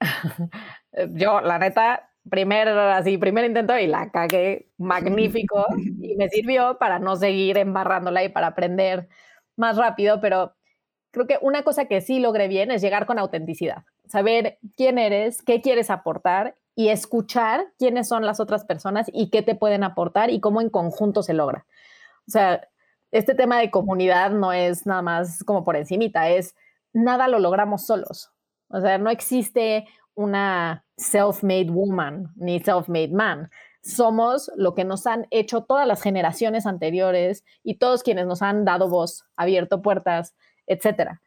yo, 1.10 1.40
la 1.40 1.60
neta, 1.60 2.07
primer, 2.30 2.68
así, 2.68 3.18
primer 3.18 3.44
intento 3.44 3.76
y 3.78 3.86
la 3.86 4.10
cagué 4.10 4.68
magnífico 4.78 5.66
y 6.00 6.16
me 6.16 6.28
sirvió 6.28 6.78
para 6.78 6.98
no 6.98 7.16
seguir 7.16 7.58
embarrándola 7.58 8.24
y 8.24 8.28
para 8.28 8.48
aprender 8.48 9.08
más 9.56 9.76
rápido, 9.76 10.20
pero 10.20 10.54
creo 11.10 11.26
que 11.26 11.38
una 11.40 11.62
cosa 11.62 11.86
que 11.86 12.00
sí 12.00 12.20
logré 12.20 12.48
bien 12.48 12.70
es 12.70 12.82
llegar 12.82 13.06
con 13.06 13.18
autenticidad, 13.18 13.84
saber 14.06 14.58
quién 14.76 14.98
eres, 14.98 15.42
qué 15.42 15.60
quieres 15.60 15.90
aportar 15.90 16.54
y 16.74 16.90
escuchar 16.90 17.66
quiénes 17.78 18.08
son 18.08 18.24
las 18.24 18.38
otras 18.38 18.64
personas 18.64 19.10
y 19.12 19.30
qué 19.30 19.42
te 19.42 19.56
pueden 19.56 19.82
aportar 19.82 20.30
y 20.30 20.40
cómo 20.40 20.60
en 20.60 20.70
conjunto 20.70 21.22
se 21.22 21.34
logra. 21.34 21.66
O 22.26 22.30
sea, 22.30 22.68
este 23.10 23.34
tema 23.34 23.58
de 23.58 23.70
comunidad 23.70 24.30
no 24.30 24.52
es 24.52 24.86
nada 24.86 25.02
más 25.02 25.42
como 25.42 25.64
por 25.64 25.76
encimita, 25.76 26.28
es 26.28 26.54
nada 26.92 27.26
lo 27.26 27.38
logramos 27.38 27.84
solos. 27.86 28.30
O 28.68 28.80
sea, 28.80 28.98
no 28.98 29.10
existe 29.10 29.86
una 30.18 30.84
self-made 30.96 31.70
woman 31.70 32.32
ni 32.34 32.58
self-made 32.58 33.12
man. 33.12 33.50
Somos 33.82 34.50
lo 34.56 34.74
que 34.74 34.84
nos 34.84 35.06
han 35.06 35.28
hecho 35.30 35.62
todas 35.62 35.86
las 35.86 36.02
generaciones 36.02 36.66
anteriores 36.66 37.44
y 37.62 37.76
todos 37.76 38.02
quienes 38.02 38.26
nos 38.26 38.42
han 38.42 38.64
dado 38.64 38.88
voz, 38.88 39.24
abierto 39.36 39.80
puertas, 39.80 40.34
etcétera. 40.66 41.22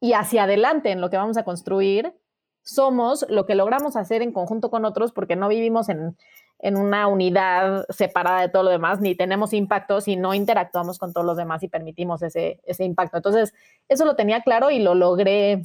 Y 0.00 0.12
hacia 0.12 0.44
adelante 0.44 0.92
en 0.92 1.00
lo 1.00 1.10
que 1.10 1.16
vamos 1.16 1.36
a 1.38 1.42
construir, 1.42 2.14
somos 2.62 3.26
lo 3.28 3.46
que 3.46 3.56
logramos 3.56 3.96
hacer 3.96 4.22
en 4.22 4.32
conjunto 4.32 4.70
con 4.70 4.84
otros 4.84 5.10
porque 5.10 5.34
no 5.34 5.48
vivimos 5.48 5.88
en, 5.88 6.16
en 6.60 6.76
una 6.76 7.08
unidad 7.08 7.84
separada 7.88 8.42
de 8.42 8.48
todo 8.48 8.62
lo 8.62 8.70
demás, 8.70 9.00
ni 9.00 9.16
tenemos 9.16 9.52
impacto 9.52 10.00
si 10.00 10.14
no 10.14 10.34
interactuamos 10.34 11.00
con 11.00 11.12
todos 11.12 11.26
los 11.26 11.36
demás 11.36 11.64
y 11.64 11.68
permitimos 11.68 12.22
ese, 12.22 12.60
ese 12.64 12.84
impacto. 12.84 13.16
Entonces, 13.16 13.54
eso 13.88 14.04
lo 14.04 14.14
tenía 14.14 14.42
claro 14.42 14.70
y 14.70 14.78
lo 14.78 14.94
logré 14.94 15.62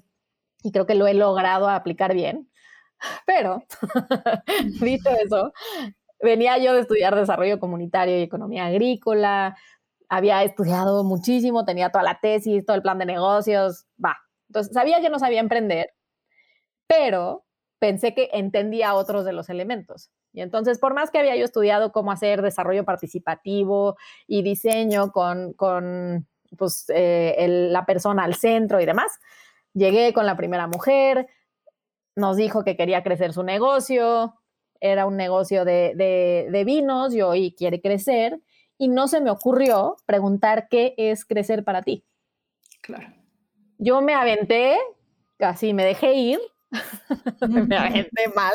y 0.64 0.72
creo 0.72 0.88
que 0.88 0.96
lo 0.96 1.06
he 1.06 1.14
logrado 1.14 1.70
aplicar 1.70 2.16
bien. 2.16 2.50
Pero, 3.26 3.64
dicho 4.82 5.10
eso, 5.24 5.54
venía 6.22 6.58
yo 6.58 6.74
de 6.74 6.82
estudiar 6.82 7.16
desarrollo 7.16 7.60
comunitario 7.60 8.18
y 8.18 8.24
economía 8.24 8.66
agrícola, 8.66 9.56
había 10.10 10.44
estudiado 10.44 11.04
muchísimo, 11.04 11.66
tenía 11.66 11.90
toda 11.90 12.04
la 12.04 12.20
tesis, 12.20 12.66
todo 12.66 12.76
el 12.76 12.82
plan 12.82 13.00
de 13.00 13.06
negocios, 13.06 13.86
va. 14.04 14.18
Entonces, 14.50 14.74
sabía 14.74 15.02
que 15.02 15.10
no 15.10 15.20
sabía 15.20 15.40
emprender, 15.40 15.94
pero 16.88 17.46
pensé 17.80 18.14
que 18.14 18.30
entendía 18.34 18.94
otros 18.94 19.26
de 19.26 19.34
los 19.34 19.50
elementos. 19.50 20.12
Y 20.34 20.42
entonces, 20.42 20.80
por 20.80 20.94
más 20.94 21.12
que 21.12 21.20
había 21.20 21.36
yo 21.36 21.46
estudiado 21.46 21.92
cómo 21.92 22.12
hacer 22.12 22.42
desarrollo 22.42 22.84
participativo 22.84 23.96
y 24.28 24.44
diseño 24.44 25.12
con, 25.12 25.54
con 25.54 26.28
pues, 26.58 26.86
eh, 26.90 27.68
la 27.72 27.86
persona 27.86 28.24
al 28.24 28.36
centro 28.36 28.82
y 28.82 28.86
demás, 28.86 29.20
llegué 29.74 30.14
con 30.14 30.26
la 30.26 30.36
primera 30.36 30.68
mujer, 30.68 31.28
nos 32.16 32.38
dijo 32.38 32.64
que 32.64 32.76
quería 32.76 33.04
crecer 33.04 33.34
su 33.34 33.44
negocio, 33.44 34.36
era 34.80 35.06
un 35.06 35.18
negocio 35.18 35.66
de, 35.66 35.94
de, 35.96 36.48
de 36.52 36.64
vinos, 36.64 37.14
y 37.14 37.22
hoy 37.22 37.56
quiere 37.58 37.82
crecer, 37.82 38.40
y 38.78 38.88
no 38.88 39.08
se 39.08 39.22
me 39.22 39.30
ocurrió 39.30 39.98
preguntar 40.06 40.68
qué 40.70 40.94
es 40.98 41.26
crecer 41.26 41.64
para 41.64 41.82
ti. 41.82 42.04
Claro. 42.82 43.08
Yo 43.78 44.02
me 44.02 44.14
aventé, 44.14 44.78
casi 45.38 45.74
me 45.74 45.86
dejé 45.86 46.14
ir, 46.14 46.40
me 47.48 47.78
aventé 47.78 48.28
mal, 48.36 48.54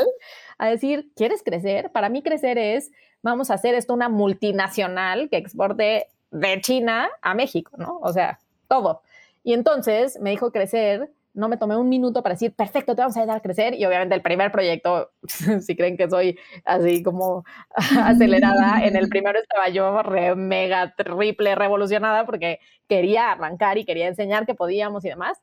a 0.59 0.69
decir, 0.69 1.11
¿quieres 1.17 1.43
crecer? 1.43 1.91
Para 1.91 2.09
mí 2.09 2.23
crecer 2.23 2.59
es, 2.59 2.91
vamos 3.23 3.51
a 3.51 3.55
hacer 3.55 3.75
esto 3.75 3.95
una 3.95 4.09
multinacional 4.09 5.29
que 5.29 5.37
exporte 5.37 6.09
de 6.31 6.61
China 6.61 7.09
a 7.23 7.35
México, 7.35 7.73
¿no? 7.77 7.99
O 8.03 8.13
sea, 8.13 8.39
todo. 8.69 9.03
Y 9.43 9.53
entonces 9.55 10.19
me 10.21 10.31
dijo 10.31 10.53
crecer, 10.53 11.11
no 11.33 11.49
me 11.49 11.57
tomé 11.57 11.77
un 11.77 11.89
minuto 11.89 12.23
para 12.23 12.35
decir, 12.35 12.55
perfecto, 12.55 12.95
te 12.95 13.03
vamos 13.03 13.17
a 13.17 13.21
ayudar 13.21 13.37
a 13.37 13.41
crecer. 13.41 13.75
Y 13.75 13.85
obviamente 13.85 14.15
el 14.15 14.23
primer 14.23 14.51
proyecto, 14.51 15.11
si 15.61 15.77
creen 15.77 15.97
que 15.97 16.09
soy 16.09 16.39
así 16.65 17.03
como 17.03 17.45
acelerada, 18.05 18.85
en 18.85 18.97
el 18.97 19.09
primero 19.09 19.39
estaba 19.39 19.69
yo 19.69 20.03
re, 20.03 20.35
mega, 20.35 20.95
triple 20.95 21.55
revolucionada 21.55 22.27
porque 22.27 22.59
quería 22.89 23.33
arrancar 23.33 23.79
y 23.79 23.85
quería 23.85 24.09
enseñar 24.09 24.47
que 24.47 24.55
podíamos 24.55 25.05
y 25.05 25.09
demás 25.09 25.39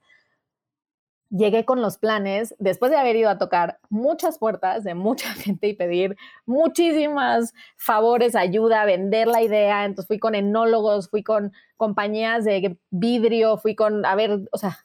llegué 1.30 1.66
con 1.66 1.82
los 1.82 1.98
planes 1.98 2.56
después 2.60 2.92
de 2.92 2.98
haber 2.98 3.16
ido 3.16 3.30
a 3.30 3.38
tocar 3.38 3.80
muchas 3.90 4.38
puertas 4.38 4.84
de 4.84 4.96
mucha 4.96 5.30
gente 5.34 5.68
y 5.68 5.74
pedir 5.74 6.16
muchísimas 6.46 7.54
favores, 7.78 8.36
ayuda, 8.36 8.86
vender 8.86 9.28
la 9.28 9.42
idea. 9.42 9.86
Entonces 9.86 10.08
fui 10.08 10.20
con 10.20 10.36
enólogos, 10.36 11.10
fui 11.10 11.24
con 11.24 11.54
compañías 11.76 12.46
de 12.46 12.78
vidrio, 12.90 13.58
fui 13.58 13.76
con, 13.76 14.06
a 14.06 14.16
ver, 14.16 14.42
o 14.52 14.58
sea, 14.58 14.80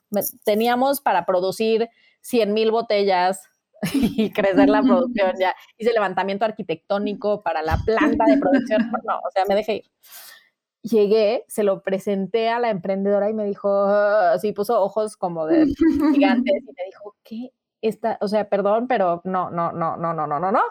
teníamos 0.44 1.00
para 1.00 1.24
producir 1.26 1.88
100 2.22 2.52
mil 2.52 2.70
botellas 2.70 3.48
y 3.94 4.30
crecer 4.32 4.68
la 4.68 4.82
producción. 4.82 5.32
Ya 5.40 5.54
hice 5.76 5.92
levantamiento 5.92 6.44
arquitectónico 6.44 7.42
para 7.42 7.62
la 7.62 7.78
planta 7.84 8.24
de 8.26 8.38
producción. 8.38 8.90
No, 9.04 9.16
o 9.18 9.30
sea, 9.32 9.44
me 9.48 9.54
dejé 9.54 9.76
ir 9.76 9.84
llegué, 10.82 11.44
se 11.48 11.62
lo 11.62 11.82
presenté 11.82 12.48
a 12.48 12.58
la 12.58 12.70
emprendedora 12.70 13.30
y 13.30 13.34
me 13.34 13.44
dijo, 13.44 13.86
así 13.86 14.52
puso 14.52 14.80
ojos 14.82 15.16
como 15.16 15.46
de 15.46 15.66
gigantes 16.14 16.62
y 16.62 16.66
me 16.66 16.84
dijo, 16.86 17.16
¿qué? 17.22 17.52
Esta, 17.80 18.18
o 18.20 18.28
sea, 18.28 18.48
perdón, 18.48 18.86
pero 18.88 19.22
no, 19.24 19.50
no, 19.50 19.72
no, 19.72 19.96
no, 19.96 20.14
no, 20.14 20.26
no, 20.26 20.38
no, 20.38 20.52
no, 20.52 20.62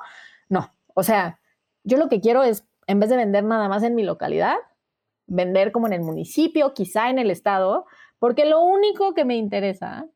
no. 0.50 0.74
O 0.94 1.04
sea, 1.04 1.40
yo 1.84 1.98
lo 1.98 2.10
que 2.10 2.22
quiero 2.22 2.44
es, 2.44 2.66
en 2.88 3.00
vez 3.00 3.10
de 3.10 3.18
vender 3.18 3.44
nada 3.44 3.68
más 3.68 3.84
en 3.84 3.96
mi 3.96 4.04
localidad, 4.04 4.56
vender 5.28 5.72
como 5.72 5.88
en 5.88 5.94
el 5.94 6.02
municipio, 6.02 6.74
quizá 6.74 7.10
en 7.10 7.20
el 7.20 7.32
estado, 7.32 7.86
porque 8.20 8.46
lo 8.46 8.62
único 8.62 9.14
que 9.14 9.26
me 9.26 9.36
interesa 9.36 10.08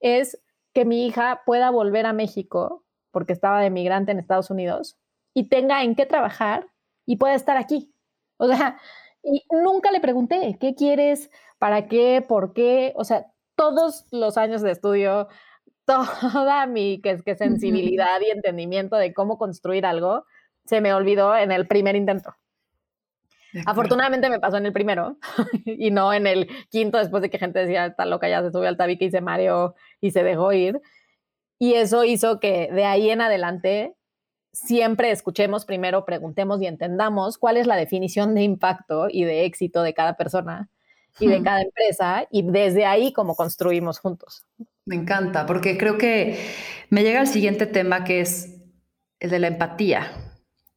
es 0.00 0.40
que 0.72 0.84
mi 0.84 1.06
hija 1.06 1.42
pueda 1.46 1.70
volver 1.70 2.06
a 2.06 2.12
México, 2.12 2.84
porque 3.10 3.32
estaba 3.32 3.60
de 3.60 3.70
migrante 3.70 4.12
en 4.12 4.18
Estados 4.18 4.50
Unidos, 4.50 4.98
y 5.34 5.48
tenga 5.48 5.82
en 5.82 5.94
qué 5.94 6.06
trabajar 6.06 6.66
y 7.06 7.16
pueda 7.16 7.34
estar 7.34 7.56
aquí. 7.56 7.94
O 8.36 8.46
sea, 8.48 8.78
y 9.26 9.44
nunca 9.50 9.90
le 9.90 10.00
pregunté, 10.00 10.56
¿qué 10.60 10.74
quieres? 10.74 11.30
¿Para 11.58 11.88
qué? 11.88 12.24
¿Por 12.26 12.52
qué? 12.52 12.92
O 12.96 13.04
sea, 13.04 13.26
todos 13.56 14.06
los 14.12 14.38
años 14.38 14.62
de 14.62 14.70
estudio, 14.70 15.28
toda 15.84 16.66
mi 16.66 17.00
que, 17.00 17.20
que 17.22 17.34
sensibilidad 17.34 18.20
y 18.20 18.30
entendimiento 18.30 18.96
de 18.96 19.12
cómo 19.12 19.36
construir 19.36 19.84
algo 19.84 20.24
se 20.64 20.80
me 20.80 20.94
olvidó 20.94 21.36
en 21.36 21.52
el 21.52 21.66
primer 21.66 21.96
intento. 21.96 22.34
Afortunadamente 23.64 24.28
me 24.28 24.38
pasó 24.38 24.58
en 24.58 24.66
el 24.66 24.72
primero 24.72 25.16
y 25.64 25.90
no 25.90 26.12
en 26.12 26.26
el 26.26 26.48
quinto 26.68 26.98
después 26.98 27.22
de 27.22 27.30
que 27.30 27.38
gente 27.38 27.60
decía, 27.60 27.86
está 27.86 28.04
loca, 28.04 28.28
ya 28.28 28.42
se 28.42 28.50
subió 28.50 28.68
al 28.68 28.76
tabique 28.76 29.06
y 29.06 29.10
se 29.10 29.20
mareó 29.20 29.74
y 30.00 30.10
se 30.10 30.22
dejó 30.22 30.52
ir. 30.52 30.80
Y 31.58 31.74
eso 31.74 32.04
hizo 32.04 32.38
que 32.38 32.68
de 32.70 32.84
ahí 32.84 33.10
en 33.10 33.22
adelante 33.22 33.95
siempre 34.56 35.10
escuchemos 35.10 35.66
primero, 35.66 36.04
preguntemos 36.04 36.62
y 36.62 36.66
entendamos 36.66 37.36
cuál 37.36 37.58
es 37.58 37.66
la 37.66 37.76
definición 37.76 38.34
de 38.34 38.42
impacto 38.42 39.08
y 39.10 39.24
de 39.24 39.44
éxito 39.44 39.82
de 39.82 39.92
cada 39.92 40.16
persona 40.16 40.70
y 41.20 41.28
de 41.28 41.42
cada 41.42 41.62
empresa 41.62 42.26
y 42.30 42.42
desde 42.42 42.86
ahí 42.86 43.12
cómo 43.12 43.34
construimos 43.34 43.98
juntos. 43.98 44.46
Me 44.86 44.96
encanta, 44.96 45.46
porque 45.46 45.76
creo 45.76 45.98
que 45.98 46.38
me 46.90 47.02
llega 47.02 47.20
el 47.20 47.26
siguiente 47.26 47.66
tema 47.66 48.04
que 48.04 48.20
es 48.20 48.54
el 49.20 49.30
de 49.30 49.38
la 49.38 49.48
empatía. 49.48 50.12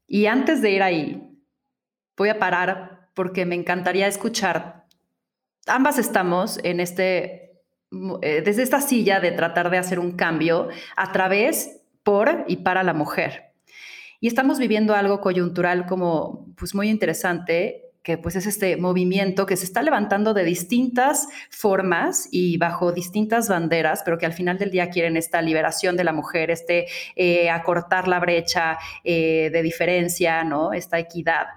Y 0.07 0.25
antes 0.25 0.61
de 0.61 0.71
ir 0.71 0.83
ahí, 0.83 1.39
voy 2.17 2.29
a 2.29 2.39
parar 2.39 3.09
porque 3.13 3.45
me 3.45 3.55
encantaría 3.55 4.07
escuchar. 4.07 4.85
Ambas 5.67 5.99
estamos 5.99 6.59
en 6.63 6.79
este, 6.79 7.61
eh, 8.21 8.41
desde 8.43 8.63
esta 8.63 8.81
silla 8.81 9.19
de 9.19 9.31
tratar 9.31 9.69
de 9.69 9.77
hacer 9.77 9.99
un 9.99 10.13
cambio 10.13 10.69
a 10.95 11.11
través, 11.11 11.81
por 12.03 12.45
y 12.47 12.57
para 12.57 12.83
la 12.83 12.93
mujer. 12.93 13.48
Y 14.21 14.27
estamos 14.27 14.59
viviendo 14.59 14.95
algo 14.95 15.21
coyuntural 15.21 15.85
como 15.85 16.47
pues 16.57 16.75
muy 16.75 16.89
interesante, 16.89 17.85
que 18.03 18.17
pues 18.17 18.35
es 18.35 18.47
este 18.47 18.75
movimiento 18.75 19.45
que 19.45 19.55
se 19.55 19.65
está 19.65 19.81
levantando 19.81 20.33
de 20.33 20.43
distintas 20.43 21.27
formas 21.49 22.27
y 22.31 22.57
bajo 22.57 22.91
distintas 22.91 23.47
banderas, 23.47 24.01
pero 24.03 24.17
que 24.17 24.25
al 24.25 24.33
final 24.33 24.57
del 24.57 24.71
día 24.71 24.89
quieren 24.89 25.15
esta 25.15 25.41
liberación 25.41 25.95
de 25.95 26.03
la 26.03 26.11
mujer, 26.11 26.51
este 26.51 26.87
eh, 27.15 27.49
acortar 27.49 28.07
la 28.07 28.19
brecha 28.19 28.77
eh, 29.03 29.49
de 29.53 29.61
diferencia, 29.61 30.43
¿no? 30.43 30.73
Esta 30.73 30.99
equidad. 30.99 31.47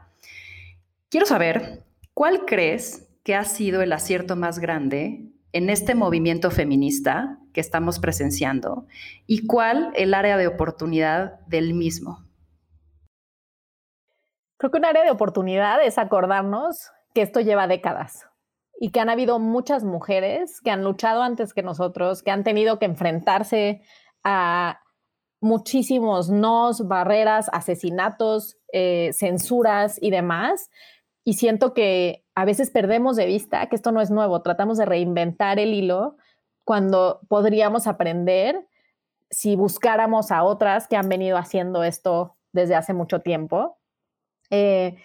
Quiero 1.09 1.27
saber, 1.27 1.85
¿cuál 2.15 2.45
crees 2.45 3.09
que 3.25 3.35
ha 3.35 3.45
sido 3.45 3.83
el 3.83 3.93
acierto 3.93 4.37
más 4.37 4.59
grande 4.59 5.25
en 5.53 5.69
este 5.69 5.95
movimiento 5.95 6.51
feminista 6.51 7.39
que 7.53 7.61
estamos 7.61 7.99
presenciando 7.99 8.87
y 9.27 9.47
cuál 9.47 9.93
el 9.95 10.15
área 10.15 10.37
de 10.37 10.47
oportunidad 10.47 11.41
del 11.47 11.75
mismo? 11.75 12.25
Creo 14.63 14.71
que 14.71 14.79
un 14.79 14.85
área 14.85 15.03
de 15.03 15.11
oportunidad 15.11 15.85
es 15.85 15.99
acordarnos 15.99 16.93
que 17.15 17.23
esto 17.23 17.41
lleva 17.41 17.67
décadas 17.67 18.29
y 18.79 18.91
que 18.91 19.01
han 19.01 19.09
habido 19.09 19.41
muchas 19.41 19.83
mujeres 19.83 20.61
que 20.61 20.71
han 20.71 20.85
luchado 20.85 21.25
antes 21.25 21.53
que 21.53 21.65
nosotros, 21.65 22.23
que 22.23 22.31
han 22.31 22.45
tenido 22.45 22.79
que 22.79 22.85
enfrentarse 22.85 23.83
a 24.23 24.79
muchísimos 25.41 26.31
nos, 26.31 26.87
barreras, 26.87 27.51
asesinatos, 27.53 28.57
eh, 28.73 29.11
censuras 29.15 29.99
y 30.01 30.13
demás. 30.13 30.71
Y 31.25 31.33
siento 31.33 31.75
que 31.75 32.25
a 32.37 32.45
veces 32.45 32.71
perdemos 32.71 33.17
de 33.17 33.27
vista 33.27 33.67
que 33.67 33.75
esto 33.75 33.91
no 33.91 34.01
es 34.01 34.13
nuevo, 34.13 34.43
tratamos 34.43 34.79
de 34.79 34.85
reinventar 34.85 35.59
el 35.59 35.75
hilo 35.75 36.15
cuando 36.63 37.19
podríamos 37.29 37.89
aprender 37.89 38.69
si 39.29 39.57
buscáramos 39.57 40.31
a 40.31 40.45
otras 40.45 40.87
que 40.87 40.95
han 40.95 41.09
venido 41.09 41.37
haciendo 41.37 41.83
esto 41.83 42.37
desde 42.53 42.77
hace 42.77 42.95
mucho 42.95 43.23
tiempo. 43.23 43.81
Eh, 44.53 44.97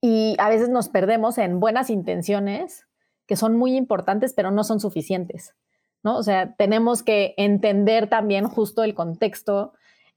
y 0.00 0.34
a 0.38 0.50
veces 0.50 0.68
nos 0.68 0.88
perdemos 0.88 1.38
en 1.38 1.60
buenas 1.60 1.88
intenciones 1.88 2.86
que 3.26 3.36
son 3.36 3.56
muy 3.56 3.76
importantes, 3.76 4.34
pero 4.34 4.50
no 4.50 4.64
son 4.64 4.80
suficientes. 4.80 5.54
¿no? 6.02 6.18
O 6.18 6.22
sea, 6.24 6.54
tenemos 6.56 7.04
que 7.04 7.34
entender 7.36 8.08
también 8.08 8.48
justo 8.48 8.82
el 8.82 8.94
contexto, 8.94 9.72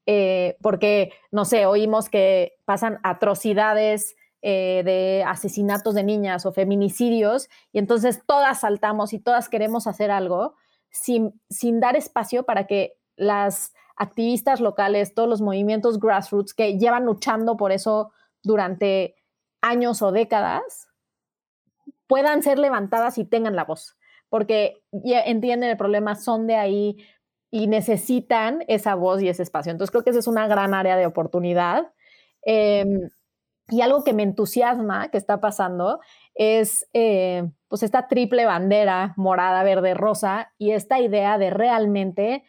eh, 0.07 0.57
porque, 0.61 1.13
no 1.31 1.45
sé, 1.45 1.67
oímos 1.67 2.09
que 2.09 2.53
pasan 2.65 2.99
atrocidades 3.03 4.15
eh, 4.41 4.81
de 4.83 5.23
asesinatos 5.25 5.93
de 5.93 6.03
niñas 6.03 6.47
o 6.47 6.51
feminicidios, 6.51 7.47
y 7.71 7.77
entonces 7.77 8.23
todas 8.25 8.61
saltamos 8.61 9.13
y 9.13 9.19
todas 9.19 9.47
queremos 9.47 9.85
hacer 9.85 10.09
algo 10.09 10.55
sin, 10.89 11.39
sin 11.49 11.79
dar 11.79 11.95
espacio 11.95 12.43
para 12.43 12.65
que 12.65 12.97
las 13.15 13.73
activistas 13.95 14.59
locales, 14.59 15.13
todos 15.13 15.29
los 15.29 15.41
movimientos 15.41 15.99
grassroots 15.99 16.53
que 16.53 16.77
llevan 16.77 17.05
luchando 17.05 17.57
por 17.57 17.71
eso 17.71 18.11
durante 18.45 19.15
años 19.61 20.01
o 20.01 20.11
décadas, 20.11 20.87
puedan 22.07 22.43
ser 22.43 22.59
levantadas 22.59 23.17
y 23.17 23.25
tengan 23.25 23.55
la 23.55 23.65
voz, 23.65 23.97
porque 24.29 24.83
entienden 24.91 25.71
el 25.71 25.77
problema, 25.77 26.15
son 26.15 26.47
de 26.47 26.55
ahí 26.55 26.97
y 27.51 27.67
necesitan 27.67 28.63
esa 28.67 28.95
voz 28.95 29.21
y 29.21 29.29
ese 29.29 29.43
espacio. 29.43 29.71
Entonces 29.71 29.91
creo 29.91 30.03
que 30.03 30.09
esa 30.11 30.19
es 30.19 30.27
una 30.27 30.47
gran 30.47 30.73
área 30.73 30.97
de 30.97 31.05
oportunidad. 31.05 31.91
Em, 32.43 33.09
y 33.69 33.81
algo 33.81 34.03
que 34.03 34.13
me 34.13 34.23
entusiasma 34.23 35.09
que 35.09 35.17
está 35.17 35.39
pasando 35.39 35.99
es 36.35 36.87
eh, 36.93 37.49
pues 37.67 37.81
esta 37.81 38.07
triple 38.07 38.45
bandera 38.45 39.13
morada, 39.17 39.63
verde, 39.63 39.95
rosa 39.95 40.53
y 40.57 40.71
esta 40.71 40.99
idea 40.99 41.37
de 41.37 41.49
realmente 41.49 42.43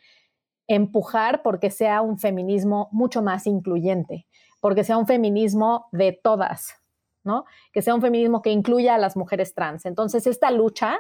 empujar 0.69 1.43
porque 1.43 1.71
sea 1.71 2.03
un 2.03 2.19
feminismo 2.19 2.89
mucho 2.93 3.23
más 3.23 3.47
incluyente, 3.47 4.26
porque 4.61 4.85
sea 4.85 4.97
un 4.97 5.07
feminismo 5.07 5.89
de 5.93 6.13
todas, 6.13 6.81
¿no? 7.25 7.45
Que 7.73 7.83
sea 7.83 7.95
un 7.95 8.01
feminismo 8.01 8.43
que 8.43 8.51
incluya 8.51 8.95
a 8.95 8.99
las 8.99 9.17
mujeres 9.17 9.55
trans. 9.55 9.87
Entonces, 9.87 10.27
esta 10.27 10.51
lucha 10.51 10.99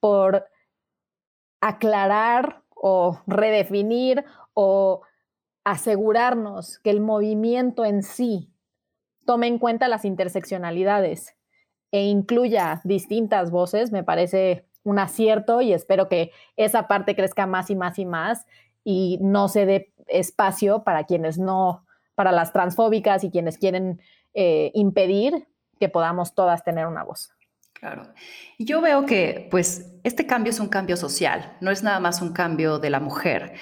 por 0.00 0.46
aclarar 1.60 2.62
o 2.74 3.20
redefinir 3.26 4.24
o 4.54 5.02
asegurarnos 5.64 6.78
que 6.78 6.90
el 6.90 7.00
movimiento 7.00 7.84
en 7.84 8.02
sí 8.02 8.52
tome 9.26 9.48
en 9.48 9.58
cuenta 9.58 9.88
las 9.88 10.04
interseccionalidades 10.04 11.36
e 11.90 12.04
incluya 12.04 12.80
distintas 12.84 13.50
voces, 13.50 13.92
me 13.92 14.04
parece 14.04 14.66
un 14.84 14.98
acierto 14.98 15.60
y 15.60 15.72
espero 15.72 16.08
que 16.08 16.32
esa 16.56 16.88
parte 16.88 17.14
crezca 17.14 17.46
más 17.46 17.70
y 17.70 17.76
más 17.76 17.98
y 17.98 18.06
más 18.06 18.46
y 18.84 19.18
no 19.20 19.48
se 19.48 19.66
dé 19.66 19.92
espacio 20.06 20.84
para 20.84 21.04
quienes 21.04 21.38
no, 21.38 21.84
para 22.18 22.32
las 22.32 22.52
transfóbicas 22.52 23.22
y 23.22 23.30
quienes 23.30 23.58
quieren 23.58 24.00
eh, 24.34 24.72
impedir 24.74 25.46
que 25.78 25.88
podamos 25.88 26.34
todas 26.34 26.64
tener 26.64 26.88
una 26.88 27.04
voz. 27.04 27.30
Claro. 27.74 28.12
Yo 28.58 28.80
veo 28.80 29.06
que, 29.06 29.46
pues, 29.52 29.92
este 30.02 30.26
cambio 30.26 30.50
es 30.50 30.58
un 30.58 30.66
cambio 30.66 30.96
social, 30.96 31.56
no 31.60 31.70
es 31.70 31.84
nada 31.84 32.00
más 32.00 32.20
un 32.20 32.32
cambio 32.32 32.80
de 32.80 32.90
la 32.90 32.98
mujer. 32.98 33.52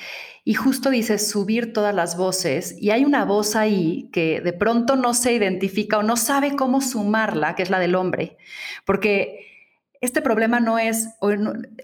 Y 0.43 0.55
justo 0.55 0.89
dice 0.89 1.19
subir 1.19 1.75
todas 1.75 1.95
las 1.95 2.17
voces, 2.17 2.81
y 2.81 2.93
hay 2.93 3.05
una 3.05 3.27
voz 3.27 3.57
ahí 3.57 4.09
que 4.11 4.41
de 4.41 4.55
pronto 4.55 4.97
no 4.97 5.13
se 5.13 5.35
identifica 5.35 5.99
o 5.99 6.03
no 6.03 6.17
sabe 6.17 6.57
cómo 6.57 6.81
sumarla, 6.81 7.57
que 7.57 7.63
es 7.63 7.69
la 7.69 7.79
del 7.79 7.95
hombre, 7.95 8.39
porque 8.87 9.45
este 10.01 10.23
problema 10.23 10.61
no 10.61 10.79
es, 10.79 11.11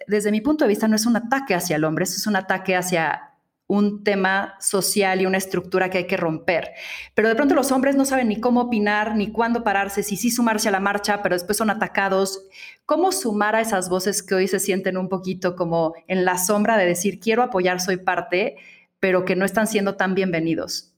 desde 0.06 0.30
mi 0.30 0.40
punto 0.40 0.64
de 0.64 0.70
vista, 0.70 0.88
no 0.88 0.96
es 0.96 1.04
un 1.04 1.16
ataque 1.16 1.54
hacia 1.54 1.76
el 1.76 1.84
hombre, 1.84 2.04
es 2.04 2.26
un 2.26 2.36
ataque 2.36 2.76
hacia 2.76 3.31
un 3.72 4.04
tema 4.04 4.54
social 4.60 5.22
y 5.22 5.26
una 5.26 5.38
estructura 5.38 5.88
que 5.88 5.96
hay 5.96 6.06
que 6.06 6.18
romper. 6.18 6.72
Pero 7.14 7.28
de 7.28 7.34
pronto 7.34 7.54
los 7.54 7.72
hombres 7.72 7.96
no 7.96 8.04
saben 8.04 8.28
ni 8.28 8.38
cómo 8.38 8.60
opinar, 8.60 9.16
ni 9.16 9.32
cuándo 9.32 9.64
pararse, 9.64 10.02
si 10.02 10.18
sí 10.18 10.30
sumarse 10.30 10.68
a 10.68 10.72
la 10.72 10.78
marcha, 10.78 11.22
pero 11.22 11.34
después 11.34 11.56
son 11.56 11.70
atacados. 11.70 12.46
¿Cómo 12.84 13.12
sumar 13.12 13.56
a 13.56 13.62
esas 13.62 13.88
voces 13.88 14.22
que 14.22 14.34
hoy 14.34 14.46
se 14.46 14.60
sienten 14.60 14.98
un 14.98 15.08
poquito 15.08 15.56
como 15.56 15.94
en 16.06 16.26
la 16.26 16.36
sombra 16.36 16.76
de 16.76 16.84
decir, 16.84 17.18
quiero 17.18 17.42
apoyar, 17.42 17.80
soy 17.80 17.96
parte, 17.96 18.56
pero 19.00 19.24
que 19.24 19.36
no 19.36 19.46
están 19.46 19.66
siendo 19.66 19.96
tan 19.96 20.14
bienvenidos? 20.14 20.92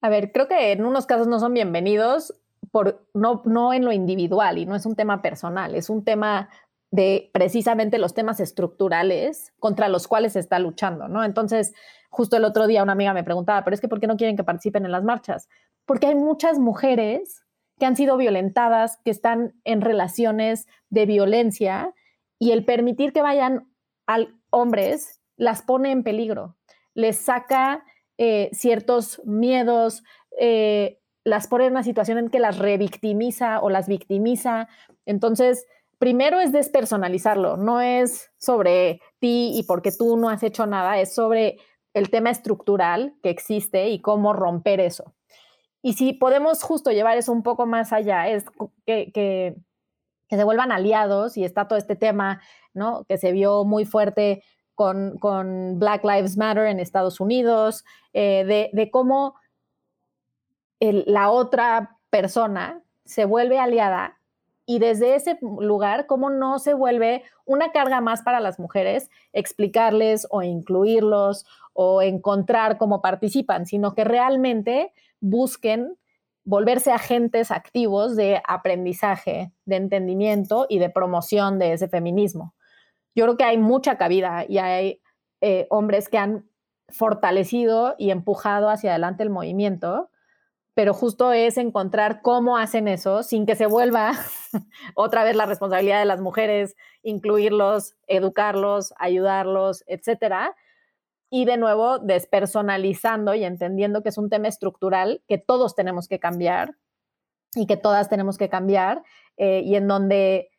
A 0.00 0.08
ver, 0.08 0.32
creo 0.32 0.48
que 0.48 0.72
en 0.72 0.84
unos 0.84 1.06
casos 1.06 1.28
no 1.28 1.38
son 1.38 1.54
bienvenidos, 1.54 2.34
por, 2.72 3.06
no, 3.14 3.42
no 3.44 3.72
en 3.72 3.84
lo 3.84 3.92
individual 3.92 4.58
y 4.58 4.66
no 4.66 4.74
es 4.74 4.84
un 4.84 4.96
tema 4.96 5.22
personal, 5.22 5.76
es 5.76 5.90
un 5.90 6.04
tema 6.04 6.48
de 6.90 7.30
precisamente 7.32 7.98
los 7.98 8.14
temas 8.14 8.40
estructurales 8.40 9.52
contra 9.58 9.88
los 9.88 10.06
cuales 10.06 10.34
se 10.34 10.40
está 10.40 10.58
luchando, 10.58 11.08
¿no? 11.08 11.24
Entonces, 11.24 11.74
justo 12.10 12.36
el 12.36 12.44
otro 12.44 12.66
día 12.66 12.82
una 12.82 12.92
amiga 12.92 13.12
me 13.12 13.24
preguntaba, 13.24 13.64
pero 13.64 13.74
es 13.74 13.80
que 13.80 13.88
¿por 13.88 14.00
qué 14.00 14.06
no 14.06 14.16
quieren 14.16 14.36
que 14.36 14.44
participen 14.44 14.84
en 14.84 14.92
las 14.92 15.04
marchas? 15.04 15.48
Porque 15.84 16.06
hay 16.06 16.14
muchas 16.14 16.58
mujeres 16.58 17.42
que 17.78 17.86
han 17.86 17.96
sido 17.96 18.16
violentadas, 18.16 18.98
que 19.04 19.10
están 19.10 19.54
en 19.64 19.80
relaciones 19.80 20.66
de 20.88 21.06
violencia 21.06 21.92
y 22.38 22.52
el 22.52 22.64
permitir 22.64 23.12
que 23.12 23.22
vayan 23.22 23.68
a 24.06 24.18
hombres 24.50 25.20
las 25.36 25.62
pone 25.62 25.90
en 25.90 26.02
peligro, 26.02 26.56
les 26.94 27.18
saca 27.18 27.84
eh, 28.16 28.48
ciertos 28.52 29.20
miedos, 29.24 30.02
eh, 30.38 30.98
las 31.24 31.48
pone 31.48 31.66
en 31.66 31.72
una 31.72 31.82
situación 31.82 32.18
en 32.18 32.30
que 32.30 32.38
las 32.38 32.58
revictimiza 32.58 33.60
o 33.60 33.68
las 33.68 33.88
victimiza. 33.88 34.68
Entonces, 35.04 35.66
primero 35.98 36.40
es 36.40 36.52
despersonalizarlo, 36.52 37.56
no 37.56 37.80
es 37.80 38.30
sobre 38.38 39.00
ti 39.18 39.52
y 39.54 39.62
porque 39.64 39.92
tú 39.92 40.16
no 40.16 40.28
has 40.28 40.42
hecho 40.42 40.66
nada, 40.66 40.98
es 40.98 41.14
sobre 41.14 41.58
el 41.94 42.10
tema 42.10 42.30
estructural 42.30 43.14
que 43.22 43.30
existe 43.30 43.88
y 43.88 44.00
cómo 44.00 44.32
romper 44.32 44.80
eso. 44.80 45.14
Y 45.82 45.94
si 45.94 46.12
podemos 46.12 46.62
justo 46.62 46.90
llevar 46.90 47.16
eso 47.16 47.32
un 47.32 47.42
poco 47.42 47.64
más 47.64 47.92
allá, 47.92 48.28
es 48.28 48.44
que, 48.84 49.54
se 50.28 50.44
vuelvan 50.44 50.72
aliados 50.72 51.36
y 51.36 51.44
está 51.44 51.68
todo 51.68 51.78
este 51.78 51.94
tema, 51.94 52.42
¿no? 52.74 53.04
Que 53.04 53.16
se 53.16 53.30
vio 53.30 53.64
muy 53.64 53.84
fuerte 53.84 54.42
con, 54.74 55.16
Black 55.78 56.04
Lives 56.04 56.36
Matter 56.36 56.66
en 56.66 56.80
Estados 56.80 57.20
Unidos, 57.20 57.84
eh, 58.12 58.70
de, 58.72 58.90
cómo 58.90 59.36
la 60.80 61.30
otra 61.30 61.98
persona 62.10 62.82
se 63.04 63.24
vuelve 63.24 63.58
aliada 63.58 64.18
y 64.66 64.80
desde 64.80 65.14
ese 65.14 65.38
lugar, 65.40 66.06
¿cómo 66.06 66.28
no 66.28 66.58
se 66.58 66.74
vuelve 66.74 67.22
una 67.44 67.70
carga 67.70 68.00
más 68.00 68.22
para 68.22 68.40
las 68.40 68.58
mujeres 68.58 69.10
explicarles 69.32 70.26
o 70.30 70.42
incluirlos 70.42 71.46
o 71.72 72.02
encontrar 72.02 72.76
cómo 72.76 73.00
participan, 73.00 73.64
sino 73.66 73.94
que 73.94 74.02
realmente 74.02 74.92
busquen 75.20 75.96
volverse 76.44 76.90
agentes 76.90 77.50
activos 77.50 78.16
de 78.16 78.42
aprendizaje, 78.46 79.52
de 79.64 79.76
entendimiento 79.76 80.66
y 80.68 80.78
de 80.78 80.90
promoción 80.90 81.58
de 81.58 81.72
ese 81.72 81.88
feminismo. 81.88 82.54
Yo 83.14 83.24
creo 83.24 83.36
que 83.36 83.44
hay 83.44 83.58
mucha 83.58 83.96
cabida 83.98 84.44
y 84.48 84.58
hay 84.58 85.00
eh, 85.40 85.66
hombres 85.70 86.08
que 86.08 86.18
han 86.18 86.48
fortalecido 86.88 87.94
y 87.98 88.10
empujado 88.10 88.68
hacia 88.68 88.90
adelante 88.90 89.22
el 89.22 89.30
movimiento 89.30 90.10
pero 90.76 90.92
justo 90.92 91.32
es 91.32 91.56
encontrar 91.56 92.20
cómo 92.20 92.58
hacen 92.58 92.86
eso 92.86 93.22
sin 93.22 93.46
que 93.46 93.56
se 93.56 93.64
vuelva 93.64 94.12
otra 94.94 95.24
vez 95.24 95.34
la 95.34 95.46
responsabilidad 95.46 96.00
de 96.00 96.04
las 96.04 96.20
mujeres, 96.20 96.76
incluirlos, 97.02 97.96
educarlos, 98.06 98.92
ayudarlos, 98.98 99.84
etcétera. 99.86 100.54
Y 101.30 101.46
de 101.46 101.56
nuevo, 101.56 101.98
despersonalizando 101.98 103.34
y 103.34 103.44
entendiendo 103.44 104.02
que 104.02 104.10
es 104.10 104.18
un 104.18 104.28
tema 104.28 104.48
estructural 104.48 105.22
que 105.26 105.38
todos 105.38 105.74
tenemos 105.74 106.08
que 106.08 106.20
cambiar 106.20 106.74
y 107.54 107.66
que 107.66 107.78
todas 107.78 108.10
tenemos 108.10 108.36
que 108.36 108.50
cambiar 108.50 109.02
eh, 109.38 109.62
y 109.64 109.76
en 109.76 109.88
donde 109.88 110.50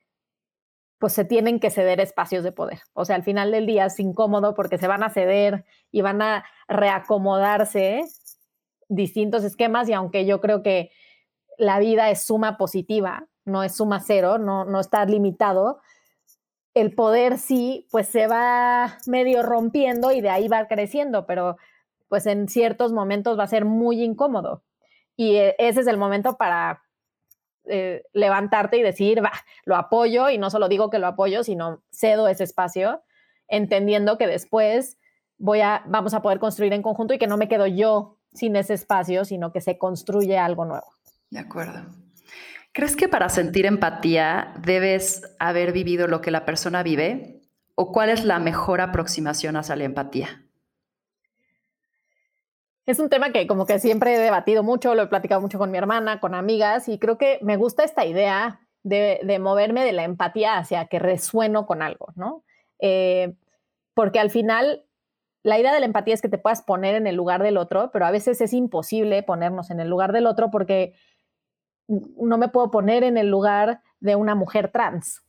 pues 0.98 1.14
se 1.14 1.26
tienen 1.26 1.60
que 1.60 1.70
ceder 1.70 2.00
espacios 2.02 2.44
de 2.44 2.52
poder. 2.52 2.80
O 2.94 3.06
sea, 3.06 3.16
al 3.16 3.24
final 3.24 3.52
del 3.52 3.68
día 3.68 3.86
es 3.86 4.00
incómodo 4.00 4.56
porque 4.56 4.80
se 4.80 4.88
van 4.88 5.04
a 5.04 5.12
ceder 5.12 5.64
y 5.92 6.02
van 6.02 6.24
a 6.24 6.44
reacomodarse 6.68 8.04
distintos 8.90 9.44
esquemas 9.44 9.90
y 9.90 9.94
aunque 9.94 10.26
yo 10.26 10.42
creo 10.42 10.64
que 10.64 10.92
la 11.58 11.80
vida 11.80 12.10
es 12.10 12.22
suma 12.22 12.58
positiva, 12.58 13.28
no 13.46 13.64
es 13.64 13.76
suma 13.76 14.00
cero, 14.00 14.38
no, 14.38 14.66
no 14.66 14.80
está 14.80 15.06
limitado, 15.06 15.80
el 16.74 16.94
poder 16.94 17.40
sí, 17.40 17.88
pues 17.92 18.08
se 18.08 18.28
va 18.28 18.98
medio 19.08 19.42
rompiendo 19.42 20.12
y 20.12 20.22
de 20.22 20.30
ahí 20.30 20.48
va 20.48 20.68
creciendo, 20.68 21.26
pero 21.26 21.58
pues 22.08 22.28
en 22.28 22.48
ciertos 22.48 22.94
momentos 22.94 23.38
va 23.38 23.44
a 23.44 23.48
ser 23.48 23.66
muy 23.66 24.04
incómodo. 24.04 24.64
Y 25.16 25.38
e, 25.38 25.56
ese 25.58 25.82
es 25.82 25.88
el 25.88 25.98
momento 25.98 26.38
para 26.38 26.84
eh, 27.66 28.04
levantarte 28.14 28.78
y 28.78 28.84
decir, 28.84 29.24
va, 29.24 29.32
lo 29.66 29.76
apoyo 29.76 30.30
y 30.30 30.38
no 30.38 30.50
solo 30.50 30.70
digo 30.70 30.90
que 30.90 31.00
lo 31.00 31.08
apoyo, 31.08 31.44
sino 31.44 31.82
cedo 31.92 32.28
ese 32.28 32.44
espacio, 32.44 33.02
entendiendo 33.48 34.18
que 34.18 34.28
después 34.28 34.98
voy 35.38 35.62
a, 35.62 35.84
vamos 35.88 36.14
a 36.14 36.22
poder 36.22 36.40
construir 36.40 36.74
en 36.74 36.82
conjunto 36.82 37.14
y 37.14 37.18
que 37.18 37.28
no 37.28 37.38
me 37.38 37.48
quedo 37.48 37.66
yo 37.66 38.17
sin 38.38 38.56
ese 38.56 38.76
espacio, 38.76 39.26
sino 39.26 39.52
que 39.52 39.62
se 39.62 39.78
construye 39.78 40.38
algo 40.38 40.66
nuevo. 40.66 40.88
De 41.30 41.40
acuerdo. 41.40 41.82
¿Crees 42.72 42.96
que 42.96 43.10
para 43.10 43.28
sentir 43.30 43.66
empatía 43.66 44.54
debes 44.62 45.36
haber 45.40 45.72
vivido 45.74 46.08
lo 46.08 46.22
que 46.22 46.32
la 46.32 46.46
persona 46.46 46.84
vive? 46.84 47.38
o 47.80 47.92
cuál 47.92 48.10
es 48.10 48.26
la 48.26 48.40
mejor 48.40 48.82
aproximación 48.82 49.56
hacia 49.56 49.76
la 49.76 49.84
empatía? 49.84 50.44
Es 52.88 53.00
un 53.00 53.10
tema 53.10 53.32
que 53.32 53.46
como 53.46 53.68
que 53.68 53.80
siempre 53.80 54.16
he 54.16 54.20
debatido 54.20 54.64
mucho, 54.64 54.96
lo 54.96 55.04
he 55.04 55.08
platicado 55.08 55.42
mucho 55.42 55.60
con 55.60 55.70
mi 55.70 55.78
hermana, 55.78 56.20
con 56.20 56.34
amigas, 56.34 56.90
y 56.90 56.98
creo 56.98 57.20
que 57.20 57.38
me 57.44 57.56
gusta 57.56 57.84
esta 57.84 58.04
idea 58.06 58.62
de, 58.82 59.38
moverme 59.40 59.84
de 59.84 59.92
la 59.92 60.06
empatía 60.06 60.58
hacia 60.58 60.88
que 60.88 60.98
resueno 60.98 61.68
con 61.68 61.84
algo, 61.84 62.08
¿no? 62.16 62.44
Eh, 62.80 63.36
porque 63.94 64.20
al 64.20 64.32
final 64.32 64.87
la 65.48 65.58
idea 65.58 65.74
de 65.74 65.80
la 65.80 65.86
empatía 65.86 66.14
es 66.14 66.22
que 66.22 66.28
te 66.28 66.38
puedas 66.38 66.62
poner 66.62 66.96
en 66.96 67.08
el 67.08 67.16
lugar 67.16 67.42
del 67.42 67.56
otro, 67.56 67.90
pero 67.94 68.06
a 68.06 68.12
veces 68.12 68.42
es 68.42 68.52
imposible 68.52 69.24
ponernos 69.24 69.72
en 69.72 69.80
el 69.80 69.88
lugar 69.88 70.12
del 70.12 70.28
otro 70.28 70.52
porque 70.52 70.94
no 71.88 72.38
me 72.38 72.50
puedo 72.50 72.70
poner 72.70 73.06
en 73.06 73.18
el 73.18 73.30
lugar 73.30 73.80
de 74.02 74.18
una 74.18 74.36
mujer 74.36 74.74
trans, 74.74 75.24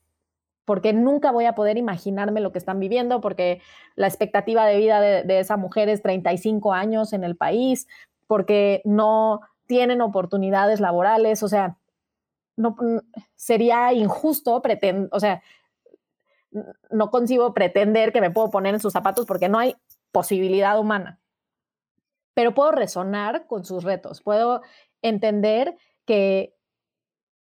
porque 0.64 0.92
nunca 0.92 1.30
voy 1.30 1.44
a 1.44 1.54
poder 1.54 1.78
imaginarme 1.78 2.40
lo 2.40 2.50
que 2.50 2.58
están 2.58 2.80
viviendo, 2.80 3.20
porque 3.20 3.62
la 3.94 4.08
expectativa 4.08 4.66
de 4.66 4.78
vida 4.78 5.00
de, 5.00 5.38
esa 5.38 5.56
mujer 5.56 5.88
es 5.88 6.02
35 6.02 6.72
años 6.72 7.12
en 7.12 7.22
el 7.22 7.36
país, 7.36 7.86
porque 8.26 8.82
no 8.84 9.42
tienen 9.66 10.00
oportunidades 10.00 10.80
laborales, 10.80 11.44
o 11.44 11.48
sea, 11.48 11.76
no 12.56 12.74
sería 13.36 13.92
injusto 13.92 14.60
pretender, 14.62 15.08
o 15.12 15.20
sea, 15.20 15.42
no 16.90 17.12
concibo 17.12 17.54
pretender 17.54 18.12
que 18.12 18.20
me 18.20 18.32
puedo 18.32 18.50
poner 18.50 18.74
en 18.74 18.80
sus 18.80 18.92
zapatos 18.92 19.26
porque 19.26 19.48
no 19.48 19.60
hay 19.60 19.76
posibilidad 20.12 20.78
humana. 20.78 21.20
Pero 22.34 22.54
puedo 22.54 22.70
resonar 22.72 23.46
con 23.46 23.64
sus 23.64 23.84
retos, 23.84 24.22
puedo 24.22 24.62
entender 25.02 25.76
que, 26.04 26.54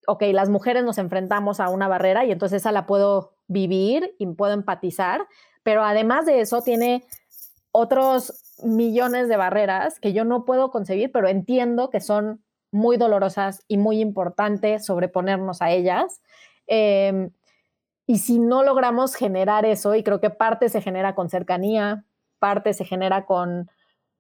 ok, 0.07 0.23
las 0.33 0.49
mujeres 0.49 0.85
nos 0.85 0.99
enfrentamos 0.99 1.61
a 1.61 1.69
una 1.69 1.89
barrera 1.89 2.25
y 2.25 2.33
entonces 2.33 2.63
esa 2.63 2.73
la 2.73 2.87
puedo 2.87 3.37
vivir 3.47 4.15
y 4.19 4.27
puedo 4.27 4.55
empatizar, 4.55 5.27
pero 5.63 5.85
además 5.85 6.27
de 6.27 6.41
eso 6.41 6.63
tiene 6.63 7.05
otros 7.71 8.59
millones 8.63 9.29
de 9.29 9.37
barreras 9.37 9.99
que 10.01 10.13
yo 10.13 10.25
no 10.25 10.45
puedo 10.45 10.71
concebir, 10.71 11.11
pero 11.13 11.29
entiendo 11.29 11.91
que 11.91 12.01
son 12.01 12.43
muy 12.71 12.97
dolorosas 12.97 13.65
y 13.69 13.77
muy 13.77 14.01
importantes 14.01 14.85
sobreponernos 14.85 15.63
a 15.63 15.71
ellas. 15.71 16.23
Em, 16.67 17.31
y 18.07 18.19
si 18.19 18.39
no 18.39 18.63
logramos 18.63 19.15
generar 19.15 19.65
eso, 19.65 19.95
y 19.95 20.03
creo 20.03 20.21
que 20.21 20.31
parte 20.31 20.69
se 20.69 20.81
genera 20.81 21.15
con 21.15 21.29
cercanía, 21.29 22.05
parte 22.43 22.75
se 22.75 22.85
genera 22.85 23.25
con 23.25 23.71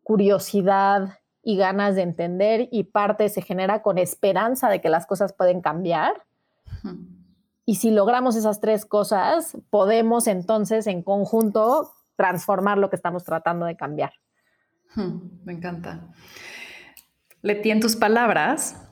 curiosidad 0.05 1.19
y 1.43 1.57
ganas 1.57 1.97
de 1.97 2.03
entender 2.03 2.69
y 2.71 2.85
parte 2.85 3.29
se 3.29 3.43
genera 3.43 3.83
con 3.83 3.99
esperanza 3.99 4.69
de 4.69 4.81
que 4.81 4.89
las 4.89 5.07
cosas 5.07 5.33
pueden 5.33 5.61
cambiar. 5.61 6.13
Y 7.65 7.75
si 7.75 7.91
logramos 7.91 8.37
esas 8.37 8.61
tres 8.61 8.87
cosas, 8.87 9.59
podemos 9.71 10.29
entonces 10.29 10.87
en 10.87 11.03
conjunto 11.03 11.91
transformar 12.15 12.79
lo 12.79 12.91
que 12.91 12.97
estamos 12.97 13.25
tratando 13.25 13.67
de 13.67 13.77
cambiar. 13.77 14.13
Me 15.45 15.53
encanta. 15.53 16.07
Leti, 17.41 17.73
en 17.73 17.81
tus 17.81 17.97
palabras, 17.97 18.89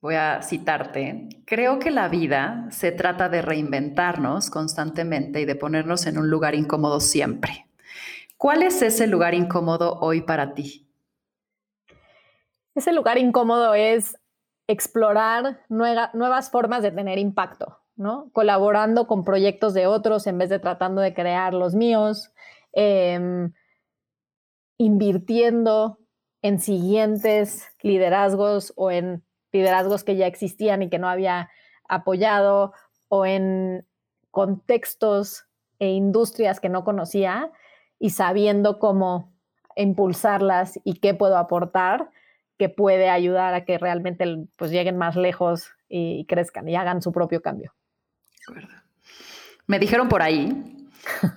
voy 0.00 0.14
a 0.14 0.40
citarte, 0.40 1.28
creo 1.44 1.78
que 1.78 1.90
la 1.90 2.08
vida 2.08 2.68
se 2.70 2.90
trata 2.90 3.28
de 3.28 3.42
reinventarnos 3.42 4.48
constantemente 4.48 5.42
y 5.42 5.44
de 5.44 5.56
ponernos 5.56 6.06
en 6.06 6.16
un 6.16 6.30
lugar 6.30 6.54
incómodo 6.54 7.00
siempre. 7.00 7.66
¿Cuál 8.40 8.62
es 8.62 8.80
ese 8.80 9.06
lugar 9.06 9.34
incómodo 9.34 9.98
hoy 10.00 10.22
para 10.22 10.54
ti? 10.54 10.90
Ese 12.74 12.90
lugar 12.94 13.18
incómodo 13.18 13.74
es 13.74 14.16
explorar 14.66 15.60
nuevas 15.68 16.50
formas 16.50 16.82
de 16.82 16.90
tener 16.90 17.18
impacto, 17.18 17.80
¿no? 17.96 18.30
Colaborando 18.32 19.06
con 19.06 19.24
proyectos 19.24 19.74
de 19.74 19.86
otros 19.86 20.26
en 20.26 20.38
vez 20.38 20.48
de 20.48 20.58
tratando 20.58 21.02
de 21.02 21.12
crear 21.12 21.52
los 21.52 21.74
míos, 21.74 22.32
em, 22.72 23.52
invirtiendo 24.78 25.98
en 26.40 26.60
siguientes 26.60 27.68
liderazgos 27.82 28.72
o 28.74 28.90
en 28.90 29.22
liderazgos 29.52 30.02
que 30.02 30.16
ya 30.16 30.26
existían 30.26 30.80
y 30.80 30.88
que 30.88 30.98
no 30.98 31.10
había 31.10 31.50
apoyado 31.90 32.72
o 33.08 33.26
en 33.26 33.86
contextos 34.30 35.44
e 35.78 35.90
industrias 35.90 36.58
que 36.58 36.70
no 36.70 36.84
conocía 36.84 37.52
y 38.00 38.10
sabiendo 38.10 38.80
cómo 38.80 39.32
impulsarlas 39.76 40.80
y 40.82 40.94
qué 40.94 41.14
puedo 41.14 41.36
aportar 41.36 42.10
que 42.58 42.68
puede 42.68 43.08
ayudar 43.08 43.54
a 43.54 43.64
que 43.64 43.78
realmente 43.78 44.26
pues 44.56 44.70
lleguen 44.70 44.98
más 44.98 45.16
lejos 45.16 45.70
y, 45.88 46.26
crezcan 46.26 46.68
y 46.68 46.76
hagan 46.76 47.00
su 47.00 47.10
propio 47.10 47.40
cambio. 47.40 47.72
Me 49.66 49.78
dijeron 49.78 50.08
por 50.08 50.20
ahí 50.20 50.88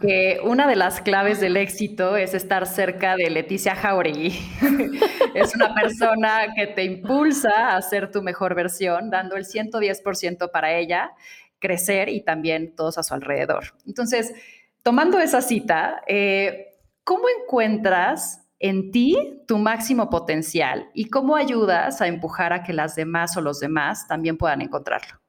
que 0.01 0.41
una 0.43 0.68
de 0.68 0.76
las 0.76 0.99
claves 0.99 1.39
del 1.39 1.55
éxito 1.55 2.18
es 2.18 2.34
estar 2.34 2.68
cerca 2.68 3.16
de 3.16 3.30
Leticia 3.30 3.74
Jauregui. 3.74 4.38
es 5.34 5.55
una 5.55 5.74
persona 5.74 6.53
que 6.55 6.68
te 6.68 6.84
impulsa 6.84 7.76
a 7.76 7.82
ser 7.82 8.11
tu 8.11 8.22
mejor 8.22 8.53
versión, 8.53 9.09
dando 9.09 9.38
el 9.38 9.45
110% 9.45 10.51
para 10.51 10.74
ella, 10.74 11.11
crecer 11.59 12.09
y 12.09 12.22
también 12.22 12.76
todos 12.76 12.97
a 12.97 13.03
su 13.03 13.14
alrededor. 13.14 13.76
Entonces, 13.88 14.34
tomando 14.84 15.19
esa 15.19 15.41
cita, 15.41 16.03
eh, 16.07 16.77
¿cómo 17.03 17.23
encuentras 17.41 18.45
en 18.59 18.91
ti 18.91 19.41
tu 19.47 19.57
máximo 19.57 20.09
potencial 20.09 20.89
y 20.93 21.09
cómo 21.09 21.36
ayudas 21.36 22.01
a 22.01 22.07
empujar 22.07 22.53
a 22.53 22.63
que 22.63 22.73
las 22.73 22.95
demás 22.95 23.36
o 23.36 23.41
los 23.41 23.59
demás 23.59 24.07
también 24.07 24.38
puedan 24.38 24.61
encontrarlo? 24.61 25.19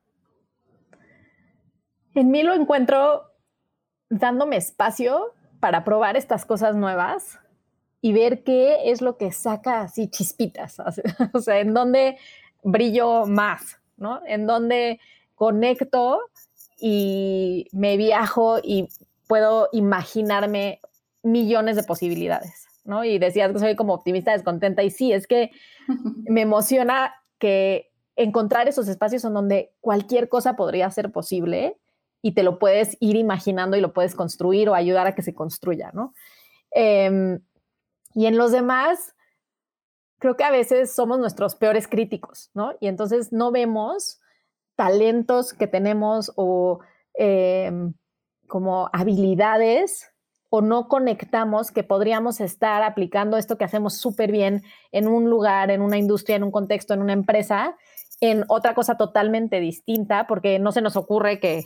En 2.15 2.31
mí 2.31 2.43
lo 2.43 2.55
encuentro 2.55 3.33
dándome 4.09 4.57
espacio 4.57 5.35
para 5.61 5.83
probar 5.83 6.17
estas 6.17 6.45
cosas 6.45 6.77
nuevas 6.77 7.39
y 8.01 8.13
ver 8.13 8.45
qué 8.45 8.91
es 8.91 9.01
lo 9.01 9.17
que 9.17 9.33
saca 9.33 9.81
así 9.81 10.09
chispitas, 10.09 10.77
o 11.33 11.41
sea, 11.41 11.59
en 11.61 11.73
dónde 11.73 12.19
brillo 12.63 13.25
más, 13.27 13.79
¿no? 13.97 14.21
En 14.27 14.47
dónde 14.47 15.01
conecto 15.35 16.21
y 16.79 17.67
me 17.73 17.97
viajo 17.97 18.59
y 18.63 18.89
puedo 19.27 19.69
imaginarme 19.73 20.81
millones 21.23 21.77
de 21.77 21.83
posibilidades, 21.83 22.67
¿no? 22.85 23.05
Y 23.05 23.19
decías 23.19 23.53
que 23.53 23.59
soy 23.59 23.77
como 23.77 23.95
optimista 23.95 24.33
descontenta 24.33 24.83
y 24.83 24.91
sí, 24.91 25.13
es 25.13 25.27
que 25.27 25.51
me 26.29 26.43
emociona 26.43 27.15
que 27.39 27.91
encontrar 28.17 28.69
esos 28.69 28.89
espacios 28.89 29.25
en 29.25 29.35
donde 29.35 29.73
cualquier 29.81 30.29
cosa 30.29 30.55
podría 30.55 30.91
ser 30.91 31.11
posible 31.11 31.79
y 32.23 32.33
te 32.33 32.43
lo 32.43 32.59
puedes 32.59 32.97
ir 33.01 33.17
imaginando 33.17 33.77
y 33.77 33.81
lo 33.81 33.93
puedes 33.93 34.15
construir 34.15 34.69
o 34.69 34.75
ayudar 34.75 35.07
a 35.07 35.15
que 35.15 35.23
se 35.23 35.35
construya, 35.35 35.91
¿no? 35.93 36.15
Em, 36.71 37.41
y 38.15 38.27
en 38.27 38.37
los 38.37 38.53
demás, 38.53 39.15
creo 40.19 40.37
que 40.37 40.45
a 40.45 40.51
veces 40.51 40.95
somos 40.95 41.19
nuestros 41.19 41.55
peores 41.55 41.89
críticos, 41.89 42.51
¿no? 42.55 42.75
Y 42.81 42.87
entonces 42.87 43.33
no 43.33 43.51
vemos 43.51 44.21
talentos 44.77 45.53
que 45.53 45.67
tenemos 45.67 46.33
o 46.37 46.81
em, 47.15 47.95
como 48.55 48.89
habilidades 48.93 50.13
o 50.49 50.61
no 50.61 50.87
conectamos 50.87 51.73
que 51.73 51.83
podríamos 51.83 52.41
estar 52.41 52.85
aplicando 52.85 53.37
esto 53.37 53.59
que 53.59 53.65
hacemos 53.65 53.97
súper 53.97 54.31
bien 54.31 54.63
en 54.93 55.09
un 55.09 55.29
lugar, 55.29 55.73
en 55.73 55.83
una 55.83 55.99
industria, 55.99 56.37
en 56.37 56.45
un 56.45 56.53
contexto, 56.53 56.95
en 56.95 57.03
una 57.03 57.15
empresa, 57.15 57.75
en 58.21 58.45
otra 58.47 58.77
cosa 58.77 58.97
totalmente 58.97 59.59
distinta, 59.59 60.29
porque 60.29 60.61
no 60.61 60.71
se 60.71 60.83
nos 60.83 60.95
ocurre 60.95 61.41
que 61.41 61.65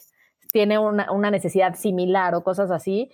tiene 0.51 0.79
una, 0.79 1.13
una 1.13 1.31
necesidad 1.31 1.75
similar 1.75 2.35
o 2.35 2.43
cosas 2.43 2.71
así. 2.71 3.11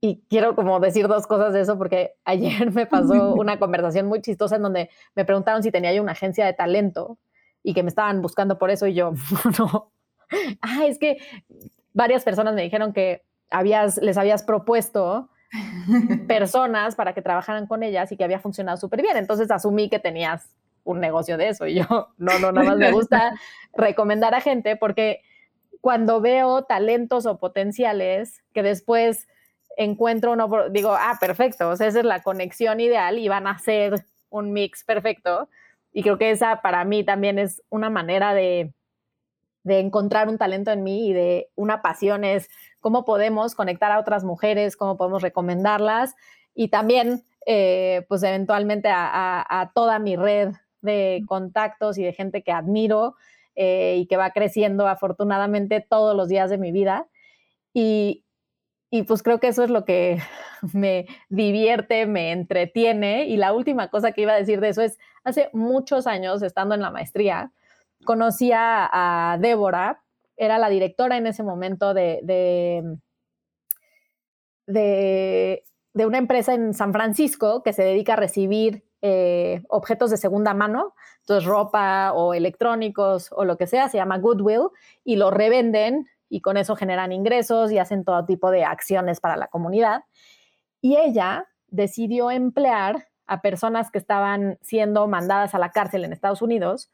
Y 0.00 0.22
quiero 0.30 0.56
como 0.56 0.80
decir 0.80 1.06
dos 1.06 1.26
cosas 1.26 1.52
de 1.52 1.60
eso, 1.60 1.76
porque 1.76 2.14
ayer 2.24 2.72
me 2.72 2.86
pasó 2.86 3.34
una 3.34 3.58
conversación 3.58 4.06
muy 4.06 4.22
chistosa 4.22 4.56
en 4.56 4.62
donde 4.62 4.88
me 5.14 5.26
preguntaron 5.26 5.62
si 5.62 5.70
tenía 5.70 5.92
yo 5.92 6.00
una 6.00 6.12
agencia 6.12 6.46
de 6.46 6.54
talento 6.54 7.18
y 7.62 7.74
que 7.74 7.82
me 7.82 7.90
estaban 7.90 8.22
buscando 8.22 8.56
por 8.56 8.70
eso 8.70 8.86
y 8.86 8.94
yo, 8.94 9.12
no. 9.58 9.92
Ah, 10.62 10.86
es 10.86 10.98
que 10.98 11.18
varias 11.96 12.24
personas 12.24 12.54
me 12.54 12.62
dijeron 12.62 12.92
que 12.92 13.22
habías, 13.50 13.96
les 13.96 14.18
habías 14.18 14.42
propuesto 14.42 15.30
personas 16.28 16.94
para 16.94 17.14
que 17.14 17.22
trabajaran 17.22 17.66
con 17.66 17.82
ellas 17.82 18.12
y 18.12 18.16
que 18.16 18.24
había 18.24 18.38
funcionado 18.38 18.76
súper 18.76 19.00
bien. 19.02 19.16
Entonces 19.16 19.50
asumí 19.50 19.88
que 19.88 19.98
tenías 19.98 20.54
un 20.84 21.00
negocio 21.00 21.36
de 21.38 21.48
eso 21.48 21.66
y 21.66 21.76
yo, 21.76 21.86
no, 22.18 22.38
no, 22.38 22.52
nada 22.52 22.68
más 22.68 22.76
me 22.76 22.92
gusta 22.92 23.32
recomendar 23.72 24.34
a 24.34 24.40
gente 24.40 24.76
porque 24.76 25.22
cuando 25.80 26.20
veo 26.20 26.64
talentos 26.64 27.26
o 27.26 27.38
potenciales 27.38 28.42
que 28.52 28.62
después 28.62 29.26
encuentro 29.78 30.32
uno, 30.32 30.68
digo, 30.70 30.94
ah, 30.94 31.16
perfecto, 31.18 31.70
o 31.70 31.76
sea, 31.76 31.86
esa 31.86 32.00
es 32.00 32.04
la 32.04 32.22
conexión 32.22 32.80
ideal 32.80 33.18
y 33.18 33.28
van 33.28 33.46
a 33.46 33.58
ser 33.58 34.04
un 34.28 34.52
mix 34.52 34.84
perfecto. 34.84 35.48
Y 35.92 36.02
creo 36.02 36.18
que 36.18 36.30
esa 36.30 36.60
para 36.60 36.84
mí 36.84 37.04
también 37.04 37.38
es 37.38 37.62
una 37.70 37.88
manera 37.88 38.34
de, 38.34 38.72
de 39.66 39.80
encontrar 39.80 40.28
un 40.28 40.38
talento 40.38 40.70
en 40.70 40.82
mí 40.82 41.08
y 41.08 41.12
de 41.12 41.50
una 41.56 41.82
pasión 41.82 42.24
es 42.24 42.48
cómo 42.80 43.04
podemos 43.04 43.54
conectar 43.54 43.92
a 43.92 43.98
otras 43.98 44.24
mujeres, 44.24 44.76
cómo 44.76 44.96
podemos 44.96 45.22
recomendarlas 45.22 46.14
y 46.54 46.68
también, 46.68 47.24
eh, 47.46 48.06
pues 48.08 48.22
eventualmente 48.22 48.88
a, 48.90 49.72
toda 49.74 49.98
mi 49.98 50.16
red 50.16 50.54
de 50.80 51.22
contactos 51.26 51.98
y 51.98 52.04
de 52.04 52.12
gente 52.12 52.42
que 52.42 52.52
admiro 52.52 53.16
eh, 53.56 53.96
y 53.98 54.06
que 54.06 54.16
va 54.16 54.30
creciendo 54.30 54.86
afortunadamente 54.86 55.84
todos 55.86 56.16
los 56.16 56.28
días 56.28 56.48
de 56.48 56.58
mi 56.58 56.72
vida. 56.72 57.08
Y 57.72 58.24
y 58.90 59.02
pues 59.02 59.22
creo 59.22 59.40
que 59.40 59.48
eso 59.48 59.64
es 59.64 59.70
lo 59.70 59.84
que 59.84 60.18
me 60.72 61.06
divierte, 61.28 62.06
me 62.06 62.32
entretiene. 62.32 63.26
Y 63.26 63.36
la 63.36 63.52
última 63.52 63.88
cosa 63.88 64.12
que 64.12 64.22
iba 64.22 64.32
a 64.32 64.38
decir 64.38 64.60
de 64.60 64.68
eso 64.70 64.82
es, 64.82 64.98
hace 65.24 65.50
muchos 65.52 66.06
años, 66.06 66.42
estando 66.42 66.74
en 66.74 66.82
la 66.82 66.90
maestría, 66.90 67.52
conocí 68.06 68.50
a, 68.54 69.36
Débora, 69.38 70.02
era 70.38 70.56
la 70.56 70.70
directora 70.70 71.18
en 71.18 71.26
ese 71.26 71.42
momento 71.42 71.92
de, 71.92 72.20
de, 74.66 75.62
una 75.94 76.18
empresa 76.18 76.54
en 76.54 76.72
San 76.72 76.94
Francisco 76.94 77.62
que 77.62 77.74
se 77.74 77.82
dedica 77.82 78.14
a 78.14 78.16
recibir 78.16 78.84
eh, 79.02 79.62
objetos 79.68 80.10
de 80.10 80.16
segunda 80.16 80.54
mano, 80.54 80.94
entonces 81.20 81.44
ropa 81.44 82.12
o 82.14 82.32
electrónicos 82.32 83.28
o 83.32 83.44
lo 83.44 83.58
que 83.58 83.66
sea, 83.66 83.90
se 83.90 83.98
llama 83.98 84.18
Goodwill, 84.18 84.68
y 85.04 85.16
lo 85.16 85.30
revenden 85.30 86.06
y 86.28 86.40
con 86.40 86.56
eso 86.56 86.76
generan 86.76 87.12
ingresos 87.12 87.70
y 87.70 87.78
hacen 87.78 88.04
todo 88.04 88.24
tipo 88.24 88.50
de 88.50 88.64
acciones 88.64 89.20
para 89.20 89.36
la 89.36 89.48
comunidad. 89.48 90.04
Y 90.80 90.96
ella 90.96 91.46
decidió 91.68 92.30
emplear 92.30 93.08
a 93.26 93.42
personas 93.42 93.90
que 93.90 93.98
estaban 93.98 94.58
siendo 94.62 95.06
mandadas 95.08 95.54
a 95.54 95.58
la 95.58 95.70
cárcel 95.70 96.04
en 96.04 96.12
Estados 96.12 96.42
Unidos 96.42 96.90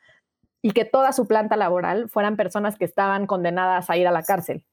y 0.62 0.70
que 0.70 0.84
toda 0.84 1.12
su 1.12 1.26
planta 1.26 1.56
laboral 1.56 2.08
fueran 2.08 2.36
personas 2.36 2.78
que 2.78 2.84
estaban 2.84 3.26
condenadas 3.26 3.90
a 3.90 3.96
ir 3.96 4.06
a 4.06 4.12
la 4.12 4.22
cárcel. 4.22 4.64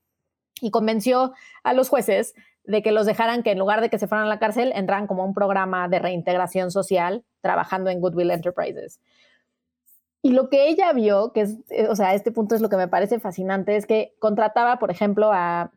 Y 0.61 0.71
convenció 0.71 1.33
a 1.63 1.73
los 1.73 1.89
jueces 1.89 2.35
de 2.63 2.83
que 2.83 2.91
los 2.91 3.07
dejaran 3.07 3.41
que 3.41 3.51
en 3.51 3.59
lugar 3.59 3.81
de 3.81 3.89
que 3.89 3.97
se 3.97 4.07
fueran 4.07 4.27
a 4.27 4.29
la 4.29 4.37
cárcel, 4.37 4.71
entraran 4.75 5.07
como 5.07 5.25
un 5.25 5.33
programa 5.33 5.87
de 5.87 5.97
reintegración 5.97 6.69
social 6.69 7.23
trabajando 7.41 7.89
en 7.89 7.99
Goodwill 7.99 8.29
Enterprises. 8.29 8.99
Y 10.21 10.31
lo 10.31 10.49
que 10.49 10.67
ella 10.67 10.91
vio, 10.93 11.31
que 11.33 11.41
es, 11.41 11.57
eh, 11.69 11.87
o 11.87 11.95
sea, 11.95 12.13
este 12.13 12.31
punto 12.31 12.53
es 12.53 12.61
lo 12.61 12.69
que 12.69 12.77
me 12.77 12.87
parece 12.87 13.19
fascinante, 13.19 13.75
es 13.75 13.85
que 13.85 14.13
contrataba, 14.19 14.77
por 14.77 14.91
ejemplo, 14.91 15.31
a, 15.33 15.71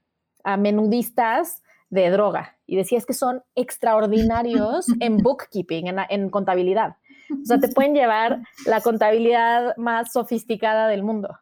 menudistas 0.59 1.63
de 1.89 2.11
droga 2.11 2.57
y 2.67 2.75
decía 2.75 2.99
es 2.99 3.07
que 3.07 3.13
son 3.13 3.45
extraordinarios 3.55 4.87
en 5.01 5.19
bookkeeping, 5.19 5.87
en, 5.87 5.99
en, 6.09 6.31
contabilidad. 6.31 6.97
O 7.31 7.45
sea, 7.45 7.59
te 7.59 7.69
pueden 7.69 7.95
llevar 7.95 8.41
la 8.67 8.81
contabilidad 8.81 9.77
más 9.77 10.13
sofisticada 10.13 10.89
del 10.89 11.03
mundo. 11.03 11.39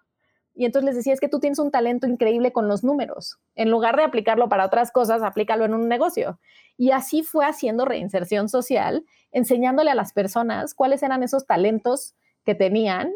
Y 0.55 0.67
entonces 0.67 0.87
les 0.87 0.97
decía, 0.97 1.15
es 1.15 1.21
que 1.21 1.29
tú 1.29 1.41
tienes 1.41 1.59
un 1.59 1.71
talento 1.71 2.07
increíble 2.07 2.53
con 2.53 2.69
los 2.69 2.85
números. 2.85 3.39
En 3.55 3.71
lugar 3.71 3.97
de 3.97 4.03
aplicarlo 4.03 4.49
para 4.49 4.67
otras 4.67 4.91
cosas, 4.91 5.23
aplícalo 5.23 5.65
en 5.65 5.75
un 5.75 5.89
negocio. 5.89 6.39
Y 6.77 6.91
así 6.91 7.23
fue 7.23 7.47
haciendo 7.47 7.85
reinserción 7.85 8.49
social, 8.49 9.05
enseñándole 9.33 9.91
a 9.91 9.95
las 9.95 10.13
personas 10.13 10.75
cuáles 10.75 11.03
eran 11.03 11.23
esos 11.23 11.47
talentos 11.47 12.15
que 12.45 12.55
tenían 12.55 13.13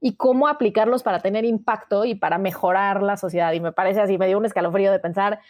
y 0.00 0.16
cómo 0.16 0.48
aplicarlos 0.48 1.02
para 1.02 1.20
tener 1.20 1.44
impacto 1.44 2.04
y 2.04 2.14
para 2.14 2.36
mejorar 2.36 3.02
la 3.02 3.16
sociedad. 3.16 3.52
Y 3.52 3.60
me 3.60 3.72
parece 3.72 4.00
así, 4.00 4.18
me 4.18 4.26
dio 4.26 4.36
un 4.36 4.44
escalofrío 4.44 4.90
de 4.90 4.98
pensar 4.98 5.40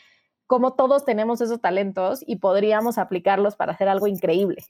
cómo 0.46 0.74
todos 0.74 1.04
tenemos 1.04 1.40
esos 1.40 1.60
talentos 1.60 2.22
y 2.26 2.36
podríamos 2.36 2.98
aplicarlos 2.98 3.56
para 3.56 3.72
hacer 3.72 3.88
algo 3.88 4.06
increíble. 4.06 4.62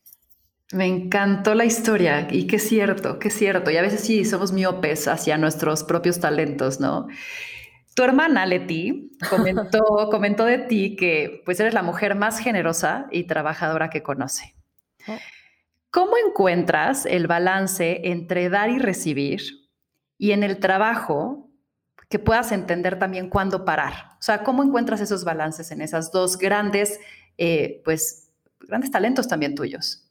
Me 0.73 0.87
encantó 0.87 1.55
la 1.55 1.66
historia 1.66 2.27
y 2.31 2.47
qué 2.47 2.59
cierto, 2.59 3.18
qué 3.18 3.29
cierto. 3.29 3.70
Y 3.70 3.77
a 3.77 3.83
veces 3.83 4.01
sí 4.01 4.25
somos 4.25 4.53
miopes 4.53 5.07
hacia 5.07 5.37
nuestros 5.37 5.85
propios 5.85 6.18
talentos, 6.18 6.81
¿no? 6.81 7.09
Tu 7.95 8.03
hermana 8.03 8.47
Leti 8.47 9.12
comentó, 9.31 10.09
comentó 10.11 10.47
de 10.47 10.59
ti 10.59 10.97
que 10.97 11.43
pues 11.45 11.61
eres 11.61 11.75
la 11.75 11.83
mujer 11.83 12.14
más 12.14 12.39
generosa 12.39 13.07
y 13.11 13.25
trabajadora 13.25 13.91
que 13.91 14.03
conoce. 14.03 14.55
Oh. 15.07 15.18
¿Cómo 15.91 16.14
encuentras 16.16 17.05
el 17.05 17.27
balance 17.27 18.01
entre 18.05 18.49
dar 18.49 18.70
y 18.70 18.79
recibir 18.79 19.68
y 20.16 20.33
en 20.33 20.43
el 20.43 20.59
trabajo 20.59 21.51
que 22.09 22.18
puedas 22.18 22.51
entender 22.51 22.99
también 22.99 23.29
cuándo 23.29 23.66
parar? 23.66 24.12
O 24.18 24.23
sea, 24.23 24.43
¿cómo 24.43 24.62
encuentras 24.62 25.03
esos 25.03 25.23
balances 25.25 25.70
en 25.70 25.83
esas 25.83 26.11
dos 26.11 26.39
grandes, 26.39 26.99
eh, 27.37 27.83
pues, 27.85 28.31
grandes 28.61 28.91
talentos 28.91 29.29
también 29.29 29.55
tuyos? 29.55 30.09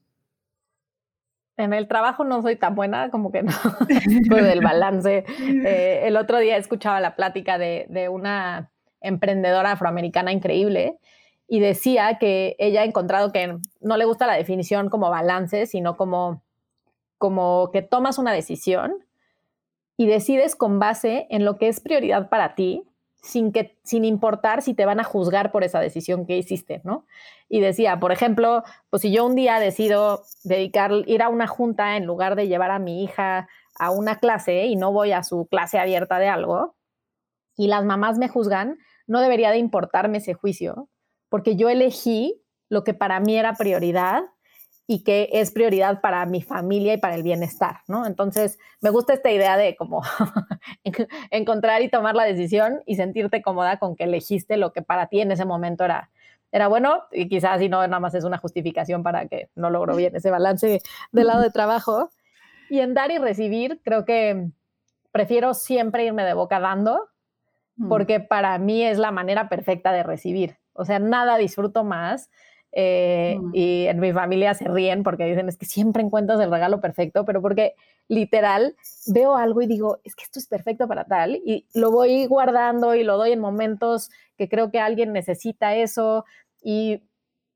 En 1.61 1.73
el 1.73 1.87
trabajo 1.87 2.23
no 2.23 2.41
soy 2.41 2.55
tan 2.55 2.73
buena, 2.75 3.11
como 3.11 3.31
que 3.31 3.43
no, 3.43 3.51
del 4.35 4.61
balance. 4.61 5.25
Eh, 5.63 6.07
el 6.07 6.17
otro 6.17 6.39
día 6.39 6.57
escuchaba 6.57 6.99
la 6.99 7.15
plática 7.15 7.57
de, 7.57 7.85
de 7.89 8.09
una 8.09 8.71
emprendedora 8.99 9.73
afroamericana 9.73 10.31
increíble 10.31 10.97
y 11.47 11.59
decía 11.59 12.17
que 12.19 12.55
ella 12.57 12.81
ha 12.81 12.85
encontrado 12.85 13.31
que 13.31 13.57
no 13.79 13.97
le 13.97 14.05
gusta 14.05 14.25
la 14.25 14.35
definición 14.35 14.89
como 14.89 15.09
balance, 15.09 15.65
sino 15.65 15.97
como, 15.97 16.43
como 17.17 17.69
que 17.71 17.81
tomas 17.81 18.17
una 18.17 18.31
decisión 18.31 18.93
y 19.97 20.07
decides 20.07 20.55
con 20.55 20.79
base 20.79 21.27
en 21.29 21.45
lo 21.45 21.57
que 21.57 21.67
es 21.67 21.79
prioridad 21.79 22.29
para 22.29 22.55
ti, 22.55 22.83
sin, 23.21 23.51
que, 23.51 23.77
sin 23.83 24.03
importar 24.03 24.61
si 24.61 24.73
te 24.73 24.85
van 24.85 24.99
a 24.99 25.03
juzgar 25.03 25.51
por 25.51 25.63
esa 25.63 25.79
decisión 25.79 26.25
que 26.25 26.37
hiciste, 26.37 26.81
¿no? 26.83 27.05
Y 27.49 27.59
decía, 27.59 27.99
por 27.99 28.11
ejemplo, 28.11 28.63
pues 28.89 29.01
si 29.01 29.11
yo 29.11 29.25
un 29.25 29.35
día 29.35 29.59
decido 29.59 30.23
dedicar, 30.43 30.91
ir 31.05 31.21
a 31.21 31.29
una 31.29 31.47
junta 31.47 31.97
en 31.97 32.05
lugar 32.05 32.35
de 32.35 32.47
llevar 32.47 32.71
a 32.71 32.79
mi 32.79 33.03
hija 33.03 33.47
a 33.77 33.91
una 33.91 34.17
clase 34.17 34.65
y 34.65 34.75
no 34.75 34.91
voy 34.91 35.11
a 35.11 35.23
su 35.23 35.47
clase 35.47 35.79
abierta 35.79 36.19
de 36.19 36.27
algo, 36.27 36.75
y 37.55 37.67
las 37.67 37.85
mamás 37.85 38.17
me 38.17 38.27
juzgan, 38.27 38.77
no 39.07 39.21
debería 39.21 39.51
de 39.51 39.57
importarme 39.57 40.17
ese 40.17 40.33
juicio, 40.33 40.89
porque 41.29 41.55
yo 41.55 41.69
elegí 41.69 42.41
lo 42.69 42.83
que 42.83 42.93
para 42.93 43.19
mí 43.19 43.37
era 43.37 43.53
prioridad 43.53 44.23
y 44.91 45.05
que 45.05 45.29
es 45.31 45.51
prioridad 45.51 46.01
para 46.01 46.25
mi 46.25 46.41
familia 46.41 46.95
y 46.95 46.97
para 46.97 47.15
el 47.15 47.23
bienestar, 47.23 47.77
¿no? 47.87 48.05
Entonces, 48.05 48.59
me 48.81 48.89
gusta 48.89 49.13
esta 49.13 49.31
idea 49.31 49.55
de 49.55 49.77
como 49.77 50.01
encontrar 51.31 51.81
y 51.81 51.89
tomar 51.89 52.13
la 52.13 52.25
decisión 52.25 52.81
y 52.85 52.97
sentirte 52.97 53.41
cómoda 53.41 53.79
con 53.79 53.95
que 53.95 54.03
elegiste 54.03 54.57
lo 54.57 54.73
que 54.73 54.81
para 54.81 55.07
ti 55.07 55.21
en 55.21 55.31
ese 55.31 55.45
momento 55.45 55.85
era, 55.85 56.09
era 56.51 56.67
bueno 56.67 57.03
y 57.13 57.29
quizás 57.29 57.61
si 57.61 57.69
no, 57.69 57.77
nada 57.87 58.01
más 58.01 58.13
es 58.15 58.25
una 58.25 58.37
justificación 58.37 59.01
para 59.01 59.29
que 59.29 59.49
no 59.55 59.69
logro 59.69 59.95
bien 59.95 60.13
ese 60.13 60.29
balance 60.29 60.81
del 61.13 61.27
lado 61.27 61.41
de 61.41 61.51
trabajo. 61.51 62.09
Y 62.69 62.81
en 62.81 62.93
dar 62.93 63.11
y 63.11 63.17
recibir, 63.17 63.79
creo 63.85 64.03
que 64.03 64.49
prefiero 65.13 65.53
siempre 65.53 66.03
irme 66.03 66.25
de 66.25 66.33
boca 66.33 66.59
dando, 66.59 67.07
mm. 67.77 67.87
porque 67.87 68.19
para 68.19 68.57
mí 68.57 68.83
es 68.83 68.97
la 68.97 69.11
manera 69.11 69.47
perfecta 69.47 69.93
de 69.93 70.03
recibir. 70.03 70.57
O 70.73 70.83
sea, 70.83 70.99
nada 70.99 71.37
disfruto 71.37 71.85
más. 71.85 72.29
Eh, 72.73 73.37
y 73.51 73.87
en 73.87 73.99
mi 73.99 74.13
familia 74.13 74.53
se 74.53 74.65
ríen 74.65 75.03
porque 75.03 75.25
dicen 75.25 75.49
es 75.49 75.57
que 75.57 75.65
siempre 75.65 76.01
encuentras 76.01 76.39
el 76.39 76.49
regalo 76.49 76.79
perfecto, 76.79 77.25
pero 77.25 77.41
porque 77.41 77.75
literal 78.07 78.75
veo 79.07 79.35
algo 79.35 79.61
y 79.61 79.67
digo 79.67 79.99
es 80.05 80.15
que 80.15 80.23
esto 80.23 80.39
es 80.39 80.47
perfecto 80.47 80.87
para 80.87 81.03
tal 81.03 81.35
y 81.35 81.65
lo 81.73 81.91
voy 81.91 82.25
guardando 82.27 82.95
y 82.95 83.03
lo 83.03 83.17
doy 83.17 83.33
en 83.33 83.39
momentos 83.39 84.09
que 84.37 84.47
creo 84.47 84.71
que 84.71 84.79
alguien 84.79 85.11
necesita 85.13 85.75
eso. 85.75 86.25
Y 86.63 87.03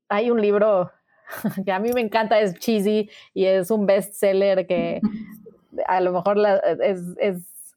hay 0.08 0.30
un 0.30 0.40
libro 0.40 0.90
que 1.64 1.72
a 1.72 1.78
mí 1.78 1.92
me 1.92 2.00
encanta, 2.00 2.38
es 2.40 2.58
cheesy 2.58 3.10
y 3.34 3.46
es 3.46 3.70
un 3.70 3.86
bestseller 3.86 4.66
que 4.66 5.00
a 5.86 6.00
lo 6.00 6.12
mejor 6.12 6.38
es, 6.82 7.02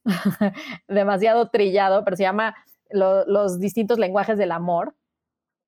demasiado 0.87 1.49
trillado, 1.49 2.03
pero 2.03 2.17
se 2.17 2.23
llama 2.23 2.55
Los 2.89 3.59
distintos 3.59 3.99
lenguajes 3.99 4.37
del 4.37 4.51
amor 4.51 4.95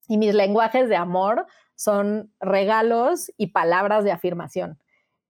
y 0.08 0.18
mis 0.18 0.34
lenguajes 0.34 0.89
de 0.89 0.95
amor 0.95 1.45
son 1.76 2.32
regalos 2.39 3.32
y 3.38 3.47
palabras 3.47 4.04
de 4.04 4.12
afirmación. 4.12 4.80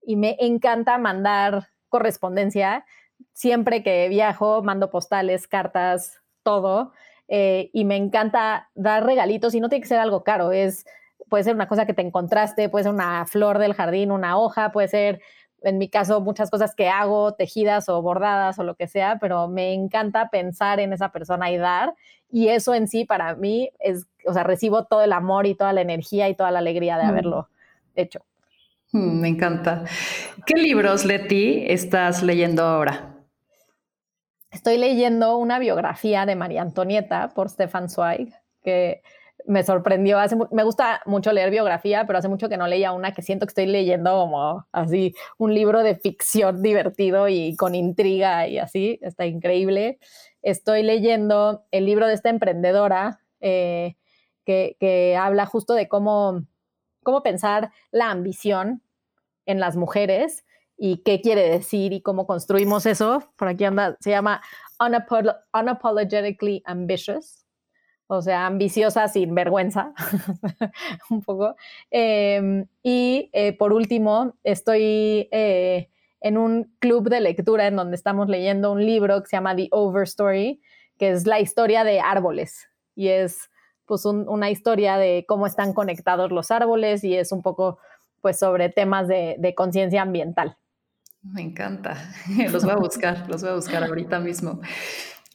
Y 0.01 0.15
me 0.15 0.35
encanta 0.39 0.97
mandar 0.97 1.69
correspondencia. 1.89 2.85
Siempre 3.33 3.83
que 3.83 4.09
viajo, 4.09 4.63
mando 4.63 4.89
postales, 4.89 5.47
cartas, 5.47 6.21
todo. 6.43 6.91
Eh, 7.27 7.69
y 7.73 7.85
me 7.85 7.95
encanta 7.95 8.69
dar 8.75 9.05
regalitos 9.05 9.53
y 9.55 9.59
no 9.59 9.69
tiene 9.69 9.83
que 9.83 9.87
ser 9.87 9.99
algo 9.99 10.23
caro. 10.23 10.51
Es, 10.51 10.85
puede 11.29 11.45
ser 11.45 11.55
una 11.55 11.67
cosa 11.67 11.85
que 11.85 11.93
te 11.93 12.01
encontraste, 12.01 12.67
puede 12.67 12.83
ser 12.83 12.93
una 12.93 13.25
flor 13.25 13.57
del 13.57 13.73
jardín, 13.73 14.11
una 14.11 14.37
hoja, 14.37 14.73
puede 14.73 14.89
ser, 14.89 15.21
en 15.61 15.77
mi 15.77 15.89
caso, 15.89 16.21
muchas 16.21 16.49
cosas 16.49 16.75
que 16.75 16.89
hago, 16.89 17.33
tejidas 17.33 17.87
o 17.89 18.01
bordadas 18.01 18.57
o 18.59 18.63
lo 18.63 18.75
que 18.75 18.87
sea, 18.87 19.17
pero 19.19 19.47
me 19.47 19.73
encanta 19.73 20.29
pensar 20.29 20.79
en 20.79 20.93
esa 20.93 21.11
persona 21.11 21.51
y 21.51 21.57
dar. 21.57 21.93
Y 22.29 22.47
eso 22.47 22.73
en 22.73 22.87
sí 22.87 23.05
para 23.05 23.35
mí 23.35 23.71
es 23.79 24.07
o 24.25 24.33
sea, 24.33 24.43
recibo 24.43 24.85
todo 24.85 25.03
el 25.03 25.13
amor 25.13 25.47
y 25.47 25.55
toda 25.55 25.73
la 25.73 25.81
energía 25.81 26.29
y 26.29 26.35
toda 26.35 26.51
la 26.51 26.59
alegría 26.59 26.97
de 26.97 27.05
mm. 27.05 27.09
haberlo 27.09 27.49
hecho. 27.95 28.25
Mm, 28.91 29.21
me 29.21 29.27
encanta. 29.29 29.85
¿Qué 30.45 30.55
libros, 30.55 31.05
Leti, 31.05 31.65
estás 31.67 32.23
leyendo 32.23 32.63
ahora? 32.63 33.15
Estoy 34.51 34.77
leyendo 34.77 35.37
una 35.37 35.59
biografía 35.59 36.25
de 36.25 36.35
María 36.35 36.61
Antonieta 36.61 37.29
por 37.29 37.49
Stefan 37.49 37.89
Zweig, 37.89 38.33
que 38.63 39.01
me 39.45 39.63
sorprendió. 39.63 40.19
Hace, 40.19 40.35
me 40.51 40.63
gusta 40.63 41.01
mucho 41.05 41.31
leer 41.31 41.49
biografía, 41.51 42.05
pero 42.05 42.19
hace 42.19 42.27
mucho 42.27 42.49
que 42.49 42.57
no 42.57 42.67
leía 42.67 42.91
una 42.91 43.13
que 43.13 43.21
siento 43.21 43.45
que 43.45 43.51
estoy 43.51 43.65
leyendo 43.65 44.11
como 44.11 44.67
así 44.71 45.13
un 45.37 45.53
libro 45.53 45.83
de 45.83 45.95
ficción 45.95 46.61
divertido 46.61 47.27
y 47.27 47.55
con 47.55 47.75
intriga 47.75 48.47
y 48.47 48.57
así. 48.59 48.99
Está 49.01 49.25
increíble. 49.25 49.99
Estoy 50.41 50.83
leyendo 50.83 51.65
el 51.71 51.85
libro 51.85 52.07
de 52.07 52.13
esta 52.13 52.29
emprendedora, 52.29 53.19
eh, 53.39 53.95
que, 54.45 55.17
habla 55.17 55.45
justo 55.45 55.73
de 55.73 55.87
cómo, 55.87 56.45
cómo 57.03 57.23
pensar 57.23 57.71
la 57.91 58.11
ambición 58.11 58.81
en 59.45 59.59
las 59.59 59.77
mujeres 59.77 60.43
y 60.77 61.03
qué 61.03 61.21
quiere 61.21 61.47
decir 61.49 61.93
y 61.93 62.01
cómo 62.01 62.27
construimos 62.27 62.85
eso. 62.85 63.23
Por 63.37 63.47
aquí 63.47 63.63
anda, 63.63 63.97
se 64.01 64.09
llama 64.09 64.41
Unapologetically 65.53 66.63
Ambitious 66.65 67.40
o 68.13 68.21
sea, 68.21 68.45
ambiciosa 68.45 69.07
sin 69.07 69.33
vergüenza, 69.33 69.93
un 71.09 71.21
poco. 71.21 71.55
Em, 71.89 72.65
y 72.83 73.29
eh, 73.31 73.53
por 73.53 73.71
último, 73.71 74.33
estoy 74.43 75.29
eh, 75.31 75.89
en 76.19 76.37
un 76.37 76.75
club 76.79 77.09
de 77.09 77.21
lectura 77.21 77.67
en 77.67 77.77
donde 77.77 77.95
estamos 77.95 78.27
leyendo 78.27 78.73
un 78.73 78.85
libro 78.85 79.21
que 79.21 79.29
se 79.29 79.37
llama 79.37 79.55
The 79.55 79.69
Overstory, 79.71 80.61
que 80.97 81.11
es 81.11 81.25
la 81.25 81.39
historia 81.39 81.85
de 81.85 82.01
árboles 82.01 82.67
y 82.95 83.07
es 83.07 83.49
pues 83.85 84.03
una 84.05 84.49
historia 84.49 84.97
de 84.97 85.25
cómo 85.25 85.47
están 85.47 85.73
conectados 85.73 86.31
los 86.31 86.51
árboles 86.51 87.05
y 87.05 87.15
es 87.15 87.31
un 87.31 87.41
poco 87.41 87.79
pues 88.19 88.37
sobre 88.37 88.67
temas 88.67 89.07
de, 89.07 89.37
de 89.39 89.55
conciencia 89.55 90.01
ambiental. 90.01 90.57
Me 91.23 91.41
encanta. 91.41 91.95
Los 92.51 92.63
voy 92.63 92.73
a 92.73 92.77
buscar, 92.77 93.29
los 93.29 93.41
voy 93.41 93.51
a 93.51 93.55
buscar 93.55 93.83
ahorita 93.83 94.19
mismo. 94.19 94.59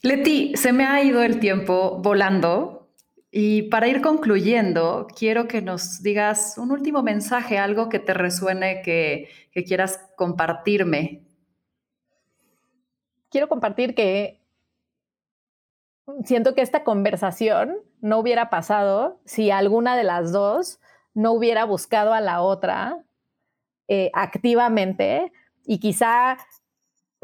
Leti, 0.07 0.55
se 0.55 0.71
me 0.71 0.85
ha 0.85 1.03
ido 1.03 1.21
el 1.21 1.41
tiempo 1.41 1.97
volando 2.01 2.87
y 3.29 3.63
para 3.63 3.89
ir 3.89 4.01
concluyendo, 4.01 5.05
quiero 5.13 5.49
que 5.49 5.61
nos 5.61 6.01
digas 6.01 6.57
un 6.57 6.71
último 6.71 7.03
mensaje, 7.03 7.57
algo 7.57 7.89
que 7.89 7.99
te 7.99 8.13
resuene, 8.13 8.81
que, 8.83 9.27
quieras 9.65 9.99
compartirme. 10.15 11.27
Quiero 13.29 13.49
compartir 13.49 13.95
que 13.95 14.39
siento 16.23 16.55
que 16.55 16.61
esta 16.61 16.85
conversación 16.85 17.75
no 17.99 18.19
hubiera 18.19 18.49
pasado 18.49 19.19
si 19.25 19.51
alguna 19.51 19.97
de 19.97 20.05
las 20.05 20.31
dos 20.31 20.79
no 21.15 21.33
hubiera 21.33 21.65
buscado 21.65 22.13
a 22.13 22.21
la 22.21 22.41
otra 22.41 23.03
eh, 23.89 24.09
activamente 24.13 25.33
y 25.65 25.79
quizá 25.79 26.37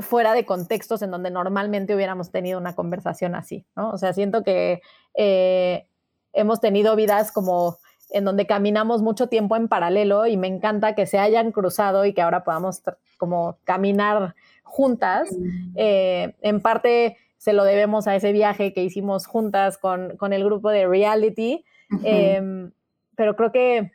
fuera 0.03 0.33
de 0.33 0.45
contextos 0.45 1.01
en 1.01 1.11
donde 1.11 1.31
normalmente 1.31 1.95
hubiéramos 1.95 2.31
tenido 2.31 2.59
una 2.59 2.75
conversación 2.75 3.35
así, 3.35 3.65
¿no? 3.75 3.91
O 3.91 3.97
sea, 3.97 4.13
siento 4.13 4.43
que 4.43 4.81
eh, 5.15 5.87
hemos 6.33 6.59
tenido 6.59 6.95
vidas 6.95 7.31
como 7.31 7.77
en 8.09 8.25
donde 8.25 8.45
caminamos 8.45 9.01
mucho 9.01 9.27
tiempo 9.27 9.55
en 9.55 9.67
paralelo 9.67 10.27
y 10.27 10.37
me 10.37 10.47
encanta 10.47 10.93
que 10.93 11.07
se 11.07 11.17
hayan 11.17 11.51
cruzado 11.51 12.05
y 12.05 12.13
que 12.13 12.21
ahora 12.21 12.43
podamos 12.43 12.81
como 13.17 13.57
caminar 13.63 14.35
juntas. 14.63 15.29
Eh, 15.75 16.35
en 16.41 16.61
parte 16.61 17.17
se 17.37 17.53
lo 17.53 17.63
debemos 17.63 18.07
a 18.07 18.15
ese 18.15 18.31
viaje 18.31 18.73
que 18.73 18.83
hicimos 18.83 19.25
juntas 19.25 19.77
con, 19.77 20.15
el 20.31 20.43
grupo 20.43 20.69
de 20.69 20.87
reality, 20.87 21.65
em, 22.03 22.71
pero 23.15 23.35
creo 23.35 23.51
que, 23.51 23.91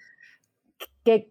que, 1.04 1.30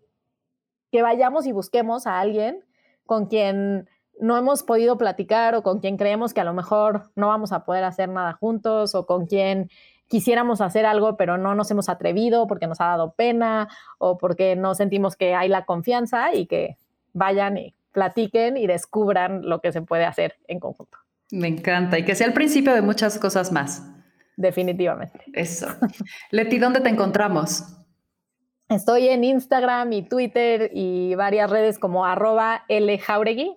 que 0.92 1.02
vayamos 1.02 1.46
y 1.46 1.52
busquemos 1.52 2.08
a 2.08 2.20
alguien 2.20 2.64
con 3.06 3.28
quien 3.28 3.90
no 4.20 4.38
hemos 4.38 4.64
podido 4.64 4.98
platicar 4.98 5.56
o 5.56 5.64
con 5.64 5.80
quien 5.80 5.98
creemos 5.98 6.34
que 6.34 6.42
a 6.42 6.44
lo 6.44 6.54
mejor 6.54 7.12
no 7.16 7.28
vamos 7.28 7.52
a 7.52 7.66
poder 7.66 7.84
hacer 7.84 8.10
nada 8.10 8.34
juntos 8.34 8.96
o 8.96 9.06
con 9.06 9.26
quien 9.26 9.70
quisiéramos 10.08 10.62
hacer 10.62 10.86
algo 10.86 11.18
pero 11.18 11.38
no 11.38 11.56
nos 11.56 11.70
hemos 11.72 11.90
atrevido 11.90 12.48
porque 12.48 12.68
nos 12.68 12.82
ha 12.82 12.86
dado 12.86 13.14
pena 13.14 13.68
o 13.98 14.18
porque 14.18 14.56
no 14.56 14.76
sentimos 14.76 15.16
que 15.16 15.36
hay 15.36 15.50
la 15.50 15.66
confianza 15.66 16.34
y 16.34 16.48
que 16.48 16.78
vayan 17.14 17.58
y 17.58 17.74
platiquen 17.92 18.58
y 18.58 18.68
descubran 18.68 19.48
lo 19.48 19.60
que 19.60 19.72
se 19.72 19.82
puede 19.82 20.06
hacer 20.06 20.36
en 20.48 20.60
conjunto. 20.60 20.98
Me 21.32 21.48
encanta 21.48 21.98
y 21.98 22.06
que 22.06 22.16
sea 22.16 22.28
el 22.28 22.34
principio 22.34 22.74
de 22.74 22.82
muchas 22.82 23.18
cosas 23.20 23.52
más. 23.52 23.84
Definitivamente. 24.38 25.20
Eso. 25.34 25.68
Leti, 26.32 26.60
¿dónde 26.60 26.80
te 26.80 26.90
encontramos? 26.90 27.64
Estoy 28.70 29.08
en 29.08 29.24
Instagram 29.24 29.94
y 29.94 30.04
Twitter 30.04 30.70
y 30.74 31.16
varias 31.16 31.50
redes 31.50 31.80
como 31.80 32.06
arroba 32.06 32.66
Jauregui 33.02 33.56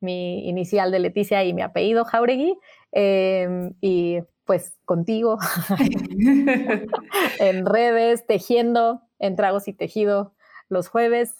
mi 0.00 0.48
inicial 0.48 0.90
de 0.90 0.98
Leticia 0.98 1.44
y 1.44 1.52
mi 1.52 1.62
apellido 1.62 2.04
Jauregui. 2.04 2.58
Em, 2.92 3.74
y 3.80 4.18
pues 4.44 4.78
contigo 4.84 5.38
en 7.38 7.66
redes, 7.66 8.26
tejiendo 8.26 9.02
en 9.18 9.36
Tragos 9.36 9.68
y 9.68 9.74
Tejido 9.74 10.34
los 10.68 10.88
jueves. 10.88 11.34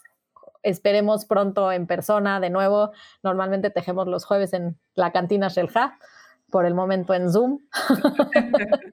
Esperemos 0.63 1.25
pronto 1.25 1.73
en 1.73 1.87
persona 1.87 2.41
de 2.41 2.51
nuevo. 2.51 2.91
Normalmente 3.23 3.71
tejemos 3.71 4.09
los 4.09 4.25
jueves 4.25 4.53
en 4.53 4.79
la 4.95 5.13
cantina 5.13 5.49
Shelja, 5.49 5.99
por 6.51 6.67
el 6.67 6.75
momento 6.75 7.15
en 7.15 7.31
Zoom. 7.31 7.61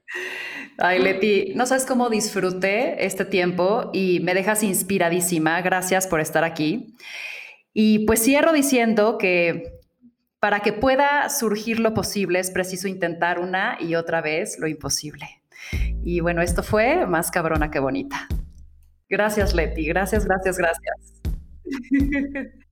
Ay, 0.78 0.98
Leti, 1.00 1.52
no 1.54 1.66
sabes 1.66 1.86
cómo 1.86 2.10
disfruté 2.10 3.04
este 3.04 3.24
tiempo 3.24 3.90
y 3.92 4.20
me 4.20 4.34
dejas 4.34 4.62
inspiradísima. 4.62 5.60
Gracias 5.62 6.06
por 6.06 6.20
estar 6.20 6.44
aquí. 6.44 6.94
Y 7.78 8.06
pues 8.06 8.22
cierro 8.22 8.54
diciendo 8.54 9.18
que 9.18 9.80
para 10.40 10.60
que 10.60 10.72
pueda 10.72 11.28
surgir 11.28 11.78
lo 11.78 11.92
posible 11.92 12.38
es 12.38 12.50
preciso 12.50 12.88
intentar 12.88 13.38
una 13.38 13.76
y 13.78 13.96
otra 13.96 14.22
vez 14.22 14.58
lo 14.58 14.66
imposible. 14.66 15.26
Y 16.02 16.20
bueno, 16.20 16.40
esto 16.40 16.62
fue 16.62 17.04
más 17.04 17.30
cabrona 17.30 17.70
que 17.70 17.78
bonita. 17.78 18.28
Gracias, 19.10 19.54
Leti. 19.54 19.84
Gracias, 19.88 20.24
gracias, 20.24 20.56
gracias. 20.56 21.20